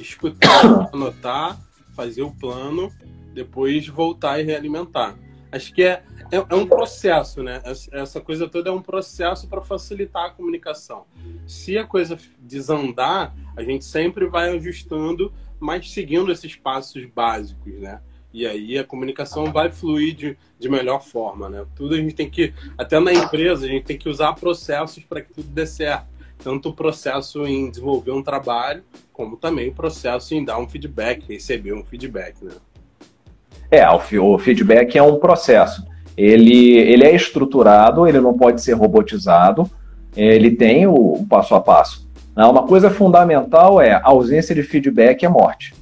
Escutar, 0.00 0.88
anotar, 0.92 1.60
fazer 1.94 2.22
o 2.22 2.30
plano, 2.30 2.92
depois 3.34 3.86
voltar 3.86 4.40
e 4.40 4.42
realimentar. 4.42 5.16
Acho 5.52 5.74
que 5.74 5.82
é, 5.82 6.02
é, 6.30 6.36
é 6.36 6.54
um 6.54 6.66
processo, 6.66 7.42
né? 7.42 7.60
Essa 7.92 8.20
coisa 8.20 8.48
toda 8.48 8.70
é 8.70 8.72
um 8.72 8.82
processo 8.82 9.48
para 9.48 9.60
facilitar 9.60 10.26
a 10.26 10.30
comunicação. 10.30 11.04
Se 11.46 11.76
a 11.76 11.84
coisa 11.84 12.16
desandar, 12.38 13.34
a 13.56 13.62
gente 13.62 13.84
sempre 13.84 14.26
vai 14.26 14.50
ajustando, 14.56 15.32
mas 15.58 15.90
seguindo 15.90 16.30
esses 16.30 16.54
passos 16.54 17.04
básicos, 17.06 17.72
né? 17.80 18.00
E 18.32 18.46
aí 18.46 18.78
a 18.78 18.84
comunicação 18.84 19.52
vai 19.52 19.70
fluir 19.70 20.14
de, 20.14 20.38
de 20.56 20.68
melhor 20.68 21.02
forma, 21.02 21.48
né? 21.48 21.66
Tudo 21.74 21.96
a 21.96 21.98
gente 21.98 22.14
tem 22.14 22.30
que, 22.30 22.54
até 22.78 23.00
na 23.00 23.12
empresa, 23.12 23.66
a 23.66 23.68
gente 23.68 23.84
tem 23.84 23.98
que 23.98 24.08
usar 24.08 24.34
processos 24.34 25.02
para 25.02 25.20
que 25.20 25.32
tudo 25.32 25.48
dê 25.48 25.66
certo. 25.66 26.06
Tanto 26.42 26.70
o 26.70 26.72
processo 26.72 27.46
em 27.46 27.70
desenvolver 27.70 28.12
um 28.12 28.22
trabalho, 28.22 28.82
como 29.12 29.36
também 29.36 29.68
o 29.68 29.74
processo 29.74 30.34
em 30.34 30.44
dar 30.44 30.58
um 30.58 30.68
feedback, 30.68 31.24
receber 31.28 31.72
um 31.72 31.84
feedback, 31.84 32.42
né? 32.42 32.52
É, 33.70 33.88
o 33.88 34.38
feedback 34.38 34.98
é 34.98 35.02
um 35.02 35.18
processo. 35.18 35.84
Ele, 36.16 36.76
ele 36.76 37.04
é 37.04 37.14
estruturado, 37.14 38.06
ele 38.06 38.20
não 38.20 38.36
pode 38.36 38.60
ser 38.60 38.72
robotizado, 38.72 39.70
ele 40.16 40.50
tem 40.50 40.86
o, 40.86 40.94
o 40.94 41.26
passo 41.26 41.54
a 41.54 41.60
passo. 41.60 42.08
Uma 42.34 42.66
coisa 42.66 42.90
fundamental 42.90 43.80
é 43.80 43.92
a 43.92 44.02
ausência 44.04 44.54
de 44.54 44.62
feedback 44.62 45.24
é 45.24 45.28
morte 45.28 45.74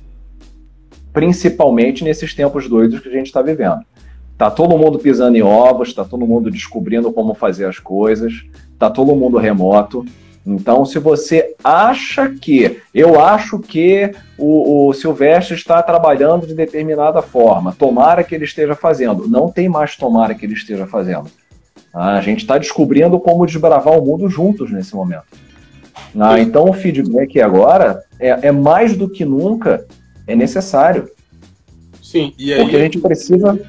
principalmente 1.19 2.05
nesses 2.05 2.33
tempos 2.33 2.69
doidos 2.69 3.01
que 3.01 3.09
a 3.09 3.13
gente 3.13 3.27
está 3.27 3.43
vivendo. 3.43 3.81
Tá 4.37 4.51
todo 4.51 4.79
mundo 4.79 5.01
pisando 5.01 5.37
em 5.37 5.43
ovos, 5.43 5.93
tá 5.93 6.05
todo 6.05 6.25
mundo 6.25 6.49
descobrindo 6.49 7.13
como 7.13 7.35
fazer 7.35 7.65
as 7.65 7.81
coisas, 7.81 8.45
tá 8.79 8.89
todo 8.89 9.17
mundo 9.17 9.37
remoto. 9.37 10.05
Então, 10.51 10.83
se 10.87 10.99
você 10.99 11.55
acha 11.63 12.31
que, 12.31 12.81
eu 12.95 13.21
acho 13.21 13.59
que 13.59 14.11
o, 14.39 14.89
o 14.89 14.95
Silvestre 14.95 15.55
está 15.55 15.83
trabalhando 15.83 16.47
de 16.47 16.55
determinada 16.55 17.21
forma, 17.21 17.75
tomara 17.79 18.25
que 18.25 18.35
ele 18.35 18.45
esteja 18.45 18.75
fazendo. 18.75 19.29
Não 19.29 19.53
tem 19.53 19.69
mais 19.69 19.95
tomara 19.95 20.35
que 20.35 20.47
ele 20.47 20.55
esteja 20.55 20.87
fazendo. 20.87 21.31
A 21.93 22.23
gente 22.23 22.39
está 22.39 22.57
descobrindo 22.57 23.21
como 23.21 23.45
desbravar 23.45 23.99
o 23.99 24.05
mundo 24.05 24.27
juntos 24.31 24.71
nesse 24.71 24.95
momento. 24.95 25.27
Ah, 26.19 26.41
então, 26.41 26.65
o 26.65 26.73
feedback 26.73 27.39
agora 27.43 28.03
é, 28.19 28.49
é 28.49 28.53
mais 28.53 28.97
do 28.97 29.07
que 29.07 29.27
nunca 29.27 29.87
é 30.27 30.35
necessário. 30.35 31.11
Sim, 32.03 32.33
e 32.39 32.55
aí. 32.55 32.63
Porque 32.63 32.77
a 32.77 32.81
gente 32.81 32.99
precisa. 32.99 33.61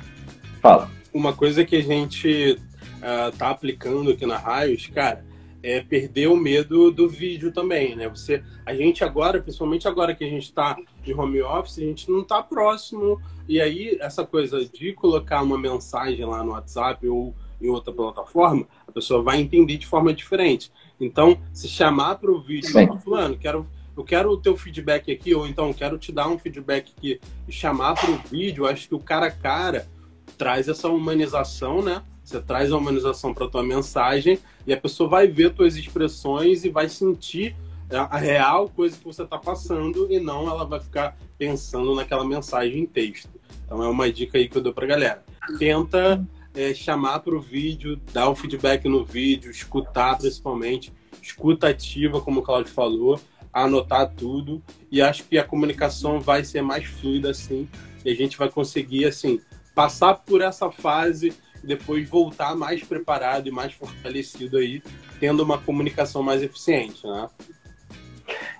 Fala. 0.61 0.89
Uma 1.13 1.33
coisa 1.33 1.65
que 1.65 1.75
a 1.75 1.83
gente 1.83 2.57
uh, 2.99 3.35
tá 3.37 3.49
aplicando 3.49 4.11
aqui 4.11 4.25
na 4.25 4.37
Raios, 4.37 4.87
cara, 4.93 5.25
é 5.61 5.81
perder 5.81 6.27
o 6.27 6.35
medo 6.35 6.91
do 6.91 7.07
vídeo 7.07 7.51
também, 7.51 7.95
né? 7.95 8.07
Você, 8.09 8.43
a 8.65 8.73
gente 8.73 9.03
agora, 9.03 9.41
principalmente 9.41 9.87
agora 9.87 10.15
que 10.15 10.23
a 10.23 10.29
gente 10.29 10.43
está 10.43 10.77
de 11.03 11.13
home 11.13 11.41
office, 11.41 11.79
a 11.79 11.83
gente 11.83 12.09
não 12.09 12.21
está 12.21 12.41
próximo. 12.41 13.19
E 13.47 13.59
aí, 13.59 13.97
essa 13.99 14.25
coisa 14.25 14.63
de 14.65 14.93
colocar 14.93 15.41
uma 15.41 15.57
mensagem 15.57 16.25
lá 16.25 16.43
no 16.43 16.51
WhatsApp 16.51 17.07
ou 17.07 17.35
em 17.61 17.69
outra 17.69 17.91
plataforma, 17.91 18.65
a 18.87 18.91
pessoa 18.91 19.21
vai 19.21 19.39
entender 19.39 19.77
de 19.77 19.85
forma 19.85 20.13
diferente. 20.13 20.71
Então, 20.99 21.39
se 21.51 21.67
chamar 21.67 22.15
para 22.15 22.31
o 22.31 22.39
vídeo, 22.39 22.71
fulano, 23.03 23.37
quero 23.37 23.67
eu 23.97 24.03
quero 24.05 24.31
o 24.31 24.37
teu 24.37 24.55
feedback 24.55 25.11
aqui, 25.11 25.35
ou 25.35 25.45
então 25.45 25.73
quero 25.73 25.97
te 25.97 26.09
dar 26.09 26.29
um 26.29 26.39
feedback 26.39 26.93
aqui 26.97 27.19
e 27.45 27.51
chamar 27.51 27.95
para 27.95 28.09
o 28.09 28.17
vídeo, 28.31 28.65
acho 28.65 28.87
que 28.87 28.95
o 28.95 28.99
cara 28.99 29.25
a 29.25 29.31
cara 29.31 29.89
traz 30.37 30.69
essa 30.69 30.87
humanização, 30.87 31.81
né? 31.81 32.01
Você 32.23 32.39
traz 32.39 32.71
a 32.71 32.77
humanização 32.77 33.33
para 33.33 33.49
tua 33.49 33.61
mensagem 33.61 34.39
e 34.69 34.73
a 34.73 34.77
pessoa 34.77 35.09
vai 35.09 35.27
ver 35.27 35.51
tuas 35.51 35.75
expressões 35.75 36.63
e 36.63 36.69
vai 36.69 36.87
sentir 36.87 37.55
a 37.91 38.19
real 38.19 38.69
coisa 38.69 38.95
que 38.95 39.03
você 39.03 39.23
está 39.23 39.35
passando 39.35 40.05
e 40.11 40.19
não 40.19 40.47
ela 40.47 40.63
vai 40.63 40.79
ficar 40.79 41.17
pensando 41.39 41.95
naquela 41.95 42.23
mensagem 42.23 42.83
em 42.83 42.85
texto. 42.85 43.29
Então 43.65 43.83
é 43.83 43.89
uma 43.89 44.11
dica 44.11 44.37
aí 44.37 44.47
que 44.47 44.55
eu 44.55 44.61
dou 44.61 44.71
para 44.71 44.85
galera. 44.85 45.25
Tenta 45.57 46.23
é, 46.53 46.71
chamar 46.75 47.21
para 47.21 47.35
o 47.35 47.41
vídeo, 47.41 47.99
dar 48.13 48.29
o 48.29 48.35
feedback 48.35 48.87
no 48.87 49.03
vídeo, 49.03 49.49
escutar 49.49 50.19
principalmente, 50.19 50.93
escuta 51.19 51.69
ativa, 51.69 52.21
como 52.21 52.41
o 52.41 52.43
Claudio 52.43 52.71
falou, 52.71 53.19
anotar 53.51 54.13
tudo 54.13 54.61
e 54.91 55.01
acho 55.01 55.23
que 55.23 55.39
a 55.39 55.43
comunicação 55.43 56.19
vai 56.19 56.43
ser 56.43 56.61
mais 56.61 56.85
fluida 56.85 57.31
assim 57.31 57.67
e 58.05 58.11
a 58.11 58.15
gente 58.15 58.37
vai 58.37 58.49
conseguir 58.49 59.05
assim 59.05 59.41
passar 59.73 60.13
por 60.13 60.41
essa 60.41 60.69
fase 60.69 61.33
depois 61.63 62.07
voltar 62.09 62.55
mais 62.55 62.83
preparado 62.83 63.47
e 63.47 63.51
mais 63.51 63.73
fortalecido 63.73 64.57
aí, 64.57 64.81
tendo 65.19 65.43
uma 65.43 65.57
comunicação 65.57 66.23
mais 66.23 66.41
eficiente, 66.41 67.05
né? 67.05 67.27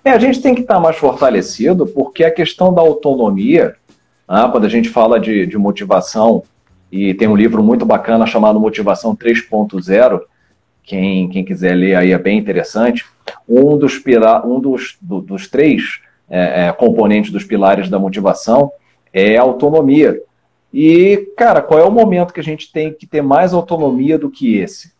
É, 0.04 0.10
a 0.10 0.18
gente 0.18 0.40
tem 0.40 0.54
que 0.54 0.62
estar 0.62 0.80
mais 0.80 0.96
fortalecido 0.96 1.86
porque 1.86 2.24
a 2.24 2.30
questão 2.30 2.72
da 2.72 2.80
autonomia, 2.80 3.76
né, 4.28 4.48
quando 4.50 4.64
a 4.64 4.68
gente 4.68 4.88
fala 4.88 5.20
de, 5.20 5.46
de 5.46 5.56
motivação, 5.58 6.42
e 6.90 7.14
tem 7.14 7.28
um 7.28 7.36
livro 7.36 7.62
muito 7.62 7.86
bacana 7.86 8.26
chamado 8.26 8.58
Motivação 8.58 9.14
3.0, 9.14 10.20
quem, 10.82 11.28
quem 11.28 11.44
quiser 11.44 11.74
ler 11.74 11.94
aí 11.94 12.10
é 12.10 12.18
bem 12.18 12.36
interessante. 12.36 13.04
Um 13.48 13.78
dos, 13.78 14.02
um 14.44 14.58
dos, 14.58 14.96
do, 15.00 15.20
dos 15.20 15.46
três 15.46 16.00
é, 16.28 16.66
é, 16.66 16.72
componentes 16.72 17.30
dos 17.30 17.44
pilares 17.44 17.88
da 17.88 17.98
motivação 17.98 18.72
é 19.12 19.36
a 19.36 19.42
autonomia. 19.42 20.20
E, 20.72 21.32
cara, 21.36 21.60
qual 21.60 21.80
é 21.80 21.84
o 21.84 21.90
momento 21.90 22.32
que 22.32 22.40
a 22.40 22.44
gente 22.44 22.72
tem 22.72 22.92
que 22.92 23.06
ter 23.06 23.22
mais 23.22 23.52
autonomia 23.52 24.18
do 24.18 24.30
que 24.30 24.56
esse? 24.56 24.92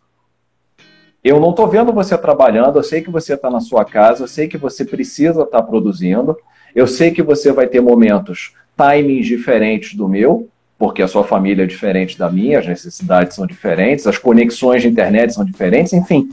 Eu 1.23 1.39
não 1.39 1.51
estou 1.51 1.67
vendo 1.67 1.93
você 1.93 2.17
trabalhando, 2.17 2.79
eu 2.79 2.83
sei 2.83 3.01
que 3.01 3.11
você 3.11 3.35
está 3.35 3.49
na 3.49 3.59
sua 3.59 3.85
casa, 3.85 4.23
eu 4.23 4.27
sei 4.27 4.47
que 4.47 4.57
você 4.57 4.83
precisa 4.83 5.43
estar 5.43 5.61
tá 5.61 5.63
produzindo, 5.63 6.35
eu 6.75 6.87
sei 6.87 7.11
que 7.11 7.21
você 7.21 7.51
vai 7.51 7.67
ter 7.67 7.79
momentos, 7.79 8.53
timings 8.75 9.27
diferentes 9.27 9.93
do 9.93 10.09
meu, 10.09 10.49
porque 10.79 11.03
a 11.03 11.07
sua 11.07 11.23
família 11.23 11.63
é 11.63 11.67
diferente 11.67 12.17
da 12.17 12.29
minha, 12.29 12.57
as 12.57 12.65
necessidades 12.65 13.35
são 13.35 13.45
diferentes, 13.45 14.07
as 14.07 14.17
conexões 14.17 14.81
de 14.81 14.87
internet 14.87 15.31
são 15.33 15.45
diferentes, 15.45 15.93
enfim, 15.93 16.27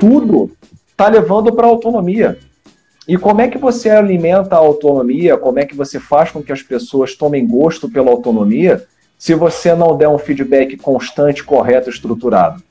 tudo 0.00 0.50
está 0.88 1.08
levando 1.08 1.52
para 1.52 1.68
autonomia. 1.68 2.36
E 3.08 3.16
como 3.16 3.40
é 3.40 3.48
que 3.48 3.58
você 3.58 3.88
alimenta 3.88 4.56
a 4.56 4.58
autonomia? 4.58 5.36
Como 5.36 5.58
é 5.58 5.64
que 5.64 5.76
você 5.76 6.00
faz 6.00 6.30
com 6.30 6.42
que 6.42 6.52
as 6.52 6.62
pessoas 6.62 7.14
tomem 7.14 7.46
gosto 7.46 7.88
pela 7.88 8.10
autonomia 8.10 8.84
se 9.16 9.34
você 9.34 9.74
não 9.74 9.96
der 9.96 10.08
um 10.08 10.18
feedback 10.18 10.76
constante, 10.76 11.44
correto, 11.44 11.88
estruturado? 11.88 12.62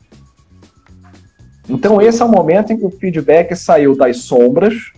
Então, 1.70 2.02
esse 2.02 2.22
é 2.22 2.26
o 2.26 2.30
momento 2.30 2.74
em 2.74 2.78
que 2.78 2.86
o 2.86 2.92
feedback 2.92 3.56
saiu 3.56 3.96
das 3.96 4.18
sombras, 4.18 4.92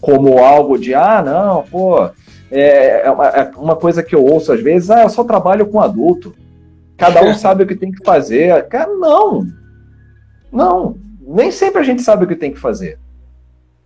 como 0.00 0.38
algo 0.38 0.78
de, 0.78 0.94
ah, 0.94 1.22
não, 1.22 1.62
pô, 1.64 2.10
é, 2.50 3.06
é 3.06 3.10
uma, 3.10 3.26
é 3.28 3.50
uma 3.56 3.76
coisa 3.76 4.02
que 4.02 4.14
eu 4.14 4.24
ouço 4.24 4.52
às 4.52 4.60
vezes, 4.60 4.90
ah, 4.90 5.02
eu 5.02 5.10
só 5.10 5.22
trabalho 5.22 5.66
com 5.66 5.80
adulto. 5.80 6.34
Cada 6.96 7.22
um 7.22 7.34
sabe 7.36 7.62
o 7.62 7.66
que 7.66 7.76
tem 7.76 7.92
que 7.92 8.04
fazer. 8.04 8.66
Cara, 8.68 8.92
não. 8.94 9.46
Não. 10.50 10.96
Nem 11.20 11.50
sempre 11.50 11.80
a 11.80 11.84
gente 11.84 12.02
sabe 12.02 12.24
o 12.24 12.28
que 12.28 12.34
tem 12.34 12.52
que 12.52 12.58
fazer. 12.58 12.98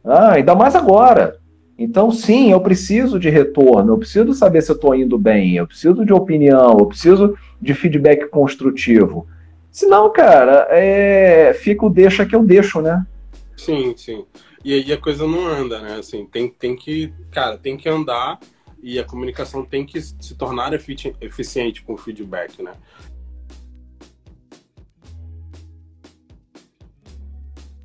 Ah, 0.04 0.32
ainda 0.32 0.54
mais 0.54 0.74
agora. 0.74 1.38
Então, 1.78 2.10
sim, 2.10 2.52
eu 2.52 2.60
preciso 2.60 3.18
de 3.18 3.30
retorno, 3.30 3.92
eu 3.92 3.98
preciso 3.98 4.34
saber 4.34 4.62
se 4.62 4.70
eu 4.70 4.76
estou 4.76 4.94
indo 4.94 5.18
bem, 5.18 5.56
eu 5.56 5.66
preciso 5.66 6.04
de 6.04 6.12
opinião, 6.12 6.78
eu 6.78 6.86
preciso 6.86 7.36
de 7.60 7.74
feedback 7.74 8.28
construtivo. 8.28 9.26
Senão, 9.70 10.12
cara, 10.12 10.66
é... 10.70 11.54
fica 11.54 11.86
o 11.86 11.90
deixa 11.90 12.26
que 12.26 12.36
eu 12.36 12.44
deixo, 12.44 12.80
né? 12.80 13.04
Sim, 13.56 13.94
sim. 13.96 14.24
E 14.64 14.74
aí 14.74 14.92
a 14.92 14.98
coisa 14.98 15.26
não 15.26 15.46
anda, 15.46 15.80
né? 15.80 15.96
Assim, 15.96 16.26
tem, 16.26 16.48
tem 16.48 16.76
que, 16.76 17.12
cara, 17.30 17.56
tem 17.56 17.76
que 17.76 17.88
andar 17.88 18.38
e 18.82 18.98
a 18.98 19.04
comunicação 19.04 19.64
tem 19.64 19.86
que 19.86 20.00
se 20.00 20.34
tornar 20.34 20.72
eficiente 20.72 21.82
com 21.82 21.94
o 21.94 21.96
feedback, 21.96 22.62
né? 22.62 22.72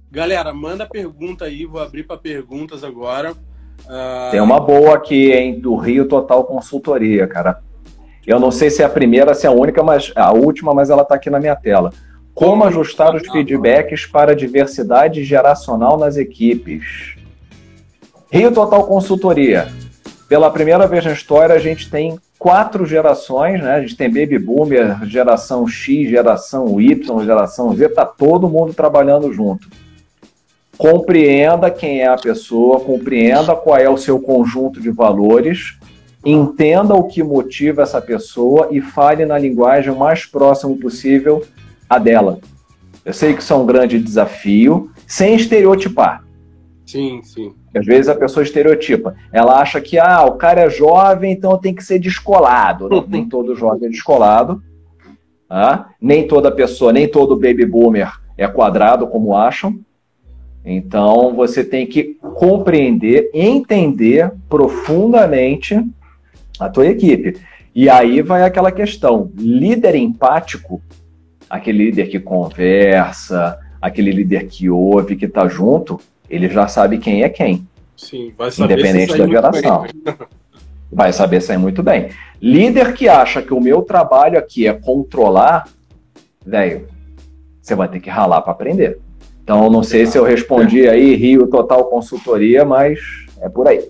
Galera, 0.09 0.53
manda 0.53 0.85
pergunta 0.85 1.45
aí, 1.45 1.65
vou 1.65 1.81
abrir 1.81 2.03
para 2.03 2.17
perguntas 2.17 2.83
agora. 2.83 3.31
Uh... 3.31 4.31
Tem 4.31 4.39
uma 4.39 4.59
boa 4.59 4.95
aqui, 4.95 5.31
hein, 5.31 5.59
do 5.59 5.75
Rio 5.75 6.07
Total 6.07 6.43
Consultoria, 6.45 7.27
cara. 7.27 7.59
Eu 8.25 8.39
não 8.39 8.51
sei 8.51 8.69
se 8.69 8.81
é 8.81 8.85
a 8.85 8.89
primeira, 8.89 9.33
se 9.33 9.45
é 9.45 9.49
a 9.49 9.53
única, 9.53 9.83
mas 9.83 10.11
a 10.15 10.31
última, 10.31 10.73
mas 10.73 10.89
ela 10.89 11.01
está 11.01 11.15
aqui 11.15 11.29
na 11.29 11.39
minha 11.39 11.55
tela. 11.55 11.91
Como 12.33 12.63
ajustar 12.63 13.15
os 13.15 13.27
feedbacks 13.27 14.05
para 14.05 14.31
a 14.31 14.35
diversidade 14.35 15.23
geracional 15.23 15.97
nas 15.97 16.17
equipes? 16.17 17.15
Rio 18.31 18.51
Total 18.51 18.85
Consultoria. 18.85 19.67
Pela 20.29 20.51
primeira 20.51 20.85
vez 20.87 21.05
na 21.05 21.13
história, 21.13 21.55
a 21.55 21.59
gente 21.59 21.89
tem 21.89 22.19
quatro 22.37 22.85
gerações, 22.85 23.61
né? 23.61 23.75
A 23.75 23.81
gente 23.81 23.95
tem 23.95 24.07
Baby 24.07 24.39
Boomer, 24.39 25.05
geração 25.05 25.67
X, 25.67 26.09
geração 26.09 26.79
Y, 26.79 27.25
geração 27.25 27.75
Z, 27.75 27.89
tá 27.89 28.05
todo 28.05 28.49
mundo 28.49 28.73
trabalhando 28.73 29.31
junto. 29.33 29.67
Compreenda 30.77 31.71
quem 31.71 32.01
é 32.01 32.07
a 32.07 32.15
pessoa, 32.15 32.79
compreenda 32.79 33.55
qual 33.55 33.77
é 33.77 33.89
o 33.89 33.97
seu 33.97 34.19
conjunto 34.19 34.79
de 34.79 34.91
valores, 34.91 35.77
entenda 36.23 36.93
o 36.93 37.05
que 37.05 37.23
motiva 37.23 37.81
essa 37.81 37.99
pessoa 37.99 38.67
e 38.69 38.79
fale 38.79 39.25
na 39.25 39.39
linguagem 39.39 39.91
o 39.91 39.97
mais 39.97 40.25
próximo 40.25 40.77
possível 40.77 41.43
a 41.89 41.97
dela. 41.97 42.39
Eu 43.03 43.13
sei 43.13 43.33
que 43.33 43.41
isso 43.41 43.53
é 43.53 43.55
um 43.55 43.65
grande 43.65 43.99
desafio, 43.99 44.91
sem 45.07 45.35
estereotipar. 45.35 46.23
Sim, 46.85 47.21
sim. 47.23 47.53
Às 47.75 47.85
vezes 47.85 48.07
a 48.07 48.15
pessoa 48.15 48.43
estereotipa. 48.43 49.15
Ela 49.31 49.59
acha 49.59 49.81
que 49.81 49.97
ah, 49.97 50.23
o 50.25 50.33
cara 50.33 50.61
é 50.61 50.69
jovem, 50.69 51.31
então 51.31 51.57
tem 51.57 51.73
que 51.73 51.83
ser 51.83 51.99
descolado. 51.99 52.87
Não, 52.87 53.05
nem 53.07 53.25
todo 53.29 53.55
jovem 53.55 53.87
é 53.87 53.91
descolado. 53.91 54.61
Ah, 55.49 55.89
nem 55.99 56.27
toda 56.27 56.51
pessoa, 56.51 56.93
nem 56.93 57.07
todo 57.07 57.35
baby 57.35 57.65
boomer 57.65 58.11
é 58.37 58.47
quadrado, 58.47 59.07
como 59.07 59.35
acham. 59.35 59.79
Então 60.69 61.33
você 61.33 61.63
tem 61.63 61.87
que 61.87 62.17
compreender, 62.35 63.31
entender 63.33 64.29
profundamente 64.49 65.81
a 66.59 66.67
tua 66.67 66.87
equipe. 66.87 67.37
E 67.73 67.89
aí 67.89 68.21
vai 68.21 68.43
aquela 68.43 68.69
questão: 68.69 69.31
líder 69.37 69.95
empático, 69.95 70.81
aquele 71.49 71.85
líder 71.85 72.09
que 72.09 72.19
conversa, 72.19 73.57
aquele 73.81 74.11
líder 74.11 74.47
que 74.47 74.69
ouve, 74.69 75.15
que 75.15 75.23
está 75.23 75.47
junto, 75.47 76.01
ele 76.29 76.49
já 76.49 76.67
sabe 76.67 76.97
quem 76.97 77.23
é 77.23 77.29
quem. 77.29 77.65
Sim, 77.95 78.33
vai 78.37 78.51
saber 78.51 78.73
Independente 78.73 79.17
da 79.17 79.25
geração. 79.25 79.85
vai 80.91 81.13
saber 81.13 81.39
sair 81.39 81.57
muito 81.57 81.81
bem. 81.81 82.09
Líder 82.41 82.93
que 82.93 83.07
acha 83.07 83.41
que 83.41 83.53
o 83.53 83.61
meu 83.61 83.83
trabalho 83.83 84.37
aqui 84.37 84.67
é 84.67 84.73
controlar, 84.73 85.69
velho, 86.45 86.89
você 87.61 87.73
vai 87.73 87.87
ter 87.87 88.01
que 88.01 88.09
ralar 88.09 88.41
para 88.41 88.51
aprender. 88.51 88.99
Então, 89.47 89.69
não 89.69 89.81
sei 89.81 90.05
se 90.05 90.17
eu 90.17 90.25
respondi 90.25 90.89
aí, 90.89 91.15
Rio 91.15 91.47
Total 91.47 91.85
Consultoria, 91.85 92.65
mas 92.65 92.99
é 93.39 93.47
por 93.47 93.65
aí. 93.65 93.89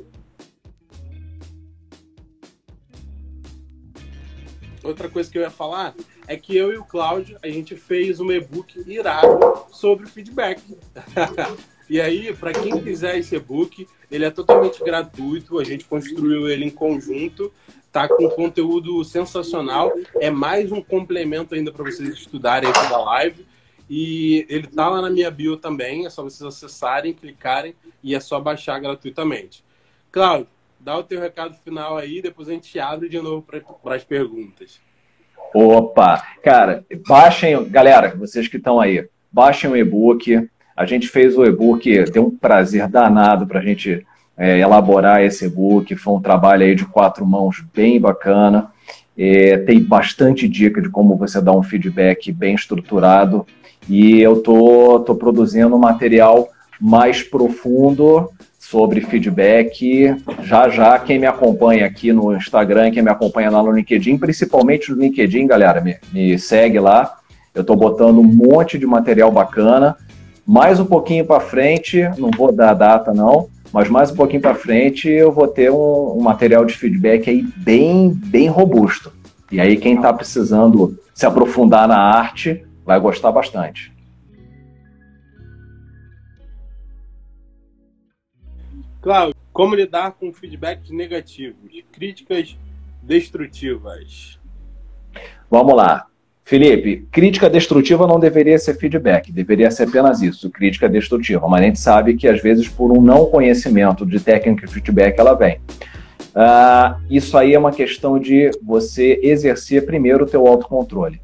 Outra 4.83 5.09
coisa 5.09 5.31
que 5.31 5.35
eu 5.35 5.41
ia 5.41 5.49
falar 5.49 5.95
é 6.27 6.37
que 6.37 6.55
eu 6.55 6.71
e 6.71 6.77
o 6.77 6.83
Cláudio, 6.83 7.39
a 7.41 7.47
gente 7.47 7.75
fez 7.75 8.19
um 8.19 8.31
e-book 8.31 8.83
irado 8.85 9.65
sobre 9.71 10.05
feedback. 10.05 10.61
E 11.89 12.01
aí, 12.01 12.35
para 12.35 12.51
quem 12.51 12.83
quiser 12.83 13.17
esse 13.17 13.33
e-book, 13.37 13.87
ele 14.11 14.25
é 14.25 14.29
totalmente 14.29 14.83
gratuito, 14.83 15.57
a 15.57 15.63
gente 15.63 15.85
construiu 15.85 16.49
ele 16.49 16.65
em 16.65 16.69
conjunto, 16.69 17.49
tá 17.93 18.09
com 18.09 18.29
conteúdo 18.29 19.01
sensacional, 19.05 19.93
é 20.15 20.29
mais 20.29 20.69
um 20.69 20.81
complemento 20.81 21.55
ainda 21.55 21.71
para 21.71 21.85
vocês 21.85 22.09
estudarem 22.09 22.69
aqui 22.69 22.89
da 22.89 22.97
live. 22.97 23.47
E 23.89 24.45
ele 24.49 24.67
tá 24.67 24.89
lá 24.89 25.01
na 25.01 25.09
minha 25.09 25.31
bio 25.31 25.57
também, 25.57 26.05
é 26.05 26.09
só 26.09 26.23
vocês 26.23 26.41
acessarem, 26.41 27.13
clicarem 27.13 27.73
e 28.03 28.13
é 28.13 28.19
só 28.19 28.39
baixar 28.39 28.79
gratuitamente. 28.79 29.63
Cláudio, 30.11 30.47
dá 30.79 30.97
o 30.97 31.03
teu 31.03 31.19
recado 31.19 31.55
final 31.63 31.97
aí, 31.97 32.21
depois 32.21 32.49
a 32.49 32.53
gente 32.53 32.77
abre 32.79 33.07
de 33.07 33.19
novo 33.21 33.45
para 33.81 33.95
as 33.95 34.03
perguntas. 34.03 34.79
Opa! 35.53 36.23
Cara, 36.43 36.85
baixem, 37.07 37.63
galera, 37.69 38.13
vocês 38.15 38.47
que 38.47 38.57
estão 38.57 38.79
aí, 38.79 39.07
baixem 39.31 39.69
o 39.69 39.77
e-book, 39.77 40.49
a 40.75 40.85
gente 40.85 41.07
fez 41.07 41.38
o 41.38 41.45
e-book, 41.45 42.11
deu 42.11 42.27
um 42.27 42.38
prazer 42.38 42.88
danado 42.88 43.47
para 43.47 43.59
a 43.59 43.63
gente 43.63 44.05
é, 44.38 44.59
elaborar 44.59 45.23
esse 45.23 45.45
e-book. 45.45 45.95
Foi 45.95 46.13
um 46.13 46.21
trabalho 46.21 46.63
aí 46.63 46.75
de 46.75 46.85
quatro 46.85 47.25
mãos 47.25 47.63
bem 47.73 47.99
bacana. 47.99 48.71
É, 49.17 49.57
tem 49.57 49.81
bastante 49.83 50.47
dica 50.47 50.79
de 50.79 50.89
como 50.89 51.17
você 51.17 51.41
dar 51.41 51.53
um 51.53 51.63
feedback 51.63 52.31
bem 52.31 52.53
estruturado. 52.53 53.47
E 53.89 54.21
eu 54.21 54.41
tô, 54.41 54.99
tô 54.99 55.15
produzindo 55.15 55.75
um 55.75 55.79
material 55.79 56.49
mais 56.79 57.23
profundo 57.23 58.29
sobre 58.59 59.01
feedback. 59.01 60.15
Já 60.43 60.67
já, 60.67 60.99
quem 60.99 61.17
me 61.17 61.25
acompanha 61.25 61.85
aqui 61.85 62.11
no 62.11 62.35
Instagram, 62.35 62.91
quem 62.91 63.01
me 63.01 63.09
acompanha 63.09 63.49
lá 63.49 63.63
no 63.63 63.71
LinkedIn, 63.71 64.17
principalmente 64.17 64.91
no 64.91 65.01
LinkedIn, 65.01 65.47
galera, 65.47 65.79
me, 65.79 65.95
me 66.11 66.38
segue 66.38 66.79
lá. 66.79 67.17
Eu 67.55 67.61
estou 67.61 67.75
botando 67.75 68.19
um 68.19 68.23
monte 68.23 68.77
de 68.77 68.85
material 68.85 69.31
bacana. 69.31 69.95
Mais 70.45 70.79
um 70.79 70.85
pouquinho 70.85 71.25
para 71.25 71.39
frente, 71.39 72.09
não 72.17 72.29
vou 72.29 72.51
dar 72.51 72.73
data 72.73 73.13
não, 73.13 73.47
mas 73.71 73.89
mais 73.89 74.11
um 74.11 74.15
pouquinho 74.15 74.41
para 74.41 74.55
frente 74.55 75.09
eu 75.09 75.31
vou 75.31 75.47
ter 75.47 75.71
um, 75.71 76.17
um, 76.17 76.21
material 76.21 76.63
de 76.63 76.73
feedback 76.73 77.29
aí 77.29 77.45
bem, 77.57 78.09
bem 78.09 78.47
robusto. 78.47 79.11
E 79.51 79.59
aí 79.59 79.77
quem 79.77 79.95
está 79.95 80.13
precisando 80.13 80.97
se 81.13 81.25
aprofundar 81.25 81.88
na 81.88 81.97
arte 81.97 82.63
vai 82.88 82.99
gostar 83.01 83.33
bastante. 83.33 83.93
Cláudio, 89.01 89.35
como 89.51 89.75
lidar 89.75 90.13
com 90.13 90.31
feedbacks 90.31 90.89
negativos, 90.89 91.83
críticas 91.91 92.57
destrutivas? 93.03 94.39
Vamos 95.51 95.75
lá. 95.75 96.07
Felipe, 96.45 97.05
crítica 97.11 97.49
destrutiva 97.49 98.07
não 98.07 98.21
deveria 98.21 98.57
ser 98.57 98.75
feedback, 98.75 99.33
deveria 99.33 99.69
ser 99.69 99.89
apenas 99.89 100.21
isso, 100.21 100.49
crítica 100.49 100.88
destrutiva. 100.88 101.45
Mas 101.45 101.61
a 101.61 101.65
gente 101.65 101.79
sabe 101.79 102.15
que 102.15 102.25
às 102.25 102.41
vezes 102.41 102.69
por 102.69 102.89
um 102.97 103.01
não 103.01 103.25
conhecimento 103.25 104.05
de 104.05 104.17
técnica 104.17 104.65
de 104.65 104.73
feedback 104.73 105.19
ela 105.19 105.33
vem. 105.33 105.59
Uh, 106.33 107.01
isso 107.09 107.38
aí 107.38 107.53
é 107.53 107.59
uma 107.59 107.71
questão 107.73 108.17
de 108.17 108.49
você 108.63 109.19
exercer 109.21 109.85
primeiro 109.85 110.23
o 110.23 110.27
teu 110.27 110.47
autocontrole. 110.47 111.19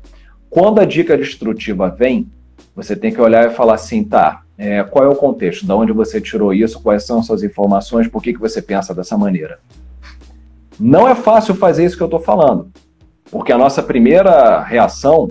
Quando 0.54 0.80
a 0.80 0.86
dica 0.86 1.18
destrutiva 1.18 1.90
vem, 1.90 2.28
você 2.76 2.96
tem 2.96 3.12
que 3.12 3.20
olhar 3.20 3.50
e 3.50 3.56
falar 3.56 3.74
assim, 3.74 4.04
tá, 4.04 4.44
é, 4.56 4.84
qual 4.84 5.04
é 5.04 5.08
o 5.08 5.16
contexto, 5.16 5.66
de 5.66 5.72
onde 5.72 5.92
você 5.92 6.22
tirou 6.22 6.54
isso, 6.54 6.80
quais 6.80 7.08
são 7.08 7.24
suas 7.24 7.42
informações, 7.42 8.08
por 8.08 8.22
que, 8.22 8.34
que 8.34 8.40
você 8.40 8.62
pensa 8.62 8.94
dessa 8.94 9.18
maneira. 9.18 9.58
Não 10.80 11.10
é 11.10 11.16
fácil 11.16 11.56
fazer 11.56 11.86
isso 11.86 11.98
que 11.98 12.04
eu 12.04 12.08
estou 12.08 12.20
falando. 12.20 12.72
Porque 13.32 13.52
a 13.52 13.58
nossa 13.58 13.82
primeira 13.82 14.62
reação, 14.62 15.28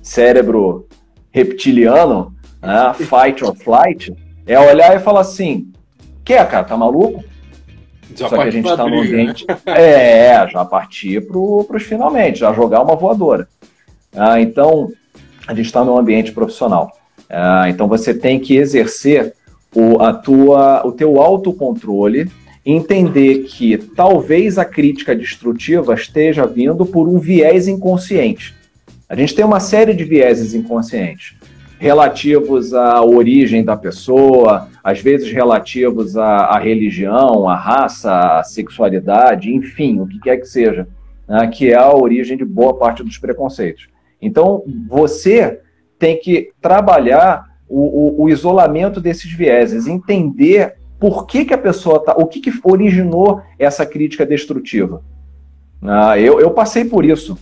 cérebro 0.00 0.86
reptiliano, 1.32 2.32
né, 2.62 2.94
fight 2.94 3.44
or 3.44 3.56
flight, 3.56 4.14
é 4.46 4.60
olhar 4.60 4.94
e 4.94 5.00
falar 5.00 5.22
assim: 5.22 5.72
quer, 6.24 6.48
cara, 6.48 6.62
tá 6.62 6.76
maluco? 6.76 7.24
Já 8.14 8.28
Só 8.28 8.36
que 8.36 8.42
a 8.42 8.50
gente 8.50 8.68
está 8.68 8.86
no 8.86 9.00
ambiente. 9.00 9.44
Né? 9.44 9.56
É, 9.66 10.48
já 10.48 10.64
partir 10.64 11.26
para 11.26 11.36
os 11.36 11.82
finalmente, 11.82 12.38
já 12.38 12.52
jogar 12.52 12.80
uma 12.80 12.94
voadora. 12.94 13.48
Ah, 14.14 14.40
então, 14.40 14.92
a 15.46 15.54
gente 15.54 15.66
está 15.66 15.84
num 15.84 15.98
ambiente 15.98 16.32
profissional. 16.32 16.92
Ah, 17.28 17.68
então, 17.68 17.88
você 17.88 18.12
tem 18.12 18.38
que 18.38 18.56
exercer 18.56 19.34
o, 19.74 20.00
a 20.00 20.12
tua, 20.12 20.86
o 20.86 20.92
teu 20.92 21.20
autocontrole 21.20 22.30
entender 22.64 23.44
que 23.44 23.76
talvez 23.76 24.56
a 24.56 24.64
crítica 24.64 25.16
destrutiva 25.16 25.94
esteja 25.94 26.46
vindo 26.46 26.86
por 26.86 27.08
um 27.08 27.18
viés 27.18 27.66
inconsciente. 27.66 28.54
A 29.08 29.16
gente 29.16 29.34
tem 29.34 29.44
uma 29.44 29.60
série 29.60 29.94
de 29.94 30.04
vieses 30.04 30.54
inconscientes 30.54 31.34
relativos 31.82 32.72
à 32.72 33.02
origem 33.02 33.64
da 33.64 33.76
pessoa, 33.76 34.68
às 34.84 35.00
vezes 35.00 35.32
relativos 35.32 36.16
à, 36.16 36.36
à 36.44 36.58
religião, 36.60 37.48
à 37.48 37.56
raça, 37.56 38.38
à 38.38 38.44
sexualidade, 38.44 39.52
enfim, 39.52 39.98
o 39.98 40.06
que 40.06 40.20
quer 40.20 40.36
que 40.36 40.46
seja, 40.46 40.86
né, 41.28 41.48
que 41.48 41.72
é 41.72 41.74
a 41.74 41.92
origem 41.92 42.36
de 42.36 42.44
boa 42.44 42.78
parte 42.78 43.02
dos 43.02 43.18
preconceitos. 43.18 43.88
Então, 44.22 44.62
você 44.88 45.60
tem 45.98 46.18
que 46.18 46.52
trabalhar 46.60 47.44
o, 47.68 48.22
o, 48.22 48.22
o 48.22 48.30
isolamento 48.30 49.00
desses 49.00 49.30
vieses, 49.32 49.88
entender 49.88 50.76
por 51.00 51.26
que, 51.26 51.44
que 51.44 51.52
a 51.52 51.58
pessoa 51.58 51.98
tá, 51.98 52.14
o 52.16 52.26
que, 52.26 52.40
que 52.40 52.52
originou 52.62 53.42
essa 53.58 53.84
crítica 53.84 54.24
destrutiva. 54.24 55.02
Ah, 55.82 56.16
eu, 56.16 56.38
eu 56.38 56.52
passei 56.52 56.84
por 56.84 57.04
isso, 57.04 57.36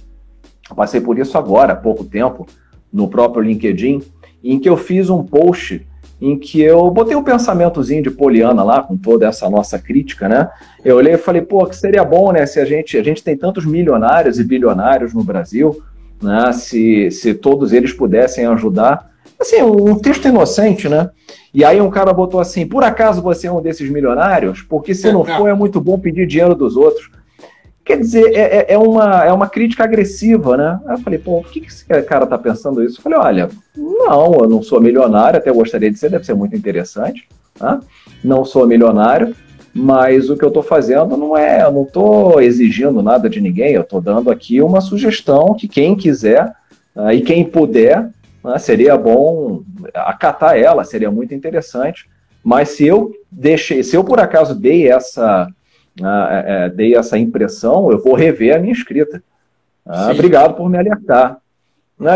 eu 0.71 0.75
passei 0.75 1.01
por 1.01 1.19
isso 1.19 1.37
agora, 1.37 1.75
há 1.75 1.77
pouco 1.77 2.05
tempo, 2.05 2.47
no 2.91 3.07
próprio 3.09 3.43
LinkedIn, 3.43 4.03
em 4.43 4.59
que 4.59 4.69
eu 4.69 4.79
fiz 4.79 5.11
um 5.11 5.23
post 5.23 5.87
em 6.21 6.39
que 6.39 6.61
eu 6.61 6.91
botei 6.91 7.17
um 7.17 7.23
pensamentozinho 7.23 8.03
de 8.03 8.11
Poliana 8.11 8.63
lá, 8.63 8.83
com 8.83 8.97
toda 8.97 9.27
essa 9.27 9.49
nossa 9.49 9.79
crítica, 9.79 10.29
né? 10.29 10.51
Eu 10.85 10.97
olhei 10.97 11.15
e 11.15 11.19
falei, 11.19 11.41
pô, 11.41 11.65
que 11.67 11.75
seria 11.75 12.05
bom, 12.05 12.31
né, 12.31 12.45
se 12.45 12.61
a 12.61 12.65
gente, 12.65 12.97
a 12.99 13.03
gente 13.03 13.25
tem 13.25 13.37
tantos 13.37 13.65
milionários 13.65 14.39
e 14.39 14.45
bilionários 14.45 15.15
no 15.15 15.25
Brasil, 15.25 15.83
né, 16.21 16.53
se, 16.53 17.11
se 17.11 17.35
todos 17.35 17.73
eles 17.73 17.93
pudessem 17.93 18.47
ajudar. 18.47 19.11
Assim, 19.39 19.63
um 19.63 19.99
texto 19.99 20.29
inocente, 20.29 20.89
né? 20.89 21.11
E 21.53 21.65
aí 21.65 21.81
um 21.81 21.91
cara 21.91 22.13
botou 22.13 22.41
assim: 22.41 22.67
por 22.67 22.85
acaso 22.85 23.23
você 23.23 23.47
é 23.47 23.53
um 23.53 23.63
desses 23.63 23.91
milionários? 23.91 24.63
Porque 24.63 24.95
se 24.95 25.11
não 25.11 25.25
for, 25.25 25.49
é 25.49 25.55
muito 25.55 25.81
bom 25.81 25.99
pedir 25.99 26.27
dinheiro 26.27 26.55
dos 26.55 26.77
outros. 26.77 27.11
Quer 27.85 27.99
dizer, 27.99 28.35
é, 28.35 28.59
é, 28.59 28.75
é 28.75 28.79
uma, 28.79 29.25
é 29.25 29.33
uma 29.33 29.49
crítica 29.49 29.83
agressiva, 29.83 30.57
né? 30.57 30.79
Aí 30.87 30.95
eu 30.95 30.99
falei, 30.99 31.19
pô, 31.19 31.41
por 31.41 31.51
que, 31.51 31.61
que 31.61 31.69
esse 31.69 31.85
cara 32.03 32.27
tá 32.27 32.39
pensando 32.39 32.85
isso? 32.85 32.99
Eu 32.99 33.03
falei, 33.03 33.19
olha, 33.19 33.51
não, 33.77 34.35
eu 34.35 34.49
não 34.49 34.63
sou 34.63 34.81
milionário, 34.81 35.39
até 35.39 35.51
gostaria 35.51 35.91
de 35.91 35.99
ser, 35.99 36.11
deve 36.11 36.25
ser 36.25 36.35
muito 36.35 36.55
interessante. 36.55 37.27
Né? 37.61 37.81
Não 38.23 38.45
sou 38.45 38.67
milionário, 38.67 39.35
mas 39.73 40.29
o 40.29 40.37
que 40.37 40.45
eu 40.45 40.49
estou 40.49 40.63
fazendo 40.63 41.17
não 41.17 41.37
é, 41.37 41.63
eu 41.63 41.71
não 41.71 41.85
estou 41.85 42.41
exigindo 42.41 43.03
nada 43.03 43.31
de 43.31 43.41
ninguém, 43.41 43.73
eu 43.73 43.83
estou 43.83 44.01
dando 44.01 44.31
aqui 44.31 44.61
uma 44.61 44.81
sugestão 44.81 45.55
que 45.55 45.69
quem 45.69 45.95
quiser 45.95 46.53
uh, 46.95 47.11
e 47.13 47.21
quem 47.21 47.45
puder, 47.45 48.11
uh, 48.43 48.59
seria 48.59 48.97
bom 48.97 49.63
acatar 49.95 50.57
ela, 50.57 50.83
seria 50.83 51.11
muito 51.11 51.35
interessante. 51.35 52.09
Mas 52.43 52.71
se 52.71 52.87
eu 52.87 53.13
deixei, 53.31 53.83
se 53.83 53.97
eu 53.97 54.03
por 54.03 54.19
acaso 54.19 54.59
dei 54.59 54.91
essa, 54.91 55.47
uh, 56.01 56.75
dei 56.75 56.97
essa 56.97 57.17
impressão, 57.17 57.93
eu 57.93 58.03
vou 58.03 58.15
rever 58.15 58.57
a 58.57 58.59
minha 58.59 58.73
escrita. 58.73 59.23
obrigado 60.11 60.55
por 60.55 60.69
me 60.69 60.79
alertar. 60.79 61.39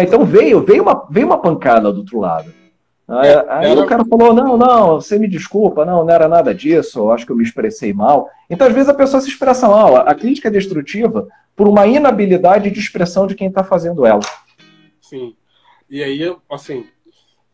então 0.03 0.25
veio, 0.25 0.61
veio 0.63 0.83
uma, 0.83 1.07
veio 1.09 1.27
uma 1.27 1.41
pancada 1.41 1.93
do 1.93 1.99
outro 1.99 2.19
lado. 2.19 2.64
Aí, 3.07 3.29
é, 3.29 3.47
aí 3.49 3.79
o 3.79 3.87
cara 3.87 4.05
falou: 4.05 4.33
não, 4.33 4.57
não, 4.57 5.01
você 5.01 5.19
me 5.19 5.29
desculpa, 5.29 5.85
não, 5.85 6.05
não 6.05 6.15
era 6.15 6.27
nada 6.27 6.55
disso, 6.55 7.11
acho 7.11 7.27
que 7.27 7.33
eu 7.33 7.37
me 7.37 7.45
expressei 7.45 7.93
mal. 7.93 8.31
Então, 8.49 8.67
às 8.67 8.73
vezes, 8.73 8.89
a 8.89 8.95
pessoa 8.95 9.21
se 9.21 9.29
expressa 9.29 9.69
mal. 9.69 9.97
A 9.97 10.15
crítica 10.15 10.49
é 10.49 10.51
destrutiva 10.51 11.29
por 11.55 11.69
uma 11.69 11.87
inabilidade 11.87 12.71
de 12.71 12.81
expressão 12.81 13.27
de 13.27 13.35
quem 13.35 13.49
está 13.49 13.63
fazendo 13.63 14.07
ela. 14.07 14.23
Sim. 15.01 15.37
E 15.89 16.03
aí, 16.03 16.35
assim, 16.51 16.87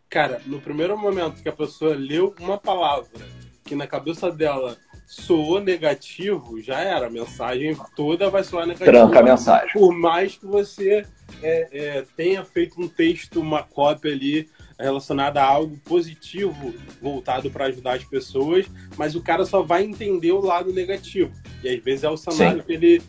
cara, 0.08 0.40
no 0.46 0.60
primeiro 0.60 0.96
momento 0.96 1.42
que 1.42 1.48
a 1.48 1.52
pessoa 1.52 1.94
leu 1.94 2.34
uma 2.40 2.56
palavra 2.56 3.20
que 3.64 3.74
na 3.74 3.86
cabeça 3.86 4.30
dela 4.30 4.76
soou 5.06 5.60
negativo, 5.60 6.60
já 6.60 6.80
era. 6.80 7.08
A 7.08 7.10
mensagem 7.10 7.76
toda 7.96 8.30
vai 8.30 8.44
soar 8.44 8.66
negativa. 8.66 8.90
Tranca 8.90 9.18
a 9.18 9.22
mensagem. 9.22 9.72
Por 9.72 9.92
mais 9.92 10.36
que 10.36 10.46
você 10.46 11.04
é, 11.42 11.68
é, 11.72 12.04
tenha 12.16 12.44
feito 12.44 12.80
um 12.80 12.88
texto, 12.88 13.40
uma 13.40 13.62
cópia 13.62 14.12
ali 14.12 14.48
relacionada 14.82 15.42
a 15.42 15.46
algo 15.46 15.76
positivo 15.84 16.74
voltado 17.00 17.50
para 17.50 17.66
ajudar 17.66 17.94
as 17.94 18.04
pessoas, 18.04 18.66
mas 18.96 19.14
o 19.14 19.22
cara 19.22 19.44
só 19.44 19.62
vai 19.62 19.84
entender 19.84 20.32
o 20.32 20.40
lado 20.40 20.72
negativo. 20.72 21.32
E 21.62 21.68
às 21.68 21.82
vezes 21.82 22.04
é 22.04 22.08
o 22.08 22.16
cenário 22.16 22.60
Sim. 22.60 22.66
que 22.66 22.72
ele 22.72 23.02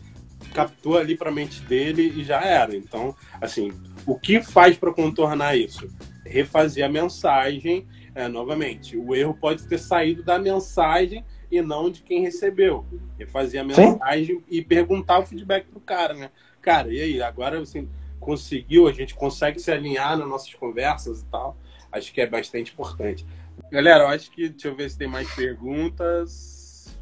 captou 0.52 0.98
ali 0.98 1.16
para 1.16 1.30
a 1.30 1.32
mente 1.32 1.62
dele 1.62 2.12
e 2.16 2.24
já 2.24 2.42
era. 2.42 2.76
Então, 2.76 3.14
assim, 3.40 3.72
o 4.06 4.18
que 4.18 4.42
faz 4.42 4.76
para 4.76 4.92
contornar 4.92 5.56
isso? 5.56 5.88
Refazer 6.24 6.84
a 6.84 6.88
mensagem 6.88 7.86
é, 8.14 8.28
novamente. 8.28 8.96
O 8.96 9.14
erro 9.14 9.34
pode 9.34 9.66
ter 9.66 9.78
saído 9.78 10.22
da 10.22 10.38
mensagem 10.38 11.24
e 11.50 11.60
não 11.62 11.90
de 11.90 12.02
quem 12.02 12.20
recebeu. 12.22 12.84
Refazer 13.18 13.60
a 13.60 13.64
mensagem 13.64 14.36
Sim. 14.36 14.44
e 14.48 14.62
perguntar 14.62 15.18
o 15.18 15.26
feedback 15.26 15.66
pro 15.66 15.80
cara, 15.80 16.14
né? 16.14 16.30
Cara, 16.60 16.92
e 16.92 17.00
aí? 17.00 17.22
Agora, 17.22 17.60
assim, 17.60 17.88
conseguiu, 18.20 18.86
a 18.86 18.92
gente 18.92 19.14
consegue 19.14 19.58
se 19.58 19.70
alinhar 19.70 20.16
nas 20.16 20.28
nossas 20.28 20.54
conversas 20.54 21.22
e 21.22 21.26
tal. 21.26 21.56
Acho 21.92 22.12
que 22.12 22.20
é 22.20 22.26
bastante 22.26 22.72
importante. 22.72 23.26
Galera, 23.70 24.04
eu 24.04 24.08
acho 24.08 24.30
que. 24.30 24.48
Deixa 24.48 24.68
eu 24.68 24.74
ver 24.74 24.90
se 24.90 24.98
tem 24.98 25.06
mais 25.06 25.32
perguntas. 25.34 26.92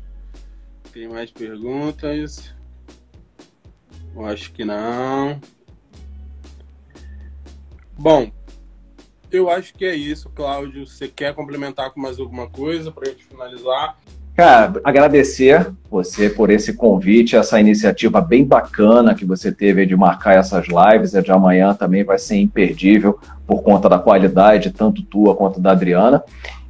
Tem 0.93 1.09
mais 1.09 1.31
perguntas? 1.31 2.53
Eu 4.15 4.27
acho 4.27 4.53
que 4.53 4.65
não. 4.65 5.41
Bom, 7.97 8.33
eu 9.31 9.49
acho 9.49 9.73
que 9.75 9.85
é 9.85 9.95
isso, 9.95 10.29
Cláudio. 10.31 10.87
Você 10.87 11.07
quer 11.07 11.35
complementar 11.35 11.93
com 11.93 12.01
mais 12.01 12.19
alguma 12.19 12.51
coisa 12.51 12.91
para 12.91 13.09
a 13.09 13.13
gente 13.13 13.25
finalizar? 13.25 13.97
Cara, 14.41 14.73
agradecer 14.83 15.71
você 15.91 16.31
por 16.31 16.49
esse 16.49 16.73
convite, 16.73 17.37
essa 17.37 17.61
iniciativa 17.61 18.23
bem 18.23 18.43
bacana 18.43 19.15
que 19.15 19.27
você 19.27 19.53
teve 19.53 19.85
de 19.85 19.95
marcar 19.95 20.35
essas 20.35 20.65
lives. 20.67 21.15
A 21.15 21.21
de 21.21 21.31
amanhã 21.31 21.75
também 21.75 22.05
vai 22.05 22.19
ser 22.19 22.37
imperdível 22.37 23.19
por 23.47 23.63
conta 23.63 23.87
da 23.87 23.99
qualidade, 23.99 24.71
tanto 24.71 25.03
tua 25.03 25.37
quanto 25.37 25.61
da 25.61 25.73
Adriana. 25.73 26.25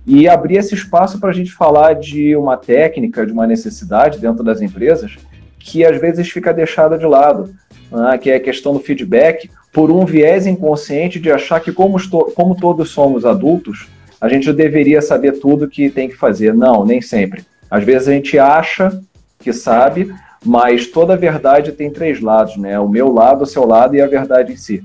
E 0.05 0.29
abrir 0.29 0.57
esse 0.57 0.75
espaço 0.75 1.21
para 1.21 1.31
a 1.31 1.33
gente 1.33 1.53
falar 1.53 1.93
de 1.93 2.35
uma 2.35 2.57
técnica, 2.57 3.25
de 3.25 3.31
uma 3.31 3.47
necessidade 3.47 4.19
dentro 4.19 4.43
das 4.43 4.61
empresas 4.61 5.17
que 5.61 5.85
às 5.85 6.01
vezes 6.01 6.29
fica 6.29 6.53
deixada 6.53 6.99
de 6.99 7.07
lado, 7.07 7.55
né? 7.93 8.19
que 8.19 8.31
é 8.31 8.35
a 8.35 8.41
questão 8.41 8.73
do 8.73 8.81
feedback, 8.81 9.49
por 9.73 9.93
um 9.93 10.05
viés 10.05 10.45
inconsciente 10.45 11.21
de 11.21 11.31
achar 11.31 11.61
que, 11.61 11.71
como, 11.71 11.99
como 12.35 12.57
todos 12.57 12.91
somos 12.91 13.25
adultos, 13.25 13.87
a 14.21 14.29
gente 14.29 14.53
deveria 14.53 15.01
saber 15.01 15.39
tudo 15.39 15.69
que 15.69 15.89
tem 15.89 16.09
que 16.09 16.17
fazer. 16.17 16.53
Não, 16.53 16.85
nem 16.85 17.01
sempre. 17.01 17.45
Às 17.71 17.85
vezes 17.85 18.09
a 18.09 18.13
gente 18.13 18.39
acha 18.39 19.01
que 19.39 19.53
sabe, 19.53 20.13
mas 20.45 20.87
toda 20.87 21.17
verdade 21.17 21.73
tem 21.73 21.91
três 21.91 22.21
lados, 22.21 22.57
né? 22.57 22.79
O 22.79 22.89
meu 22.89 23.13
lado, 23.13 23.43
o 23.43 23.47
seu 23.47 23.67
lado 23.67 23.95
e 23.95 24.01
a 24.01 24.07
verdade 24.07 24.53
em 24.53 24.57
si. 24.57 24.83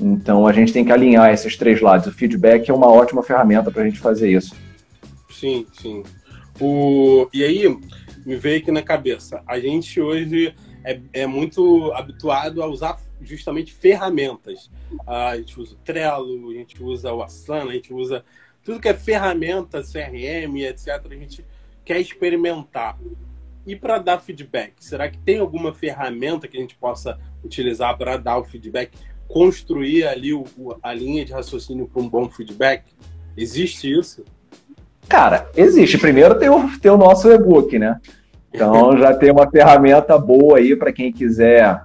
Então 0.00 0.46
a 0.46 0.52
gente 0.52 0.72
tem 0.72 0.84
que 0.84 0.92
alinhar 0.92 1.32
esses 1.32 1.56
três 1.56 1.80
lados. 1.80 2.06
O 2.06 2.12
feedback 2.12 2.70
é 2.70 2.74
uma 2.74 2.90
ótima 2.90 3.22
ferramenta 3.22 3.70
para 3.70 3.82
a 3.82 3.84
gente 3.84 3.98
fazer 3.98 4.30
isso. 4.30 4.54
Sim, 5.30 5.66
sim. 5.72 6.02
O... 6.60 7.28
E 7.32 7.42
aí, 7.42 7.68
me 8.24 8.36
veio 8.36 8.60
aqui 8.60 8.70
na 8.70 8.82
cabeça, 8.82 9.42
a 9.46 9.58
gente 9.58 10.00
hoje 10.00 10.54
é, 10.84 11.00
é 11.12 11.26
muito 11.26 11.92
habituado 11.92 12.62
a 12.62 12.66
usar 12.66 12.98
justamente 13.20 13.72
ferramentas. 13.72 14.70
A 15.06 15.36
gente 15.36 15.58
usa 15.58 15.74
o 15.74 15.78
Trello, 15.78 16.50
a 16.50 16.54
gente 16.54 16.82
usa 16.82 17.12
o 17.12 17.22
Asana, 17.22 17.70
a 17.70 17.74
gente 17.74 17.92
usa 17.92 18.24
tudo 18.62 18.80
que 18.80 18.88
é 18.88 18.94
ferramenta, 18.94 19.82
CRM, 19.82 20.56
etc. 20.62 20.88
A 21.10 21.14
gente 21.14 21.44
quer 21.84 22.00
experimentar. 22.00 22.98
E 23.66 23.74
para 23.74 23.98
dar 23.98 24.18
feedback, 24.18 24.74
será 24.78 25.08
que 25.08 25.18
tem 25.18 25.38
alguma 25.38 25.72
ferramenta 25.72 26.46
que 26.46 26.56
a 26.56 26.60
gente 26.60 26.76
possa 26.76 27.18
utilizar 27.42 27.96
para 27.96 28.16
dar 28.16 28.38
o 28.38 28.44
feedback, 28.44 28.90
construir 29.26 30.06
ali 30.06 30.34
o, 30.34 30.44
a 30.82 30.92
linha 30.92 31.24
de 31.24 31.32
raciocínio 31.32 31.88
para 31.88 32.02
um 32.02 32.08
bom 32.08 32.28
feedback? 32.28 32.84
Existe 33.36 33.90
isso? 33.90 34.24
Cara, 35.08 35.48
existe. 35.56 35.98
Primeiro 35.98 36.38
tem 36.38 36.48
o, 36.48 36.78
tem 36.78 36.90
o 36.90 36.96
nosso 36.96 37.30
e-book, 37.30 37.78
né? 37.78 38.00
Então 38.52 38.96
já 38.98 39.14
tem 39.14 39.30
uma 39.30 39.50
ferramenta 39.50 40.18
boa 40.18 40.58
aí 40.58 40.76
para 40.76 40.92
quem 40.92 41.10
quiser. 41.12 41.82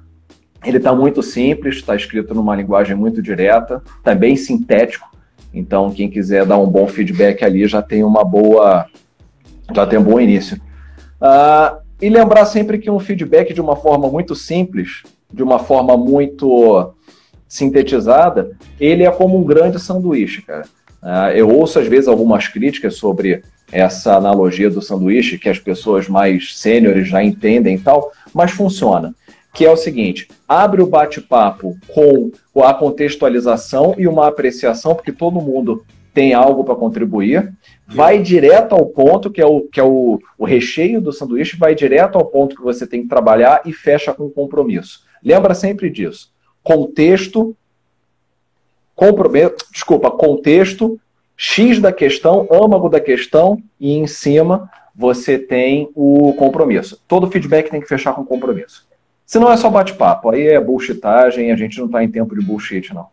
Ele 0.65 0.77
está 0.77 0.93
muito 0.93 1.23
simples, 1.23 1.77
está 1.77 1.95
escrito 1.95 2.33
numa 2.33 2.55
linguagem 2.55 2.95
muito 2.95 3.21
direta, 3.21 3.81
bem 4.17 4.35
sintético. 4.35 5.09
Então 5.53 5.91
quem 5.91 6.09
quiser 6.09 6.45
dar 6.45 6.57
um 6.57 6.67
bom 6.67 6.87
feedback 6.87 7.43
ali 7.43 7.65
já 7.67 7.81
tem 7.81 8.03
uma 8.03 8.25
boa 8.25 8.85
já 9.73 9.85
tem 9.85 9.99
um 9.99 10.03
bom 10.03 10.19
início. 10.19 10.59
Uh, 11.21 11.79
e 12.01 12.09
lembrar 12.09 12.45
sempre 12.45 12.77
que 12.77 12.89
um 12.89 12.99
feedback 12.99 13.53
de 13.53 13.61
uma 13.61 13.75
forma 13.75 14.07
muito 14.07 14.35
simples, 14.35 15.03
de 15.31 15.43
uma 15.43 15.59
forma 15.59 15.97
muito 15.97 16.93
sintetizada, 17.47 18.51
ele 18.79 19.03
é 19.03 19.11
como 19.11 19.37
um 19.37 19.43
grande 19.43 19.79
sanduíche, 19.79 20.41
cara. 20.41 20.65
Uh, 21.01 21.31
eu 21.35 21.49
ouço 21.49 21.79
às 21.79 21.87
vezes 21.87 22.07
algumas 22.07 22.47
críticas 22.47 22.95
sobre 22.95 23.41
essa 23.71 24.15
analogia 24.15 24.69
do 24.69 24.81
sanduíche, 24.81 25.37
que 25.37 25.49
as 25.49 25.59
pessoas 25.59 26.07
mais 26.07 26.57
sêniores 26.57 27.07
já 27.07 27.23
entendem 27.23 27.75
e 27.75 27.79
tal, 27.79 28.11
mas 28.33 28.51
funciona. 28.51 29.13
Que 29.53 29.65
é 29.65 29.71
o 29.71 29.77
seguinte: 29.77 30.27
abre 30.47 30.81
o 30.81 30.87
bate-papo 30.87 31.77
com 31.87 32.31
a 32.63 32.73
contextualização 32.73 33.95
e 33.97 34.07
uma 34.07 34.27
apreciação, 34.27 34.95
porque 34.95 35.11
todo 35.11 35.41
mundo 35.41 35.83
tem 36.13 36.33
algo 36.33 36.63
para 36.63 36.75
contribuir 36.75 37.51
vai 37.91 38.21
direto 38.21 38.73
ao 38.73 38.85
ponto, 38.85 39.31
que 39.31 39.41
é, 39.41 39.45
o, 39.45 39.61
que 39.61 39.79
é 39.79 39.83
o, 39.83 40.19
o 40.37 40.45
recheio 40.45 41.01
do 41.01 41.11
sanduíche, 41.11 41.57
vai 41.57 41.73
direto 41.73 42.17
ao 42.17 42.25
ponto 42.25 42.55
que 42.55 42.61
você 42.61 42.85
tem 42.85 43.01
que 43.01 43.09
trabalhar 43.09 43.61
e 43.65 43.73
fecha 43.73 44.13
com 44.13 44.29
compromisso. 44.29 45.03
Lembra 45.23 45.55
sempre 45.55 45.89
disso. 45.89 46.31
Contexto, 46.61 47.55
compromisso, 48.95 49.55
desculpa, 49.71 50.11
contexto, 50.11 50.99
X 51.35 51.79
da 51.79 51.91
questão, 51.91 52.47
âmago 52.51 52.89
da 52.89 52.99
questão, 52.99 53.61
e 53.79 53.93
em 53.93 54.05
cima 54.05 54.69
você 54.95 55.39
tem 55.39 55.89
o 55.95 56.33
compromisso. 56.33 57.01
Todo 57.07 57.31
feedback 57.31 57.71
tem 57.71 57.81
que 57.81 57.87
fechar 57.87 58.13
com 58.13 58.25
compromisso. 58.25 58.87
Se 59.25 59.39
não 59.39 59.51
é 59.51 59.57
só 59.57 59.69
bate-papo, 59.69 60.29
aí 60.29 60.47
é 60.47 60.59
bullshitagem, 60.59 61.51
a 61.51 61.55
gente 61.55 61.77
não 61.79 61.85
está 61.85 62.03
em 62.03 62.11
tempo 62.11 62.37
de 62.37 62.45
bullshit, 62.45 62.93
não. 62.93 63.07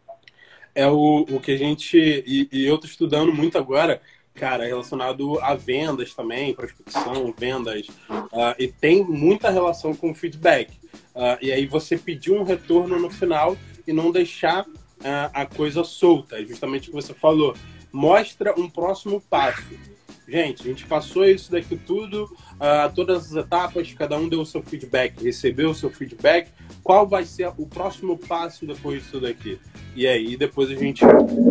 É 0.74 0.86
o, 0.86 1.24
o 1.30 1.40
que 1.40 1.52
a 1.52 1.56
gente. 1.56 1.96
E, 1.96 2.48
e 2.52 2.66
eu 2.66 2.74
estou 2.74 2.90
estudando 2.90 3.32
muito 3.32 3.56
agora 3.56 4.00
cara, 4.36 4.66
relacionado 4.66 5.40
a 5.40 5.54
vendas 5.54 6.14
também, 6.14 6.54
prospecção, 6.54 7.34
vendas, 7.36 7.88
uh, 7.88 8.54
e 8.58 8.68
tem 8.68 9.02
muita 9.02 9.50
relação 9.50 9.94
com 9.94 10.14
feedback. 10.14 10.70
Uh, 11.14 11.38
e 11.40 11.50
aí 11.50 11.66
você 11.66 11.96
pedir 11.96 12.32
um 12.32 12.42
retorno 12.42 12.98
no 12.98 13.10
final 13.10 13.56
e 13.86 13.92
não 13.92 14.12
deixar 14.12 14.66
uh, 14.66 15.30
a 15.32 15.46
coisa 15.46 15.82
solta, 15.82 16.38
é 16.38 16.44
justamente 16.44 16.88
o 16.88 16.92
que 16.92 17.02
você 17.02 17.14
falou. 17.14 17.56
Mostra 17.90 18.54
um 18.60 18.68
próximo 18.68 19.20
passo. 19.20 19.95
Gente, 20.28 20.62
a 20.62 20.66
gente 20.66 20.86
passou 20.86 21.24
isso 21.24 21.52
daqui 21.52 21.76
tudo, 21.76 22.24
uh, 22.24 22.92
todas 22.94 23.26
as 23.26 23.44
etapas, 23.44 23.92
cada 23.94 24.16
um 24.16 24.28
deu 24.28 24.40
o 24.40 24.46
seu 24.46 24.60
feedback, 24.60 25.22
recebeu 25.22 25.70
o 25.70 25.74
seu 25.74 25.88
feedback. 25.88 26.50
Qual 26.82 27.06
vai 27.06 27.24
ser 27.24 27.48
o 27.56 27.66
próximo 27.66 28.18
passo 28.18 28.66
depois 28.66 29.02
disso 29.02 29.20
daqui? 29.20 29.60
E 29.94 30.04
aí 30.06 30.36
depois 30.36 30.68
a 30.70 30.74
gente 30.74 31.04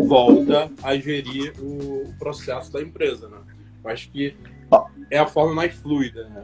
volta 0.08 0.70
a 0.84 0.96
gerir 0.98 1.54
o 1.60 2.14
processo 2.20 2.72
da 2.74 2.82
empresa, 2.82 3.30
né? 3.30 3.38
Eu 3.82 3.90
acho 3.90 4.12
que 4.12 4.36
é 5.10 5.20
a 5.20 5.26
forma 5.26 5.54
mais 5.54 5.74
fluida, 5.74 6.28
né? 6.28 6.44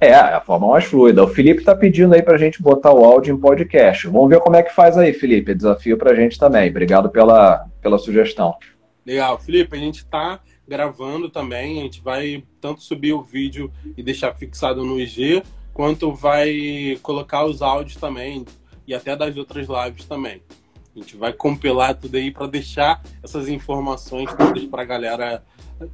É, 0.00 0.08
é 0.08 0.14
a 0.14 0.40
forma 0.40 0.68
mais 0.68 0.84
fluida. 0.84 1.22
O 1.22 1.28
Felipe 1.28 1.60
está 1.60 1.76
pedindo 1.76 2.14
aí 2.14 2.22
para 2.22 2.34
a 2.34 2.38
gente 2.38 2.62
botar 2.62 2.92
o 2.92 3.04
áudio 3.04 3.34
em 3.34 3.38
podcast. 3.38 4.08
Vamos 4.08 4.30
ver 4.30 4.40
como 4.40 4.56
é 4.56 4.62
que 4.62 4.74
faz 4.74 4.96
aí, 4.96 5.12
Felipe. 5.12 5.54
Desafio 5.54 5.98
para 5.98 6.12
a 6.12 6.14
gente 6.14 6.38
também. 6.38 6.70
Obrigado 6.70 7.10
pela, 7.10 7.66
pela 7.80 7.98
sugestão. 7.98 8.56
Legal. 9.06 9.38
Felipe, 9.38 9.76
a 9.76 9.78
gente 9.78 9.98
está 9.98 10.40
gravando 10.72 11.28
também. 11.28 11.80
A 11.80 11.82
gente 11.82 12.00
vai 12.00 12.42
tanto 12.58 12.82
subir 12.82 13.12
o 13.12 13.22
vídeo 13.22 13.70
e 13.94 14.02
deixar 14.02 14.34
fixado 14.34 14.86
no 14.86 14.98
IG, 14.98 15.42
quanto 15.74 16.12
vai 16.14 16.98
colocar 17.02 17.44
os 17.44 17.60
áudios 17.60 17.96
também 17.96 18.46
e 18.86 18.94
até 18.94 19.14
das 19.14 19.36
outras 19.36 19.68
lives 19.68 20.06
também. 20.06 20.40
A 20.96 20.98
gente 20.98 21.14
vai 21.14 21.32
compilar 21.32 21.94
tudo 21.94 22.16
aí 22.16 22.30
para 22.30 22.46
deixar 22.46 23.02
essas 23.22 23.48
informações 23.48 24.32
todas 24.34 24.64
para 24.64 24.82
a 24.82 24.86
galera 24.86 25.44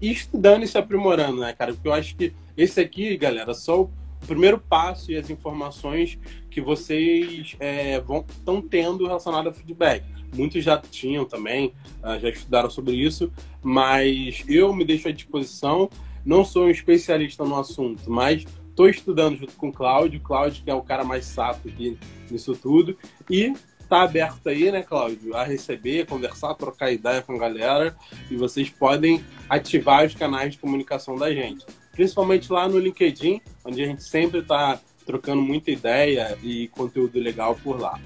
ir 0.01 0.13
estudando 0.13 0.63
e 0.63 0.69
se 0.69 0.79
aprimorando, 0.79 1.41
né, 1.41 1.53
cara? 1.53 1.73
Porque 1.73 1.89
eu 1.89 1.93
acho 1.93 2.15
que 2.15 2.33
esse 2.57 2.81
aqui, 2.81 3.17
galera, 3.17 3.55
só 3.55 3.89
o 4.23 4.27
primeiro 4.27 4.59
passo 4.59 5.11
e 5.11 5.17
as 5.17 5.31
informações 5.31 6.19
que 6.51 6.61
vocês 6.61 7.57
é, 7.61 7.99
estão 7.99 8.61
tendo 8.61 9.07
relacionado 9.07 9.49
a 9.49 9.53
feedback. 9.53 10.05
Muitos 10.35 10.63
já 10.63 10.77
tinham 10.79 11.25
também, 11.25 11.73
uh, 12.03 12.19
já 12.21 12.29
estudaram 12.29 12.69
sobre 12.69 12.95
isso, 12.95 13.33
mas 13.63 14.45
eu 14.47 14.73
me 14.75 14.85
deixo 14.85 15.09
à 15.09 15.13
disposição. 15.13 15.89
Não 16.25 16.45
sou 16.45 16.65
um 16.67 16.71
especialista 16.71 17.45
no 17.45 17.59
assunto, 17.59 18.11
mas 18.11 18.45
estou 18.69 18.89
estudando 18.89 19.37
junto 19.37 19.55
com 19.55 19.69
o 19.69 19.73
Cláudio. 19.73 20.21
Cláudio, 20.21 20.63
que 20.63 20.71
é 20.71 20.75
o 20.75 20.83
cara 20.83 21.05
mais 21.05 21.25
sapo 21.25 21.69
aqui 21.69 21.99
nisso 22.31 22.55
tudo. 22.55 22.97
E 23.31 23.55
tá 23.89 24.03
aberto 24.03 24.47
aí, 24.49 24.71
né, 24.71 24.83
Cláudio, 24.83 25.35
a 25.35 25.43
receber, 25.45 26.07
conversar, 26.07 26.55
trocar 26.55 26.93
ideia 26.93 27.23
com 27.23 27.33
a 27.33 27.39
galera. 27.39 27.97
E 28.31 28.37
vocês 28.37 28.69
podem 28.69 29.25
ativar 29.49 30.05
os 30.05 30.15
canais 30.15 30.53
de 30.53 30.59
comunicação 30.59 31.17
da 31.17 31.33
gente. 31.33 31.65
Principalmente 31.99 32.53
lá 32.53 32.69
no 32.69 32.79
LinkedIn, 32.79 33.41
onde 33.65 33.83
a 33.83 33.87
gente 33.87 34.05
sempre 34.05 34.39
está 34.39 34.79
trocando 35.05 35.43
muita 35.43 35.73
ideia 35.73 36.39
e 36.45 36.69
conteúdo 36.69 37.19
legal 37.19 37.57
por 37.57 37.77
lá. 37.77 37.99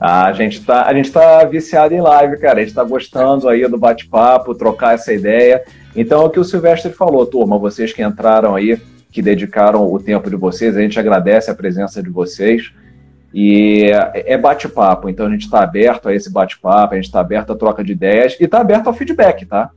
A 0.00 0.32
gente 0.32 0.64
tá, 0.64 0.86
a 0.86 0.94
gente 0.94 1.12
tá 1.12 1.44
viciado 1.44 1.92
em 1.92 2.00
live, 2.00 2.38
cara. 2.38 2.60
A 2.60 2.60
gente 2.60 2.70
está 2.70 2.82
gostando 2.82 3.46
aí 3.46 3.68
do 3.68 3.76
bate-papo, 3.76 4.54
trocar 4.54 4.94
essa 4.94 5.12
ideia. 5.12 5.66
Então, 5.94 6.22
é 6.22 6.24
o 6.24 6.30
que 6.30 6.40
o 6.40 6.44
Silvestre 6.44 6.90
falou, 6.94 7.26
turma, 7.26 7.58
vocês 7.58 7.92
que 7.92 8.02
entraram 8.02 8.54
aí, 8.54 8.80
que 9.12 9.20
dedicaram 9.20 9.92
o 9.92 9.98
tempo 10.00 10.30
de 10.30 10.36
vocês, 10.36 10.78
a 10.78 10.80
gente 10.80 10.98
agradece 10.98 11.50
a 11.50 11.54
presença 11.54 12.02
de 12.02 12.08
vocês. 12.08 12.72
E 13.34 13.90
é 14.14 14.38
bate-papo, 14.38 15.10
então 15.10 15.26
a 15.26 15.30
gente 15.30 15.42
está 15.42 15.62
aberto 15.62 16.08
a 16.08 16.14
esse 16.14 16.32
bate-papo, 16.32 16.94
a 16.94 16.96
gente 16.96 17.04
está 17.04 17.20
aberto 17.20 17.52
à 17.52 17.54
troca 17.56 17.84
de 17.84 17.92
ideias 17.92 18.34
e 18.40 18.44
está 18.44 18.62
aberto 18.62 18.86
ao 18.86 18.94
feedback, 18.94 19.44
tá? 19.44 19.70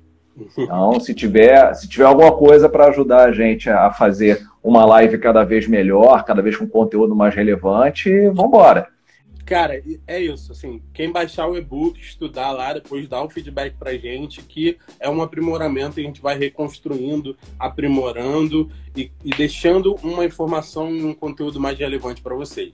Então, 0.57 0.99
se 0.99 1.13
tiver, 1.13 1.73
se 1.73 1.87
tiver 1.87 2.05
alguma 2.05 2.31
coisa 2.31 2.69
para 2.69 2.87
ajudar 2.87 3.27
a 3.27 3.31
gente 3.31 3.69
a 3.69 3.91
fazer 3.91 4.47
uma 4.63 4.85
live 4.85 5.17
cada 5.17 5.43
vez 5.43 5.67
melhor, 5.67 6.23
cada 6.25 6.41
vez 6.41 6.55
com 6.55 6.67
conteúdo 6.67 7.15
mais 7.15 7.33
relevante, 7.33 8.09
vamos 8.27 8.45
embora. 8.45 8.87
Cara, 9.47 9.81
é 10.05 10.19
isso, 10.19 10.51
assim, 10.51 10.81
quem 10.93 11.09
baixar 11.09 11.47
o 11.47 11.57
e-book, 11.57 11.97
estudar 11.97 12.51
lá, 12.51 12.73
depois 12.73 13.07
dar 13.07 13.23
o 13.23 13.29
feedback 13.29 13.75
pra 13.79 13.95
gente, 13.95 14.41
que 14.41 14.77
é 14.99 15.09
um 15.09 15.21
aprimoramento, 15.21 16.01
a 16.01 16.03
gente 16.03 16.21
vai 16.21 16.37
reconstruindo, 16.37 17.33
aprimorando 17.57 18.69
e, 18.93 19.09
e 19.23 19.29
deixando 19.29 19.95
uma 20.03 20.25
informação 20.25 20.93
e 20.93 21.01
um 21.01 21.13
conteúdo 21.13 21.61
mais 21.61 21.79
relevante 21.79 22.21
para 22.21 22.35
vocês. 22.35 22.73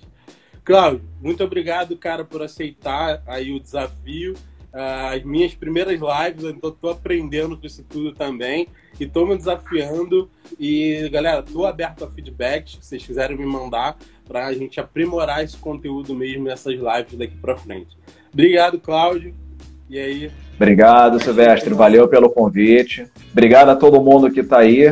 Cláudio, 0.63 1.03
muito 1.21 1.43
obrigado, 1.43 1.95
cara, 1.95 2.25
por 2.25 2.41
aceitar 2.41 3.21
aí 3.27 3.51
o 3.51 3.59
desafio. 3.59 4.33
As 4.73 5.23
minhas 5.23 5.53
primeiras 5.53 5.99
lives, 5.99 6.45
então 6.45 6.71
estou 6.71 6.89
aprendendo 6.89 7.55
com 7.55 7.67
isso 7.67 7.83
tudo 7.87 8.11
também 8.11 8.67
e 8.99 9.03
estou 9.03 9.27
me 9.27 9.37
desafiando. 9.37 10.29
E 10.59 11.07
galera, 11.09 11.41
estou 11.41 11.67
aberto 11.67 12.03
a 12.03 12.09
feedbacks, 12.09 12.79
se 12.81 12.87
vocês 12.87 13.05
quiserem 13.05 13.37
me 13.37 13.45
mandar, 13.45 13.95
para 14.27 14.47
a 14.47 14.53
gente 14.53 14.79
aprimorar 14.79 15.43
esse 15.43 15.57
conteúdo 15.57 16.15
mesmo 16.15 16.45
nessas 16.45 16.73
lives 16.73 17.13
daqui 17.15 17.35
para 17.37 17.55
frente. 17.55 17.95
Obrigado, 18.33 18.79
Cláudio. 18.79 19.35
E 19.87 19.99
aí? 19.99 20.31
Obrigado, 20.55 21.21
Silvestre. 21.21 21.73
Valeu 21.73 22.07
pelo 22.07 22.31
convite. 22.31 23.05
Obrigado 23.31 23.69
a 23.69 23.75
todo 23.75 24.01
mundo 24.01 24.31
que 24.31 24.39
está 24.39 24.59
aí. 24.59 24.91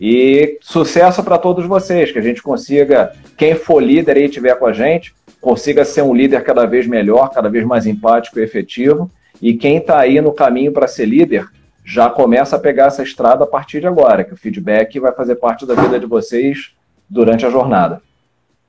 E 0.00 0.58
sucesso 0.60 1.22
para 1.22 1.38
todos 1.38 1.64
vocês, 1.64 2.10
que 2.10 2.18
a 2.18 2.22
gente 2.22 2.42
consiga, 2.42 3.12
quem 3.36 3.54
for 3.54 3.80
líder 3.80 4.16
aí 4.16 4.24
estiver 4.24 4.58
com 4.58 4.66
a 4.66 4.72
gente, 4.72 5.14
consiga 5.42 5.84
ser 5.84 6.02
um 6.02 6.14
líder 6.14 6.44
cada 6.44 6.64
vez 6.64 6.86
melhor, 6.86 7.28
cada 7.28 7.50
vez 7.50 7.66
mais 7.66 7.84
empático 7.84 8.38
e 8.38 8.42
efetivo. 8.42 9.10
E 9.42 9.54
quem 9.54 9.78
está 9.78 9.98
aí 9.98 10.20
no 10.20 10.32
caminho 10.32 10.72
para 10.72 10.86
ser 10.86 11.04
líder, 11.04 11.50
já 11.84 12.08
começa 12.08 12.54
a 12.54 12.60
pegar 12.60 12.86
essa 12.86 13.02
estrada 13.02 13.42
a 13.42 13.46
partir 13.46 13.80
de 13.80 13.88
agora, 13.88 14.22
que 14.22 14.32
o 14.32 14.36
feedback 14.36 15.00
vai 15.00 15.12
fazer 15.12 15.34
parte 15.34 15.66
da 15.66 15.74
vida 15.74 15.98
de 15.98 16.06
vocês 16.06 16.76
durante 17.10 17.44
a 17.44 17.50
jornada. 17.50 18.00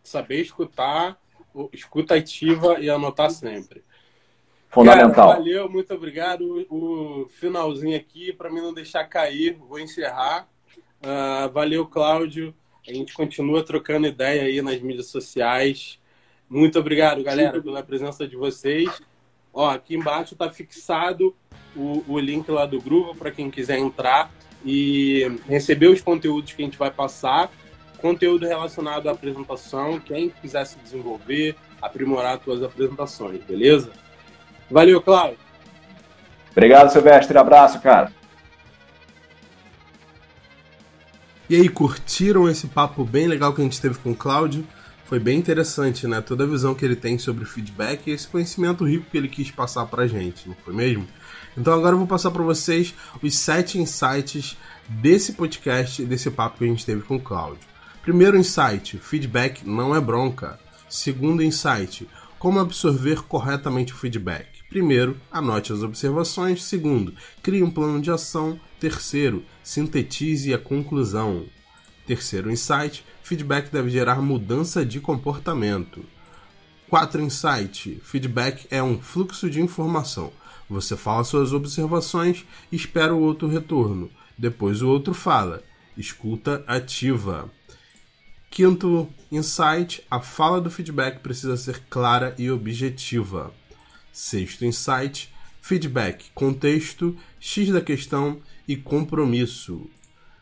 Saber 0.03 0.41
escutar, 0.41 1.15
escuta 1.71 2.15
ativa 2.15 2.79
e 2.79 2.89
anotar 2.89 3.29
sempre. 3.29 3.83
Fundamental. 4.67 5.27
Cara, 5.27 5.39
valeu, 5.39 5.69
muito 5.69 5.93
obrigado. 5.93 6.65
O 6.71 7.27
finalzinho 7.39 7.95
aqui, 7.95 8.33
para 8.33 8.49
mim 8.49 8.61
não 8.61 8.73
deixar 8.73 9.03
cair, 9.03 9.55
vou 9.69 9.79
encerrar. 9.79 10.47
Uh, 11.03 11.51
valeu, 11.53 11.85
Cláudio. 11.85 12.51
A 12.87 12.91
gente 12.91 13.13
continua 13.13 13.63
trocando 13.63 14.07
ideia 14.07 14.41
aí 14.41 14.59
nas 14.63 14.81
mídias 14.81 15.05
sociais. 15.05 15.99
Muito 16.53 16.77
obrigado, 16.77 17.23
galera, 17.23 17.59
pela 17.59 17.81
presença 17.81 18.27
de 18.27 18.35
vocês. 18.35 18.87
Ó, 19.51 19.71
aqui 19.71 19.95
embaixo 19.95 20.35
está 20.35 20.51
fixado 20.51 21.35
o, 21.75 22.03
o 22.07 22.19
link 22.19 22.47
lá 22.51 22.67
do 22.67 22.79
grupo 22.79 23.15
para 23.15 23.31
quem 23.31 23.49
quiser 23.49 23.79
entrar 23.79 24.31
e 24.63 25.35
receber 25.47 25.87
os 25.87 25.99
conteúdos 25.99 26.53
que 26.53 26.61
a 26.61 26.65
gente 26.65 26.77
vai 26.77 26.91
passar. 26.91 27.49
Conteúdo 27.99 28.45
relacionado 28.45 29.09
à 29.09 29.13
apresentação, 29.13 29.99
quem 29.99 30.29
quiser 30.29 30.63
se 30.65 30.77
desenvolver, 30.77 31.55
aprimorar 31.81 32.39
suas 32.43 32.61
apresentações, 32.61 33.43
beleza? 33.43 33.91
Valeu, 34.69 35.01
Cláudio. 35.01 35.39
Obrigado, 36.51 36.91
Silvestre. 36.91 37.35
Abraço, 37.35 37.81
cara. 37.81 38.13
E 41.49 41.55
aí, 41.55 41.67
curtiram 41.67 42.47
esse 42.47 42.67
papo 42.67 43.03
bem 43.03 43.27
legal 43.27 43.55
que 43.55 43.61
a 43.61 43.63
gente 43.63 43.81
teve 43.81 43.97
com 43.97 44.11
o 44.11 44.15
Cláudio? 44.15 44.63
Foi 45.13 45.19
bem 45.19 45.37
interessante, 45.37 46.07
né? 46.07 46.21
Toda 46.21 46.43
a 46.43 46.47
visão 46.47 46.73
que 46.73 46.83
ele 46.83 46.95
tem 46.95 47.19
sobre 47.19 47.45
feedback 47.45 48.07
e 48.07 48.11
esse 48.13 48.27
conhecimento 48.27 48.83
rico 48.83 49.11
que 49.11 49.15
ele 49.15 49.27
quis 49.27 49.51
passar 49.51 49.85
pra 49.85 50.07
gente, 50.07 50.49
não 50.49 50.55
foi 50.65 50.73
mesmo? 50.73 51.07
Então 51.55 51.71
agora 51.71 51.93
eu 51.93 51.99
vou 51.99 52.07
passar 52.07 52.31
para 52.31 52.41
vocês 52.41 52.95
os 53.21 53.37
sete 53.37 53.77
insights 53.77 54.57
desse 54.89 55.33
podcast, 55.33 56.03
desse 56.03 56.31
papo 56.31 56.57
que 56.57 56.63
a 56.63 56.67
gente 56.67 56.83
teve 56.83 57.03
com 57.03 57.17
o 57.17 57.21
Cláudio. 57.21 57.61
Primeiro 58.01 58.35
insight: 58.35 58.97
feedback 58.97 59.61
não 59.63 59.95
é 59.95 60.01
bronca. 60.01 60.59
Segundo 60.89 61.43
insight: 61.43 62.09
como 62.39 62.59
absorver 62.59 63.21
corretamente 63.21 63.93
o 63.93 63.97
feedback. 63.97 64.47
Primeiro, 64.67 65.15
anote 65.31 65.71
as 65.71 65.83
observações. 65.83 66.63
Segundo, 66.63 67.13
crie 67.43 67.61
um 67.61 67.69
plano 67.69 68.01
de 68.01 68.09
ação. 68.09 68.59
Terceiro, 68.79 69.45
sintetize 69.61 70.51
a 70.55 70.57
conclusão. 70.57 71.45
Terceiro 72.07 72.49
insight: 72.49 73.05
feedback 73.33 73.71
deve 73.71 73.89
gerar 73.89 74.21
mudança 74.21 74.85
de 74.85 74.99
comportamento. 74.99 76.05
4 76.87 77.19
insight: 77.19 77.99
feedback 78.03 78.67
é 78.69 78.81
um 78.83 79.01
fluxo 79.01 79.49
de 79.49 79.59
informação. 79.59 80.31
Você 80.69 80.95
fala 80.95 81.23
suas 81.23 81.51
observações 81.51 82.45
espera 82.71 83.15
o 83.15 83.19
outro 83.19 83.47
retorno. 83.47 84.11
Depois 84.37 84.83
o 84.83 84.87
outro 84.87 85.15
fala. 85.15 85.63
Escuta 85.97 86.63
ativa. 86.67 87.51
Quinto 88.51 89.09
insight: 89.31 90.03
a 90.11 90.19
fala 90.21 90.61
do 90.61 90.69
feedback 90.69 91.19
precisa 91.21 91.57
ser 91.57 91.81
clara 91.89 92.35
e 92.37 92.51
objetiva. 92.51 93.51
Sexto 94.11 94.63
insight: 94.63 95.33
feedback, 95.59 96.25
contexto, 96.35 97.17
X 97.39 97.69
da 97.69 97.81
questão 97.81 98.39
e 98.67 98.77
compromisso. 98.77 99.89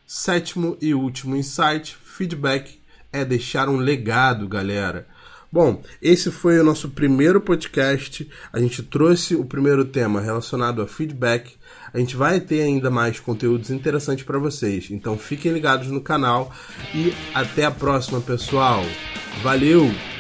Sétimo 0.05 0.77
e 0.81 0.93
último 0.93 1.37
insight: 1.37 1.95
feedback 1.95 2.80
é 3.12 3.26
deixar 3.26 3.70
um 3.70 3.78
legado, 3.78 4.47
galera. 4.47 5.07
Bom, 5.51 5.82
esse 6.01 6.32
foi 6.32 6.57
o 6.59 6.64
nosso 6.64 6.89
primeiro 6.89 7.41
podcast. 7.41 8.30
A 8.53 8.59
gente 8.59 8.82
trouxe 8.82 9.36
o 9.36 9.43
primeiro 9.43 9.84
tema 9.84 10.22
relacionado 10.22 10.82
a 10.82 10.88
feedback. 10.88 11.55
A 11.93 11.99
gente 11.99 12.16
vai 12.16 12.39
ter 12.39 12.62
ainda 12.62 12.89
mais 12.89 13.20
conteúdos 13.20 13.70
interessantes 13.70 14.24
para 14.24 14.39
vocês. 14.39 14.89
Então 14.89 15.18
fiquem 15.18 15.51
ligados 15.51 15.89
no 15.89 15.99
canal 15.99 16.53
e 16.95 17.14
até 17.34 17.66
a 17.66 17.72
próxima, 17.72 18.22
pessoal. 18.22 18.82
Valeu! 19.43 20.11